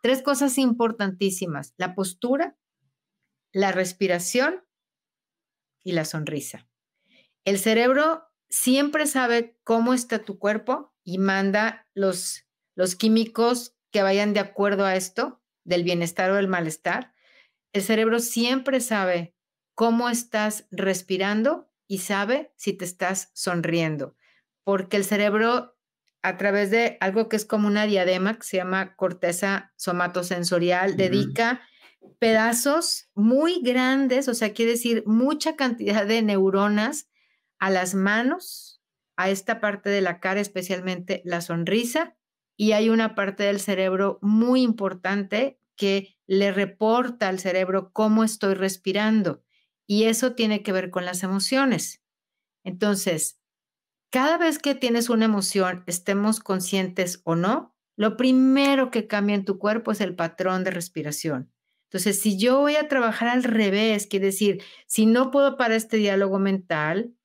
Tres 0.00 0.22
cosas 0.22 0.56
importantísimas, 0.56 1.74
la 1.76 1.94
postura, 1.94 2.56
la 3.52 3.72
respiración 3.72 4.64
y 5.84 5.92
la 5.92 6.06
sonrisa. 6.06 6.66
El 7.44 7.58
cerebro 7.58 8.24
siempre 8.48 9.06
sabe 9.06 9.58
cómo 9.64 9.92
está 9.92 10.24
tu 10.24 10.38
cuerpo 10.38 10.94
y 11.04 11.18
manda 11.18 11.86
los, 11.94 12.46
los 12.74 12.96
químicos 12.96 13.75
que 13.96 14.02
vayan 14.02 14.34
de 14.34 14.40
acuerdo 14.40 14.84
a 14.84 14.94
esto, 14.94 15.40
del 15.64 15.82
bienestar 15.82 16.30
o 16.30 16.34
del 16.34 16.48
malestar. 16.48 17.14
El 17.72 17.80
cerebro 17.80 18.18
siempre 18.18 18.80
sabe 18.80 19.34
cómo 19.74 20.10
estás 20.10 20.66
respirando 20.70 21.72
y 21.88 22.00
sabe 22.00 22.52
si 22.56 22.74
te 22.74 22.84
estás 22.84 23.30
sonriendo, 23.32 24.14
porque 24.64 24.98
el 24.98 25.04
cerebro 25.06 25.78
a 26.20 26.36
través 26.36 26.70
de 26.70 26.98
algo 27.00 27.30
que 27.30 27.36
es 27.36 27.46
como 27.46 27.68
una 27.68 27.86
diadema 27.86 28.34
que 28.34 28.42
se 28.42 28.58
llama 28.58 28.96
corteza 28.96 29.72
somatosensorial, 29.76 30.98
dedica 30.98 31.62
pedazos 32.18 33.08
muy 33.14 33.62
grandes, 33.62 34.28
o 34.28 34.34
sea, 34.34 34.52
quiere 34.52 34.72
decir 34.72 35.04
mucha 35.06 35.56
cantidad 35.56 36.04
de 36.04 36.20
neuronas 36.20 37.08
a 37.58 37.70
las 37.70 37.94
manos, 37.94 38.82
a 39.16 39.30
esta 39.30 39.58
parte 39.58 39.88
de 39.88 40.02
la 40.02 40.20
cara, 40.20 40.40
especialmente 40.40 41.22
la 41.24 41.40
sonrisa, 41.40 42.15
y 42.56 42.72
hay 42.72 42.88
una 42.88 43.14
parte 43.14 43.44
del 43.44 43.60
cerebro 43.60 44.18
muy 44.22 44.62
importante 44.62 45.60
que 45.76 46.16
le 46.26 46.52
reporta 46.52 47.28
al 47.28 47.38
cerebro 47.38 47.92
cómo 47.92 48.24
estoy 48.24 48.54
respirando 48.54 49.42
y 49.86 50.04
eso 50.04 50.32
tiene 50.34 50.62
que 50.62 50.72
ver 50.72 50.90
con 50.90 51.04
las 51.04 51.22
emociones. 51.22 52.02
Entonces, 52.64 53.38
cada 54.10 54.38
vez 54.38 54.58
que 54.58 54.74
tienes 54.74 55.10
una 55.10 55.26
emoción, 55.26 55.84
estemos 55.86 56.40
conscientes 56.40 57.20
o 57.24 57.36
no, 57.36 57.76
lo 57.96 58.16
primero 58.16 58.90
que 58.90 59.06
cambia 59.06 59.36
en 59.36 59.44
tu 59.44 59.58
cuerpo 59.58 59.92
es 59.92 60.00
el 60.00 60.14
patrón 60.14 60.64
de 60.64 60.70
respiración. 60.70 61.52
Entonces, 61.88 62.20
si 62.20 62.36
yo 62.36 62.60
voy 62.60 62.76
a 62.76 62.88
trabajar 62.88 63.28
al 63.28 63.44
revés, 63.44 64.06
quiere 64.06 64.26
decir, 64.26 64.62
si 64.86 65.06
no 65.06 65.30
puedo 65.30 65.56
para 65.56 65.76
este 65.76 65.96
diálogo 65.96 66.38
mental, 66.38 67.15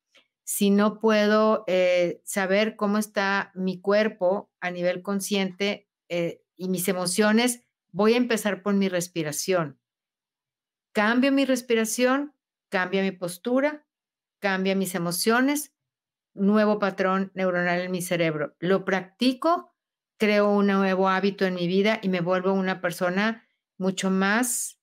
si 0.52 0.70
no 0.70 1.00
puedo 1.00 1.64
eh, 1.68 2.22
saber 2.26 2.76
cómo 2.76 2.98
está 2.98 3.54
mi 3.56 3.80
cuerpo 3.80 4.52
a 4.60 4.70
nivel 4.70 5.02
consciente 5.02 5.90
eh, 6.10 6.44
y 6.58 6.68
mis 6.68 6.90
emociones, 6.90 7.64
voy 7.94 8.16
a 8.16 8.18
empezar 8.18 8.62
por 8.62 8.74
mi 8.74 8.90
respiración. 8.90 9.80
Cambio 10.92 11.32
mi 11.32 11.46
respiración, 11.46 12.36
cambia 12.68 13.02
mi 13.02 13.12
postura, 13.12 13.88
cambia 14.40 14.76
mis 14.76 14.94
emociones, 14.94 15.74
nuevo 16.34 16.80
patrón 16.80 17.32
neuronal 17.34 17.80
en 17.80 17.92
mi 17.92 18.02
cerebro. 18.02 18.58
Lo 18.60 18.84
practico, 18.84 19.74
creo 20.18 20.52
un 20.52 20.68
nuevo 20.68 21.08
hábito 21.08 21.46
en 21.46 21.54
mi 21.54 21.68
vida 21.68 21.98
y 22.04 22.10
me 22.10 22.20
vuelvo 22.20 22.52
una 22.52 22.82
persona 22.82 23.48
mucho 23.78 24.12
más 24.12 24.82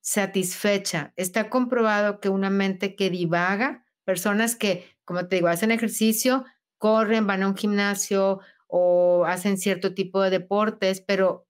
satisfecha. 0.00 1.12
Está 1.14 1.50
comprobado 1.50 2.18
que 2.18 2.30
una 2.30 2.50
mente 2.50 2.96
que 2.96 3.10
divaga, 3.10 3.83
personas 4.04 4.56
que 4.56 4.94
como 5.04 5.26
te 5.26 5.36
digo, 5.36 5.48
hacen 5.48 5.70
ejercicio, 5.70 6.44
corren, 6.78 7.26
van 7.26 7.42
a 7.42 7.48
un 7.48 7.56
gimnasio 7.56 8.40
o 8.66 9.24
hacen 9.26 9.58
cierto 9.58 9.94
tipo 9.94 10.22
de 10.22 10.30
deportes, 10.30 11.00
pero 11.00 11.46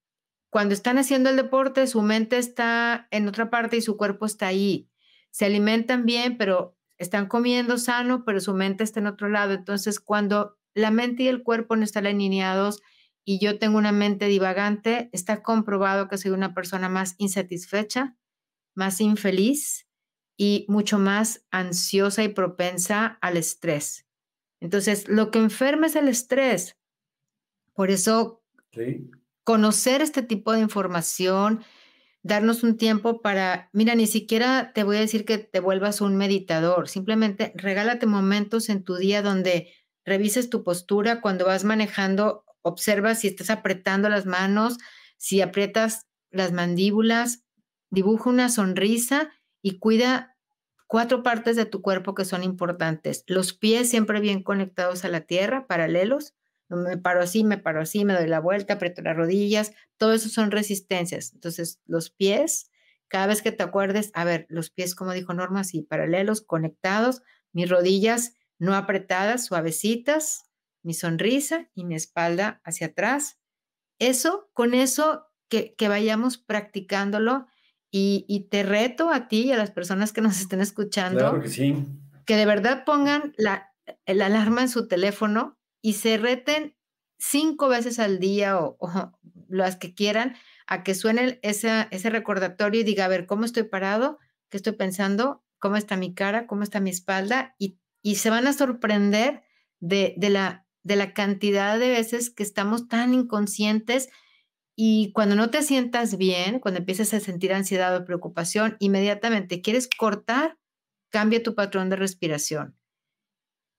cuando 0.51 0.75
están 0.75 0.99
haciendo 0.99 1.31
el 1.31 1.37
deporte, 1.37 1.87
su 1.87 2.03
mente 2.03 2.39
está 2.39 3.09
en 3.11 3.27
otra 3.29 3.51
parte 3.51 3.77
y 3.77 3.83
su 3.83 3.97
cuerpo 3.97 4.27
está 4.27 4.47
ahí. 4.47 4.89
Se 5.31 5.47
alimentan 5.47 6.05
bien, 6.07 6.37
pero 6.37 6.77
están 6.97 7.27
comiendo 7.27 7.77
sano, 7.79 8.25
pero 8.25 8.41
su 8.41 8.55
mente 8.55 8.85
está 8.85 9.01
en 9.01 9.09
otro 9.09 9.29
lado. 9.29 9.53
Entonces, 9.53 9.99
cuando 9.99 10.57
la 10.75 10.91
mente 10.91 11.25
y 11.25 11.29
el 11.29 11.43
cuerpo 11.43 11.75
no 11.75 11.83
están 11.83 12.07
alineados, 12.07 12.83
y 13.27 13.39
yo 13.39 13.59
tengo 13.59 13.79
una 13.79 13.91
mente 13.91 14.27
divagante, 14.27 15.09
está 15.13 15.43
comprobado 15.43 16.09
que 16.09 16.19
soy 16.19 16.33
una 16.33 16.53
persona 16.53 16.91
más 16.91 17.15
insatisfecha, 17.17 18.17
más 18.75 19.01
infeliz 19.01 19.84
y 20.37 20.67
mucho 20.69 20.99
más 20.99 21.47
ansiosa 21.51 22.23
y 22.25 22.29
propensa 22.29 23.19
al 23.21 23.37
estrés. 23.37 24.07
Entonces, 24.61 25.09
lo 25.09 25.31
que 25.31 25.39
enferma 25.39 25.87
es 25.87 25.97
el 25.97 26.09
estrés. 26.09 26.77
Por 27.75 27.91
eso, 27.91 28.43
conocer 29.45 30.01
este 30.01 30.23
tipo 30.23 30.53
de 30.53 30.61
información, 30.61 31.63
darnos 32.23 32.63
un 32.63 32.77
tiempo 32.77 33.21
para, 33.21 33.69
mira, 33.73 33.95
ni 33.95 34.07
siquiera 34.07 34.73
te 34.73 34.83
voy 34.83 34.97
a 34.97 35.01
decir 35.01 35.25
que 35.25 35.39
te 35.39 35.61
vuelvas 35.61 36.01
un 36.01 36.17
meditador, 36.17 36.89
simplemente 36.89 37.53
regálate 37.55 38.07
momentos 38.07 38.71
en 38.71 38.83
tu 38.83 38.97
día 38.97 39.23
donde 39.23 39.73
revises 40.05 40.49
tu 40.51 40.65
postura 40.65 41.21
cuando 41.21 41.45
vas 41.45 41.65
manejando, 41.65 42.45
observa 42.63 43.15
si 43.15 43.29
estás 43.29 43.51
apretando 43.51 44.09
las 44.09 44.25
manos, 44.25 44.79
si 45.19 45.43
aprietas 45.43 46.07
las 46.31 46.53
mandíbulas, 46.53 47.45
dibuja 47.91 48.31
una 48.31 48.49
sonrisa 48.49 49.31
y 49.65 49.79
cuida 49.79 50.37
cuatro 50.87 51.23
partes 51.23 51.57
de 51.57 51.65
tu 51.65 51.81
cuerpo 51.81 52.15
que 52.15 52.27
son 52.27 52.45
importantes. 52.45 53.25
Los 53.27 53.55
pies 53.55 53.89
siempre 53.89 54.21
bien 54.21 54.43
conectados 54.43 55.07
a 55.07 55.09
la 55.09 55.23
tierra, 55.23 55.67
paralelos. 55.67 56.35
Me 56.69 56.99
paro 56.99 57.23
así, 57.23 57.45
me 57.45 57.57
paro 57.57 57.81
así, 57.81 58.05
me 58.05 58.13
doy 58.13 58.27
la 58.27 58.41
vuelta, 58.41 58.75
aprieto 58.75 59.01
las 59.01 59.17
rodillas. 59.17 59.73
Todo 59.97 60.13
eso 60.13 60.29
son 60.29 60.51
resistencias. 60.51 61.33
Entonces, 61.33 61.81
los 61.87 62.11
pies, 62.11 62.71
cada 63.09 63.27
vez 63.27 63.41
que 63.41 63.53
te 63.53 63.63
acuerdes, 63.63 64.11
a 64.13 64.25
ver, 64.25 64.45
los 64.51 64.69
pies, 64.69 64.95
como 64.95 65.15
dijo 65.15 65.33
Norma, 65.33 65.61
así, 65.61 65.81
paralelos, 65.81 66.43
conectados, 66.43 67.23
mis 67.53 67.71
rodillas 67.71 68.35
no 68.59 68.75
apretadas, 68.75 69.47
suavecitas, 69.47 70.51
mi 70.83 70.93
sonrisa 70.93 71.71
y 71.75 71.85
mi 71.85 71.95
espalda 71.95 72.61
hacia 72.65 72.89
atrás. 72.89 73.39
Eso, 73.99 74.51
con 74.53 74.75
eso, 74.75 75.25
que, 75.49 75.75
que 75.75 75.89
vayamos 75.89 76.37
practicándolo 76.37 77.47
y, 77.97 78.49
te 78.51 78.65
reto 78.65 79.13
a 79.13 79.29
ti 79.29 79.43
y 79.43 79.53
a 79.53 79.57
las 79.57 79.71
personas 79.71 80.13
que 80.13 80.21
nos 80.21 80.41
estén 80.41 80.61
escuchando 80.61 81.41
que, 82.27 82.37
de 82.37 82.47
verdad 82.47 82.85
pongan 82.85 83.35
la, 83.37 83.73
alarma 84.07 84.63
en 84.63 84.69
su 84.69 84.89
teléfono 84.89 85.59
y 85.81 85.93
se 85.93 86.17
reten 86.17 86.77
cinco 87.19 87.69
veces 87.69 88.01
al 88.01 88.19
día 88.19 88.59
o, 88.59 88.77
las 89.49 89.77
que 89.77 89.95
quieran 89.95 90.35
a 90.67 90.83
que 90.83 90.95
suene 90.95 91.39
ese, 91.43 91.87
ese 91.91 92.11
recordatorio 92.11 92.81
y 92.81 92.85
diga, 92.85 93.05
a 93.05 93.09
ver, 93.09 93.27
¿cómo 93.27 93.45
estoy 93.45 93.65
parado? 93.65 94.19
¿Qué 94.49 94.57
estoy 94.57 94.73
pensando? 94.73 95.45
¿Cómo 95.61 95.77
está 95.77 95.97
mi 95.97 96.15
cara? 96.15 96.47
¿Cómo 96.47 96.63
está 96.65 96.81
mi 96.81 96.91
espalda? 96.91 97.55
Y, 97.59 97.79
y 98.03 98.17
se 98.17 98.31
van 98.31 98.47
a 98.49 98.55
sorprender 98.55 99.45
de, 99.79 100.15
de, 100.17 100.31
la, 100.31 100.67
de 100.83 100.97
la 100.97 101.13
cantidad 101.13 101.79
de 101.79 101.91
veces 101.91 102.31
que 102.31 102.43
estamos 102.43 102.89
tan 102.89 103.15
inconscientes 103.15 104.09
y 104.77 105.13
cuando 105.13 105.37
no 105.37 105.51
te 105.51 105.63
sientas 105.63 106.17
bien, 106.17 106.59
cuando 106.59 106.81
empieces 106.81 107.15
a 107.15 107.21
sentir 107.21 107.53
ansiedad 107.53 107.97
o 107.97 108.05
preocupación, 108.05 108.77
inmediatamente 108.81 109.63
quieres 109.63 109.89
cortar, 109.89 110.59
cambia 111.11 111.43
tu 111.43 111.55
patrón 111.55 111.91
de 111.91 111.97
respiración. 111.97 112.77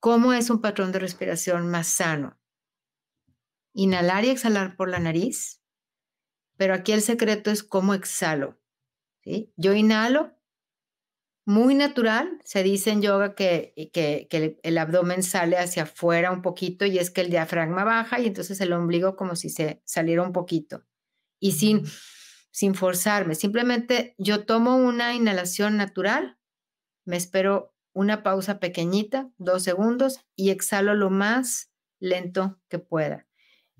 ¿Cómo 0.00 0.32
es 0.32 0.48
un 0.50 0.60
patrón 0.60 0.92
de 0.92 0.98
respiración 0.98 1.68
más 1.68 1.88
sano? 1.88 2.38
Inhalar 3.74 4.24
y 4.24 4.30
exhalar 4.30 4.76
por 4.76 4.88
la 4.88 4.98
nariz, 4.98 5.60
pero 6.56 6.72
aquí 6.72 6.92
el 6.92 7.02
secreto 7.02 7.50
es 7.50 7.62
cómo 7.62 7.92
exhalo. 7.92 8.58
Yo 9.56 9.74
inhalo 9.74 10.35
muy 11.46 11.76
natural. 11.76 12.40
Se 12.44 12.62
dice 12.62 12.90
en 12.90 13.00
yoga 13.00 13.34
que, 13.34 13.72
que, 13.92 14.26
que, 14.28 14.58
el 14.62 14.78
abdomen 14.78 15.22
sale 15.22 15.56
hacia 15.56 15.84
afuera 15.84 16.30
un 16.32 16.42
poquito 16.42 16.84
y 16.84 16.98
es 16.98 17.10
que 17.10 17.22
el 17.22 17.30
diafragma 17.30 17.84
baja 17.84 18.20
y 18.20 18.26
entonces 18.26 18.60
el 18.60 18.72
ombligo 18.72 19.16
como 19.16 19.36
si 19.36 19.48
se 19.48 19.80
saliera 19.86 20.22
un 20.22 20.32
poquito. 20.32 20.84
Y 21.38 21.52
sin, 21.52 21.84
sin 22.50 22.74
forzarme, 22.74 23.34
simplemente 23.34 24.14
yo 24.18 24.44
tomo 24.44 24.76
una 24.76 25.14
inhalación 25.14 25.76
natural, 25.76 26.36
me 27.04 27.16
espero 27.16 27.74
una 27.92 28.22
pausa 28.22 28.58
pequeñita, 28.58 29.30
dos 29.38 29.62
segundos, 29.62 30.20
y 30.34 30.50
exhalo 30.50 30.94
lo 30.94 31.10
más 31.10 31.70
lento 32.00 32.58
que 32.68 32.78
pueda. 32.78 33.26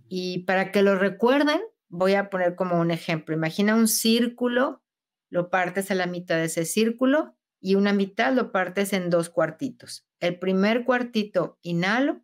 Y 0.08 0.44
para 0.44 0.70
que 0.70 0.82
lo 0.82 0.96
recuerden, 0.96 1.60
voy 1.88 2.14
a 2.14 2.30
poner 2.30 2.54
como 2.54 2.78
un 2.78 2.92
ejemplo. 2.92 3.34
Imagina 3.34 3.74
un 3.74 3.88
círculo, 3.88 4.82
lo 5.30 5.50
partes 5.50 5.90
a 5.90 5.94
la 5.96 6.06
mitad 6.06 6.36
de 6.36 6.44
ese 6.44 6.64
círculo 6.64 7.35
y 7.60 7.74
una 7.74 7.92
mitad 7.92 8.32
lo 8.32 8.52
partes 8.52 8.92
en 8.92 9.10
dos 9.10 9.30
cuartitos. 9.30 10.06
El 10.20 10.38
primer 10.38 10.84
cuartito 10.84 11.58
inhalo, 11.62 12.22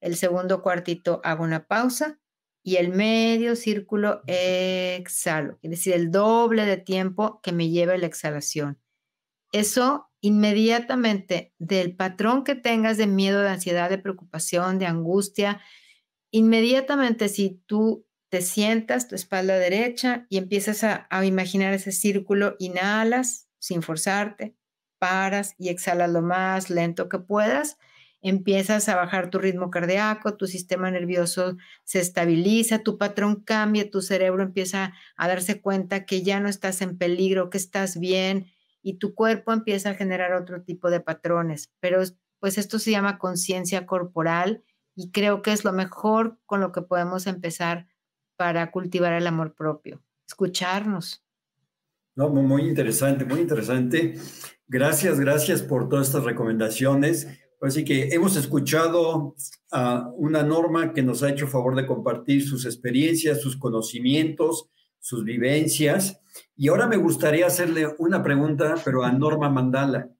el 0.00 0.16
segundo 0.16 0.62
cuartito 0.62 1.20
hago 1.24 1.44
una 1.44 1.66
pausa 1.66 2.20
y 2.62 2.76
el 2.76 2.90
medio 2.90 3.56
círculo 3.56 4.22
exhalo, 4.26 5.58
es 5.62 5.70
decir, 5.70 5.94
el 5.94 6.10
doble 6.10 6.64
de 6.64 6.76
tiempo 6.76 7.40
que 7.42 7.52
me 7.52 7.70
lleva 7.70 7.96
la 7.96 8.06
exhalación. 8.06 8.80
Eso 9.52 10.08
inmediatamente 10.20 11.52
del 11.58 11.96
patrón 11.96 12.44
que 12.44 12.54
tengas 12.54 12.96
de 12.96 13.06
miedo, 13.06 13.42
de 13.42 13.50
ansiedad, 13.50 13.90
de 13.90 13.98
preocupación, 13.98 14.78
de 14.78 14.86
angustia, 14.86 15.60
inmediatamente 16.30 17.28
si 17.28 17.60
tú 17.66 18.06
te 18.30 18.40
sientas 18.40 19.08
tu 19.08 19.14
espalda 19.14 19.58
derecha 19.58 20.26
y 20.30 20.38
empiezas 20.38 20.84
a, 20.84 21.06
imaginar 21.24 21.74
ese 21.74 21.92
círculo, 21.92 22.56
inhalas 22.58 23.50
sin 23.62 23.80
forzarte, 23.82 24.56
paras 24.98 25.54
y 25.56 25.68
exhalas 25.68 26.10
lo 26.10 26.20
más 26.20 26.68
lento 26.68 27.08
que 27.08 27.20
puedas, 27.20 27.78
empiezas 28.20 28.88
a 28.88 28.96
bajar 28.96 29.30
tu 29.30 29.38
ritmo 29.38 29.70
cardíaco, 29.70 30.36
tu 30.36 30.48
sistema 30.48 30.90
nervioso 30.90 31.56
se 31.84 32.00
estabiliza, 32.00 32.80
tu 32.80 32.98
patrón 32.98 33.36
cambia, 33.36 33.88
tu 33.88 34.02
cerebro 34.02 34.42
empieza 34.42 34.94
a 35.16 35.28
darse 35.28 35.60
cuenta 35.60 36.06
que 36.06 36.22
ya 36.22 36.40
no 36.40 36.48
estás 36.48 36.82
en 36.82 36.98
peligro, 36.98 37.50
que 37.50 37.58
estás 37.58 38.00
bien 38.00 38.50
y 38.82 38.94
tu 38.94 39.14
cuerpo 39.14 39.52
empieza 39.52 39.90
a 39.90 39.94
generar 39.94 40.34
otro 40.34 40.62
tipo 40.62 40.90
de 40.90 41.00
patrones. 41.00 41.72
Pero 41.78 42.02
pues 42.40 42.58
esto 42.58 42.80
se 42.80 42.90
llama 42.90 43.18
conciencia 43.18 43.86
corporal 43.86 44.64
y 44.96 45.12
creo 45.12 45.40
que 45.40 45.52
es 45.52 45.64
lo 45.64 45.72
mejor 45.72 46.38
con 46.46 46.60
lo 46.60 46.72
que 46.72 46.82
podemos 46.82 47.28
empezar 47.28 47.86
para 48.36 48.72
cultivar 48.72 49.12
el 49.12 49.28
amor 49.28 49.54
propio, 49.54 50.02
escucharnos. 50.26 51.21
No, 52.14 52.28
muy 52.28 52.62
interesante, 52.62 53.24
muy 53.24 53.40
interesante. 53.40 54.14
Gracias, 54.68 55.18
gracias 55.18 55.62
por 55.62 55.88
todas 55.88 56.08
estas 56.08 56.24
recomendaciones. 56.24 57.26
Así 57.62 57.84
que 57.84 58.08
hemos 58.08 58.36
escuchado 58.36 59.34
a 59.70 60.10
una 60.16 60.42
norma 60.42 60.92
que 60.92 61.02
nos 61.02 61.22
ha 61.22 61.30
hecho 61.30 61.46
favor 61.46 61.74
de 61.74 61.86
compartir 61.86 62.46
sus 62.46 62.66
experiencias, 62.66 63.40
sus 63.40 63.56
conocimientos, 63.56 64.68
sus 64.98 65.24
vivencias. 65.24 66.20
Y 66.54 66.68
ahora 66.68 66.86
me 66.86 66.98
gustaría 66.98 67.46
hacerle 67.46 67.88
una 67.98 68.22
pregunta, 68.22 68.74
pero 68.84 69.04
a 69.04 69.12
Norma 69.12 69.48
Mandala. 69.48 70.10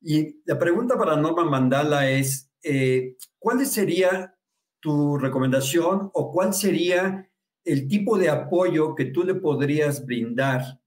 Y 0.00 0.40
la 0.46 0.58
pregunta 0.58 0.96
para 0.96 1.16
Norma 1.16 1.44
Mandala 1.44 2.10
es, 2.10 2.50
eh, 2.64 3.16
¿cuál 3.38 3.64
sería 3.66 4.34
tu 4.80 5.16
recomendación 5.16 6.10
o 6.12 6.32
cuál 6.32 6.54
sería 6.54 7.30
el 7.64 7.86
tipo 7.86 8.18
de 8.18 8.30
apoyo 8.30 8.96
que 8.96 9.04
tú 9.04 9.22
le 9.22 9.34
podrías 9.34 10.04
brindar 10.04 10.80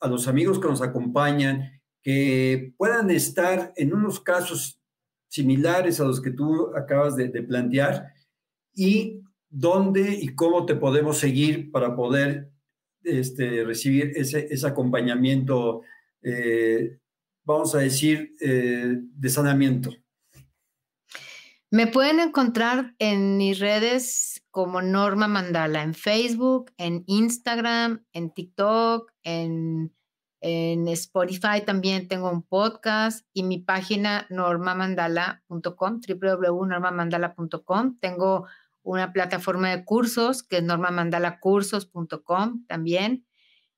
a 0.00 0.08
los 0.08 0.28
amigos 0.28 0.58
que 0.58 0.68
nos 0.68 0.82
acompañan, 0.82 1.80
que 2.02 2.72
puedan 2.76 3.10
estar 3.10 3.72
en 3.76 3.92
unos 3.92 4.20
casos 4.20 4.80
similares 5.28 6.00
a 6.00 6.04
los 6.04 6.20
que 6.20 6.30
tú 6.30 6.74
acabas 6.76 7.16
de, 7.16 7.28
plantear 7.42 8.12
y 8.74 9.20
dónde 9.48 10.18
y 10.20 10.34
cómo 10.34 10.66
te 10.66 10.74
podemos 10.74 11.18
seguir 11.18 11.70
para 11.70 11.94
poder 11.94 12.50
este, 13.02 13.64
recibir 13.64 14.12
ese, 14.16 14.48
ese 14.50 14.66
acompañamiento, 14.66 15.82
eh, 16.22 16.98
vamos 17.44 17.74
a 17.74 17.78
decir, 17.78 18.34
eh, 18.40 18.98
de 18.98 19.28
sanamiento. 19.28 19.90
Me 21.70 21.86
pueden 21.86 22.18
encontrar 22.18 22.94
en 22.98 23.36
mis 23.36 23.60
redes 23.60 24.39
como 24.50 24.82
Norma 24.82 25.28
Mandala, 25.28 25.82
en 25.82 25.94
Facebook, 25.94 26.72
en 26.76 27.04
Instagram, 27.06 28.04
en 28.12 28.32
TikTok, 28.32 29.12
en, 29.22 29.94
Spotify 30.42 31.60
también 31.66 32.08
tengo 32.08 32.30
un 32.30 32.42
podcast 32.42 33.26
y 33.34 33.42
mi 33.42 33.58
página 33.58 34.26
normamandala.com, 34.30 36.00
www.normamandala.com. 36.00 37.98
Tengo 38.00 38.46
una 38.82 39.12
plataforma 39.12 39.68
de 39.68 39.84
cursos 39.84 40.42
que 40.42 40.56
es 40.56 40.62
normamandalacursos.com 40.62 42.64
también. 42.66 43.26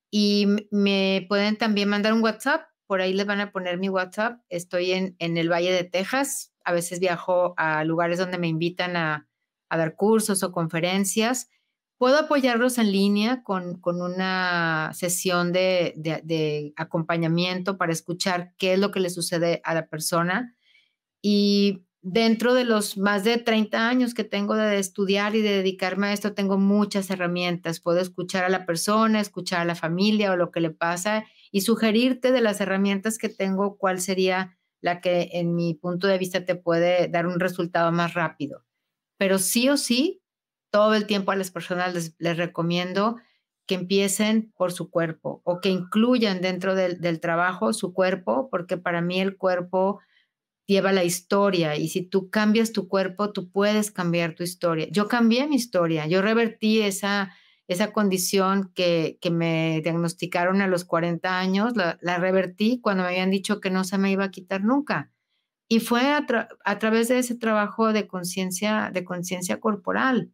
Y 0.08 0.46
me 0.70 1.26
pueden 1.28 1.58
también 1.58 1.88
mandar 1.88 2.12
un 2.12 2.22
WhatsApp, 2.22 2.62
por 2.86 3.00
ahí 3.00 3.12
les 3.12 3.26
van 3.26 3.40
a 3.40 3.50
poner 3.50 3.78
mi 3.78 3.88
WhatsApp. 3.88 4.40
Estoy 4.48 4.92
en, 4.92 5.16
en 5.18 5.38
el 5.38 5.50
Valle 5.50 5.72
de 5.72 5.82
Texas, 5.82 6.54
a 6.64 6.72
veces 6.72 7.00
viajo 7.00 7.54
a 7.56 7.82
lugares 7.82 8.20
donde 8.20 8.38
me 8.38 8.46
invitan 8.46 8.96
a, 8.96 9.26
dar 9.76 9.96
cursos 9.96 10.42
o 10.42 10.52
conferencias. 10.52 11.48
Puedo 11.98 12.18
apoyarlos 12.18 12.78
en 12.78 12.90
línea 12.90 13.42
con, 13.44 13.80
una 13.84 14.90
sesión 14.92 15.52
de, 15.52 16.72
acompañamiento 16.76 17.78
para 17.78 17.92
escuchar 17.92 18.54
qué 18.58 18.74
es 18.74 18.78
lo 18.78 18.90
que 18.90 19.00
le 19.00 19.10
sucede 19.10 19.60
a 19.64 19.74
la 19.74 19.86
persona. 19.86 20.56
Y 21.22 21.84
dentro 22.00 22.54
de 22.54 22.64
los 22.64 22.98
más 22.98 23.22
de 23.22 23.38
30 23.38 23.88
años 23.88 24.14
que 24.14 24.24
tengo 24.24 24.56
de 24.56 24.78
estudiar 24.78 25.36
y 25.36 25.42
de 25.42 25.50
dedicarme 25.58 26.08
a 26.08 26.12
esto, 26.12 26.34
tengo 26.34 26.58
muchas 26.58 27.08
herramientas. 27.10 27.78
Puedo 27.78 28.00
escuchar 28.00 28.44
a 28.44 28.48
la 28.48 28.66
persona, 28.66 29.20
escuchar 29.20 29.60
a 29.60 29.64
la 29.64 29.76
familia 29.76 30.32
o 30.32 30.36
lo 30.36 30.50
que 30.50 30.60
le 30.60 30.70
pasa 30.70 31.24
y 31.52 31.60
sugerirte 31.60 32.32
de 32.32 32.40
las 32.40 32.60
herramientas 32.60 33.18
que 33.18 33.28
tengo 33.28 33.76
cuál 33.76 34.00
sería 34.00 34.58
la 34.80 35.00
que 35.00 35.30
en 35.34 35.54
mi 35.54 35.74
punto 35.74 36.08
de 36.08 36.18
vista 36.18 36.44
te 36.44 36.56
puede 36.56 37.06
dar 37.08 37.28
un 37.28 37.38
resultado 37.38 37.92
más 37.92 38.14
rápido. 38.14 38.64
Pero 39.22 39.38
sí 39.38 39.68
o 39.68 39.76
sí, 39.76 40.20
todo 40.72 40.96
el 40.96 41.06
tiempo 41.06 41.30
a 41.30 41.36
las 41.36 41.52
personas 41.52 42.12
les, 42.18 42.36
recomiendo 42.36 43.18
que 43.68 43.76
empiecen 43.76 44.52
por 44.56 44.72
su 44.72 44.90
cuerpo 44.90 45.42
o 45.44 45.60
que 45.60 45.68
incluyan 45.68 46.40
dentro 46.40 46.74
del, 46.74 47.20
trabajo 47.20 47.72
su 47.72 47.94
cuerpo, 47.94 48.48
porque 48.50 48.78
para 48.78 49.00
mí 49.00 49.20
el 49.20 49.36
cuerpo 49.36 50.00
lleva 50.66 50.90
la 50.90 51.04
historia 51.04 51.76
y 51.76 51.86
si 51.86 52.02
tú 52.02 52.30
cambias 52.30 52.72
tu 52.72 52.88
cuerpo, 52.88 53.32
tú 53.32 53.48
puedes 53.48 53.92
cambiar 53.92 54.34
tu 54.34 54.42
historia. 54.42 54.88
Yo 54.90 55.06
cambié 55.06 55.46
mi 55.46 55.54
historia, 55.54 56.08
yo 56.08 56.20
revertí 56.20 56.82
esa, 56.82 57.32
esa 57.68 57.92
condición 57.92 58.72
que, 58.74 59.18
que 59.20 59.30
me 59.30 59.82
diagnosticaron 59.84 60.62
a 60.62 60.66
los 60.66 60.84
40 60.84 61.38
años, 61.38 61.74
la, 61.76 62.18
revertí 62.18 62.80
cuando 62.80 63.04
me 63.04 63.10
habían 63.10 63.30
dicho 63.30 63.60
que 63.60 63.70
no 63.70 63.84
se 63.84 63.98
me 63.98 64.10
iba 64.10 64.24
a 64.24 64.32
quitar 64.32 64.64
nunca. 64.64 65.12
Y 65.72 65.80
fue 65.80 66.02
a, 66.12 66.78
través 66.78 67.08
de 67.08 67.18
ese 67.18 67.34
trabajo 67.34 67.94
de 67.94 68.06
conciencia, 68.06 68.90
de 68.92 69.04
conciencia 69.04 69.58
corporal. 69.58 70.30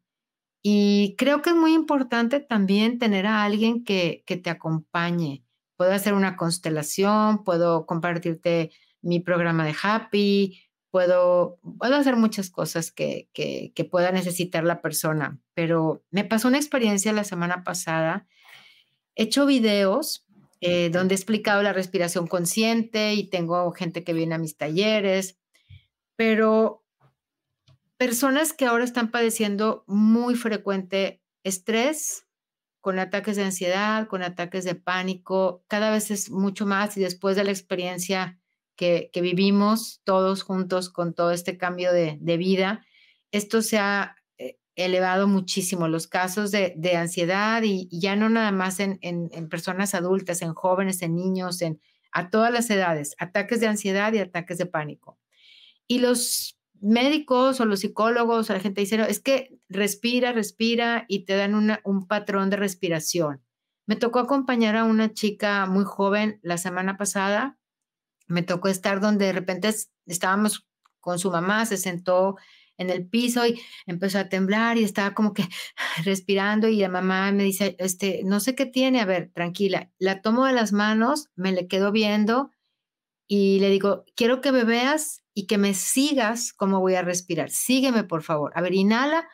Y 0.64 1.14
creo 1.16 1.42
que 1.42 1.50
es 1.50 1.54
muy 1.54 1.74
importante 1.74 2.40
también 2.40 2.98
tener 2.98 3.24
a 3.24 3.44
alguien 3.44 3.84
que, 3.84 4.24
que 4.26 4.36
te 4.36 4.50
acompañe. 4.50 5.44
Puedo 5.76 5.92
hacer 5.92 6.14
una 6.14 6.36
constelación, 6.36 7.44
puedo 7.44 7.86
compartirte 7.86 8.72
mi 9.00 9.20
programa 9.20 9.64
de 9.64 9.76
Happy, 9.80 10.60
puedo, 10.90 11.60
puedo 11.78 11.94
hacer 11.94 12.16
muchas 12.16 12.50
cosas 12.50 12.90
que, 12.90 13.28
que, 13.32 13.70
que, 13.76 13.84
pueda 13.84 14.10
necesitar 14.10 14.64
la 14.64 14.82
persona, 14.82 15.38
pero 15.54 16.02
me 16.10 16.24
pasó 16.24 16.48
una 16.48 16.58
experiencia 16.58 17.12
la 17.12 17.22
semana 17.22 17.62
pasada. 17.62 18.26
He 19.14 19.22
hecho 19.22 19.46
videos 19.46 20.26
eh, 20.60 20.90
donde 20.90 21.14
he 21.14 21.16
explicado 21.16 21.62
la 21.62 21.72
respiración 21.72 22.26
consciente 22.26 23.14
y 23.14 23.28
tengo 23.28 23.70
gente 23.72 24.04
que 24.04 24.12
viene 24.12 24.34
a 24.34 24.38
mis 24.38 24.56
talleres, 24.56 25.38
pero 26.16 26.84
personas 27.96 28.52
que 28.52 28.66
ahora 28.66 28.84
están 28.84 29.10
padeciendo 29.10 29.84
muy 29.86 30.34
frecuente 30.34 31.20
estrés, 31.44 32.28
con 32.80 32.98
ataques 32.98 33.36
de 33.36 33.44
ansiedad, 33.44 34.06
con 34.06 34.22
ataques 34.22 34.64
de 34.64 34.74
pánico, 34.74 35.62
cada 35.66 35.90
vez 35.90 36.10
es 36.10 36.30
mucho 36.30 36.64
más 36.64 36.96
y 36.96 37.00
después 37.00 37.36
de 37.36 37.44
la 37.44 37.50
experiencia 37.50 38.38
que, 38.76 39.10
vivimos 39.14 40.00
todos 40.04 40.42
juntos 40.42 40.88
con 40.88 41.12
todo 41.12 41.32
este 41.32 41.58
cambio 41.58 41.92
de, 41.92 42.16
vida, 42.36 42.86
esto 43.32 43.60
se 43.60 43.78
ha 43.78 44.16
elevado 44.84 45.28
muchísimo 45.28 45.88
los 45.88 46.06
casos 46.06 46.50
de, 46.50 46.96
ansiedad 46.96 47.62
y, 47.62 47.88
ya 47.90 48.16
no 48.16 48.28
nada 48.28 48.52
más 48.52 48.80
en, 48.80 48.98
personas 49.50 49.94
adultas, 49.94 50.42
en 50.42 50.54
jóvenes, 50.54 51.02
en 51.02 51.14
niños, 51.14 51.62
en 51.62 51.80
a 52.10 52.30
todas 52.30 52.52
las 52.52 52.70
edades, 52.70 53.14
ataques 53.18 53.60
de 53.60 53.66
ansiedad 53.66 54.12
y 54.12 54.18
ataques 54.18 54.56
de 54.56 54.66
pánico. 54.66 55.18
Y 55.86 55.98
los 55.98 56.58
médicos 56.80 57.60
o 57.60 57.66
los 57.66 57.80
psicólogos 57.80 58.48
o 58.48 58.52
la 58.54 58.60
gente 58.60 58.80
dice, 58.80 59.04
es 59.08 59.20
que 59.20 59.58
respira, 59.68 60.32
respira 60.32 61.04
y 61.08 61.24
te 61.24 61.36
dan 61.36 61.54
una, 61.54 61.80
un 61.84 62.06
patrón 62.06 62.48
de 62.50 62.56
respiración. 62.56 63.42
Me 63.86 63.96
tocó 63.96 64.20
acompañar 64.20 64.76
a 64.76 64.84
una 64.84 65.12
chica 65.12 65.66
muy 65.66 65.84
joven 65.84 66.40
la 66.42 66.56
semana 66.56 66.96
pasada 66.96 67.58
me 68.28 68.42
tocó 68.42 68.68
estar 68.68 69.00
donde 69.00 69.26
de 69.26 69.32
repente 69.32 69.74
estábamos 70.06 70.66
con 71.00 71.18
su 71.18 71.30
mamá, 71.30 71.66
se 71.66 71.78
sentó 71.78 72.36
en 72.78 72.90
el 72.90 73.06
piso 73.06 73.46
y 73.46 73.60
empezó 73.86 74.18
a 74.18 74.28
temblar 74.28 74.78
y 74.78 74.84
estaba 74.84 75.14
como 75.14 75.34
que 75.34 75.44
respirando 76.04 76.68
y 76.68 76.76
la 76.76 76.88
mamá 76.88 77.30
me 77.32 77.44
dice, 77.44 77.76
este, 77.78 78.22
no 78.24 78.40
sé 78.40 78.54
qué 78.54 78.66
tiene, 78.66 79.00
a 79.00 79.04
ver, 79.04 79.30
tranquila. 79.34 79.90
La 79.98 80.22
tomo 80.22 80.46
de 80.46 80.54
las 80.54 80.72
manos, 80.72 81.28
me 81.36 81.52
le 81.52 81.68
quedo 81.68 81.92
viendo 81.92 82.50
y 83.26 83.60
le 83.60 83.68
digo, 83.68 84.04
quiero 84.16 84.40
que 84.40 84.52
me 84.52 84.64
veas 84.64 85.22
y 85.34 85.46
que 85.46 85.58
me 85.58 85.74
sigas 85.74 86.54
cómo 86.54 86.80
voy 86.80 86.94
a 86.94 87.02
respirar. 87.02 87.50
Sígueme, 87.50 88.04
por 88.04 88.22
favor. 88.22 88.52
A 88.54 88.62
ver, 88.62 88.74
inhala 88.74 89.28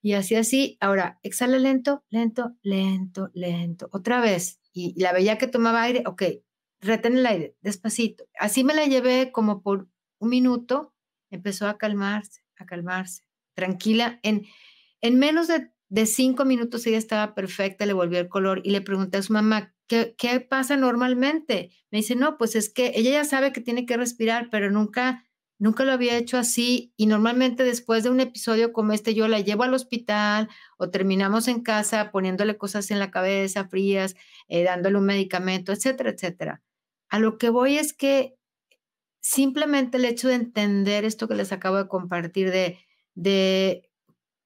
y 0.00 0.12
así, 0.12 0.36
así. 0.36 0.78
Ahora, 0.80 1.18
exhala 1.22 1.58
lento, 1.58 2.04
lento, 2.08 2.56
lento, 2.62 3.30
lento. 3.34 3.88
Otra 3.92 4.20
vez. 4.20 4.60
Y 4.72 4.98
la 5.00 5.12
veía 5.12 5.38
que 5.38 5.48
tomaba 5.48 5.82
aire, 5.82 6.04
ok, 6.06 6.22
retén 6.80 7.16
el 7.18 7.26
aire, 7.26 7.56
despacito. 7.60 8.24
Así 8.38 8.64
me 8.64 8.74
la 8.74 8.86
llevé 8.86 9.32
como 9.32 9.62
por 9.62 9.88
un 10.18 10.28
minuto, 10.28 10.94
empezó 11.30 11.68
a 11.68 11.78
calmarse, 11.78 12.41
calmarse, 12.66 13.24
tranquila. 13.54 14.20
En, 14.22 14.46
en 15.00 15.18
menos 15.18 15.48
de, 15.48 15.70
de 15.88 16.06
cinco 16.06 16.44
minutos 16.44 16.86
ella 16.86 16.98
estaba 16.98 17.34
perfecta, 17.34 17.86
le 17.86 17.92
volvió 17.92 18.18
el 18.18 18.28
color 18.28 18.60
y 18.64 18.70
le 18.70 18.80
pregunté 18.80 19.18
a 19.18 19.22
su 19.22 19.32
mamá, 19.32 19.74
¿qué, 19.86 20.14
¿qué 20.16 20.40
pasa 20.40 20.76
normalmente? 20.76 21.70
Me 21.90 21.98
dice, 21.98 22.16
no, 22.16 22.38
pues 22.38 22.56
es 22.56 22.72
que 22.72 22.92
ella 22.94 23.10
ya 23.10 23.24
sabe 23.24 23.52
que 23.52 23.60
tiene 23.60 23.86
que 23.86 23.96
respirar, 23.96 24.48
pero 24.50 24.70
nunca 24.70 25.24
nunca 25.62 25.84
lo 25.84 25.92
había 25.92 26.16
hecho 26.16 26.38
así 26.38 26.92
y 26.96 27.06
normalmente 27.06 27.62
después 27.62 28.02
de 28.02 28.10
un 28.10 28.18
episodio 28.18 28.72
como 28.72 28.94
este 28.94 29.14
yo 29.14 29.28
la 29.28 29.38
llevo 29.38 29.62
al 29.62 29.74
hospital 29.74 30.48
o 30.76 30.90
terminamos 30.90 31.46
en 31.46 31.62
casa 31.62 32.10
poniéndole 32.10 32.58
cosas 32.58 32.90
en 32.90 32.98
la 32.98 33.12
cabeza 33.12 33.68
frías, 33.68 34.16
eh, 34.48 34.64
dándole 34.64 34.98
un 34.98 35.04
medicamento, 35.04 35.70
etcétera, 35.70 36.10
etcétera. 36.10 36.62
A 37.10 37.20
lo 37.20 37.38
que 37.38 37.48
voy 37.48 37.78
es 37.78 37.92
que 37.92 38.34
simplemente 39.22 39.96
el 39.96 40.04
hecho 40.04 40.28
de 40.28 40.34
entender 40.34 41.04
esto 41.04 41.28
que 41.28 41.34
les 41.34 41.52
acabo 41.52 41.76
de 41.76 41.88
compartir, 41.88 42.50
de, 42.50 42.78
de 43.14 43.88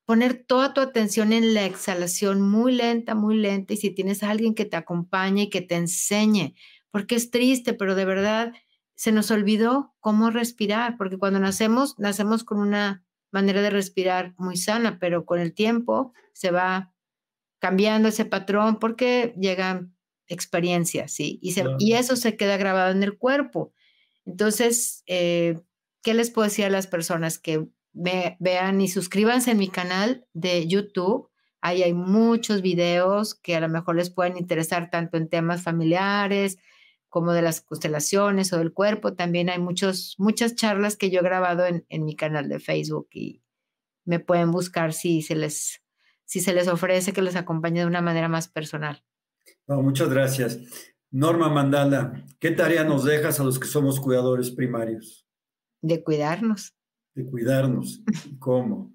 poner 0.05 0.45
toda 0.45 0.75
tu 0.75 0.81
atención 0.81 1.33
en 1.33 1.55
la 1.55 1.65
exhalación 1.65 2.41
muy 2.41 2.73
lenta, 2.73 3.15
muy 3.15 3.37
lenta, 3.37 3.75
y 3.75 3.79
si 3.79 3.91
tienes 3.91 4.23
a 4.23 4.31
alguien 4.31 4.55
que 4.55 4.67
te 4.67 4.77
acompañe 4.77 5.45
y 5.45 5.51
que 5.51 5.63
te 5.63 5.75
enseñe, 5.75 6.55
porque 6.91 7.17
es 7.17 7.31
triste, 7.31 7.75
pero 7.75 7.95
de 7.95 8.05
verdad 8.05 8.53
se 8.95 9.13
nos 9.13 9.31
olvidó 9.31 9.95
cómo 10.01 10.31
respirar, 10.31 10.97
porque 10.97 11.19
cuando 11.19 11.41
nacemos, 11.41 11.99
nacemos 11.99 12.45
con 12.45 12.59
una 12.59 13.05
manera 13.33 13.63
de 13.63 13.71
respirar 13.71 14.35
muy 14.39 14.57
sana, 14.57 14.99
pero 14.99 15.27
con 15.27 15.41
el 15.41 15.53
tiempo 15.53 16.13
se 16.33 16.51
va 16.51 16.95
cambiando 17.59 18.09
ese 18.09 18.25
patrón 18.25 18.79
porque 18.79 19.35
llegan 19.39 19.95
experiencia, 20.29 21.09
¿sí? 21.09 21.39
Y, 21.43 21.55
y 21.79 21.95
eso 21.95 22.17
se 22.17 22.37
queda 22.37 22.57
grabado 22.57 22.93
en 22.93 23.03
el 23.03 23.17
cuerpo. 23.19 23.73
Entonces, 24.27 25.03
eh, 25.07 25.61
¿qué 26.03 26.15
les 26.15 26.31
puedo 26.31 26.47
decir 26.49 26.65
a 26.67 26.71
las 26.71 26.87
personas 26.87 27.39
que 27.39 27.67
vean 27.93 28.81
y 28.81 28.89
suscríbanse 28.89 29.53
en 29.53 29.59
mi 29.59 29.69
canal 29.69 30.27
de 30.35 30.67
YouTube? 30.67 31.31
Ahí 31.61 31.83
hay 31.83 31.95
muchos 31.95 32.61
videos 32.61 33.35
que 33.35 33.57
a 33.57 33.61
lo 33.61 33.69
mejor 33.69 33.97
les 33.97 34.11
pueden 34.11 34.37
interesar 34.37 34.91
tanto 34.91 35.17
en 35.17 35.29
temas 35.29 35.63
familiares 35.63 36.59
como 37.09 37.33
de 37.33 37.43
las 37.43 37.61
constelaciones 37.63 38.53
o 38.53 38.59
del 38.59 38.73
cuerpo. 38.73 39.15
También 39.15 39.49
hay 39.49 39.59
muchos, 39.59 40.17
muchas 40.19 40.55
charlas 40.55 40.97
que 40.97 41.11
yo 41.11 41.21
he 41.21 41.25
grabado 41.25 41.65
en, 41.65 41.87
en 41.89 42.05
mi 42.05 42.15
canal 42.15 42.49
de 42.49 42.61
Facebook 42.61 43.09
y 43.13 43.43
me 44.05 44.21
pueden 44.21 44.51
buscar 44.51 44.93
si 44.93 45.23
se 45.23 45.35
les, 45.35 45.83
si 46.25 46.41
se 46.41 46.53
les 46.53 46.69
ofrece 46.69 47.13
que 47.13 47.23
les 47.23 47.37
acompañe 47.37 47.81
de 47.81 47.87
una 47.87 48.03
manera 48.03 48.29
más 48.29 48.49
personal 48.49 49.03
muchas 49.69 50.09
gracias. 50.09 50.59
Norma 51.11 51.49
Mandala, 51.49 52.25
¿qué 52.39 52.51
tarea 52.51 52.85
nos 52.85 53.05
dejas 53.05 53.41
a 53.41 53.45
los 53.45 53.59
que 53.59 53.69
somos 53.69 54.01
cuidadores 54.01 54.51
primarios? 54.51 55.27
De 55.81 56.03
cuidarnos. 56.03 56.75
De 57.15 57.25
cuidarnos. 57.25 58.03
¿Cómo? 58.39 58.93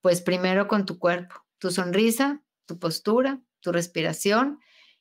Pues 0.00 0.22
primero 0.22 0.66
con 0.66 0.86
tu 0.86 0.98
cuerpo, 0.98 1.34
tu 1.58 1.70
sonrisa, 1.70 2.42
tu 2.66 2.78
postura, 2.78 3.40
tu 3.60 3.72
respiración. 3.72 4.58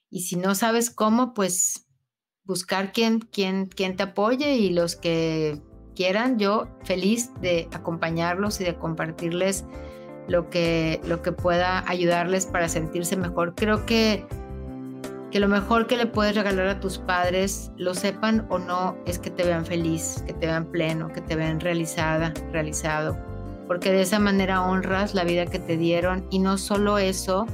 Y 0.09 0.21
si 0.21 0.35
no 0.35 0.55
sabes 0.55 0.89
cómo, 0.89 1.33
pues 1.33 1.87
buscar 2.43 2.91
quien, 2.91 3.19
quien, 3.19 3.67
quien 3.67 3.95
te 3.95 4.03
apoye 4.03 4.57
y 4.57 4.71
los 4.71 4.95
que 4.95 5.61
quieran, 5.95 6.39
yo 6.39 6.67
feliz 6.83 7.31
de 7.41 7.69
acompañarlos 7.73 8.59
y 8.59 8.63
de 8.63 8.75
compartirles 8.75 9.65
lo 10.27 10.49
que, 10.49 11.01
lo 11.05 11.21
que 11.21 11.31
pueda 11.31 11.87
ayudarles 11.89 12.45
para 12.45 12.69
sentirse 12.69 13.17
mejor. 13.17 13.53
Creo 13.55 13.85
que, 13.85 14.25
que 15.31 15.39
lo 15.39 15.47
mejor 15.47 15.87
que 15.87 15.97
le 15.97 16.07
puedes 16.07 16.35
regalar 16.35 16.67
a 16.67 16.79
tus 16.79 16.97
padres, 16.97 17.71
lo 17.77 17.93
sepan 17.93 18.47
o 18.49 18.57
no, 18.57 18.97
es 19.05 19.19
que 19.19 19.29
te 19.29 19.43
vean 19.43 19.65
feliz, 19.65 20.23
que 20.25 20.33
te 20.33 20.47
vean 20.47 20.65
pleno, 20.65 21.09
que 21.09 21.21
te 21.21 21.35
vean 21.35 21.59
realizada, 21.59 22.33
realizado. 22.51 23.17
Porque 23.67 23.91
de 23.91 24.01
esa 24.01 24.19
manera 24.19 24.63
honras 24.63 25.13
la 25.13 25.23
vida 25.23 25.45
que 25.45 25.59
te 25.59 25.77
dieron 25.77 26.25
y 26.31 26.39
no 26.39 26.57
solo 26.57 26.97
eso, 26.97 27.45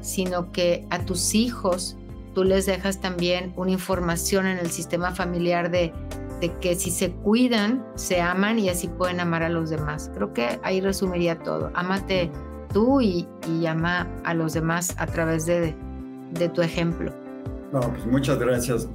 sino 0.00 0.52
que 0.52 0.86
a 0.90 1.00
tus 1.00 1.34
hijos 1.34 1.96
tú 2.34 2.44
les 2.44 2.66
dejas 2.66 3.00
también 3.00 3.52
una 3.56 3.72
información 3.72 4.46
en 4.46 4.58
el 4.58 4.70
sistema 4.70 5.12
familiar 5.12 5.70
de 5.70 5.92
que 6.60 6.74
si 6.74 6.90
se 6.90 7.10
cuidan, 7.10 7.84
se 7.94 8.20
aman 8.20 8.58
y 8.58 8.68
así 8.68 8.86
pueden 8.86 9.18
amar 9.18 9.42
a 9.42 9.48
los 9.48 9.70
demás. 9.70 10.10
Creo 10.14 10.34
que 10.34 10.60
ahí 10.62 10.80
resumiría 10.80 11.38
todo. 11.38 11.70
Ámate 11.74 12.30
tú 12.72 13.00
y, 13.00 13.26
y 13.48 13.64
ama 13.64 14.06
a 14.24 14.34
los 14.34 14.52
demás 14.52 14.94
a 14.98 15.06
través 15.06 15.46
de, 15.46 15.74
de 16.32 16.48
tu 16.50 16.60
ejemplo. 16.60 17.23
No, 17.74 17.80
pues 17.80 18.06
muchas 18.06 18.38
gracias. 18.38 18.88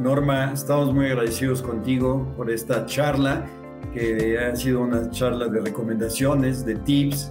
Norma, 0.00 0.52
estamos 0.52 0.92
muy 0.92 1.06
agradecidos 1.06 1.62
contigo 1.62 2.26
por 2.36 2.50
esta 2.50 2.84
charla 2.84 3.46
que 3.94 4.36
ha 4.36 4.56
sido 4.56 4.80
una 4.80 5.08
charla 5.10 5.46
de 5.46 5.60
recomendaciones, 5.60 6.66
de 6.66 6.74
tips, 6.74 7.30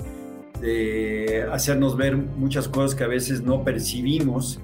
de 0.61 1.45
hacernos 1.51 1.97
ver 1.97 2.15
muchas 2.15 2.69
cosas 2.69 2.95
que 2.95 3.03
a 3.03 3.07
veces 3.07 3.41
no 3.41 3.61
percibimos 3.61 4.61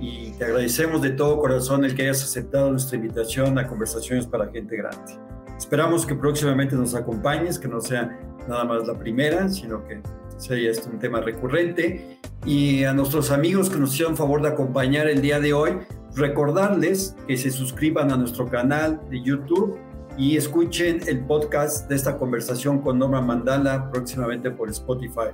y 0.00 0.30
te 0.38 0.46
agradecemos 0.46 1.02
de 1.02 1.10
todo 1.10 1.38
corazón 1.38 1.84
el 1.84 1.94
que 1.94 2.04
hayas 2.04 2.24
aceptado 2.24 2.70
nuestra 2.70 2.96
invitación 2.96 3.58
a 3.58 3.66
Conversaciones 3.66 4.26
para 4.26 4.46
Gente 4.50 4.78
Grande. 4.78 5.18
Esperamos 5.58 6.06
que 6.06 6.14
próximamente 6.14 6.76
nos 6.76 6.94
acompañes, 6.94 7.58
que 7.58 7.68
no 7.68 7.82
sea 7.82 8.18
nada 8.48 8.64
más 8.64 8.86
la 8.86 8.98
primera, 8.98 9.50
sino 9.50 9.86
que 9.86 10.00
sea 10.36 10.56
esto 10.56 10.90
un 10.90 10.98
tema 10.98 11.20
recurrente. 11.20 12.18
Y 12.44 12.84
a 12.84 12.92
nuestros 12.92 13.30
amigos 13.30 13.70
que 13.70 13.78
nos 13.78 13.94
hicieron 13.94 14.16
favor 14.16 14.42
de 14.42 14.48
acompañar 14.48 15.08
el 15.08 15.22
día 15.22 15.40
de 15.40 15.52
hoy, 15.52 15.72
recordarles 16.14 17.16
que 17.26 17.36
se 17.36 17.50
suscriban 17.50 18.12
a 18.12 18.16
nuestro 18.16 18.48
canal 18.48 19.00
de 19.10 19.22
YouTube 19.22 19.78
y 20.16 20.36
escuchen 20.36 21.00
el 21.06 21.20
podcast 21.20 21.88
de 21.88 21.96
esta 21.96 22.18
conversación 22.18 22.80
con 22.80 22.98
Norma 22.98 23.20
Mandala 23.20 23.90
próximamente 23.90 24.50
por 24.50 24.70
Spotify. 24.70 25.30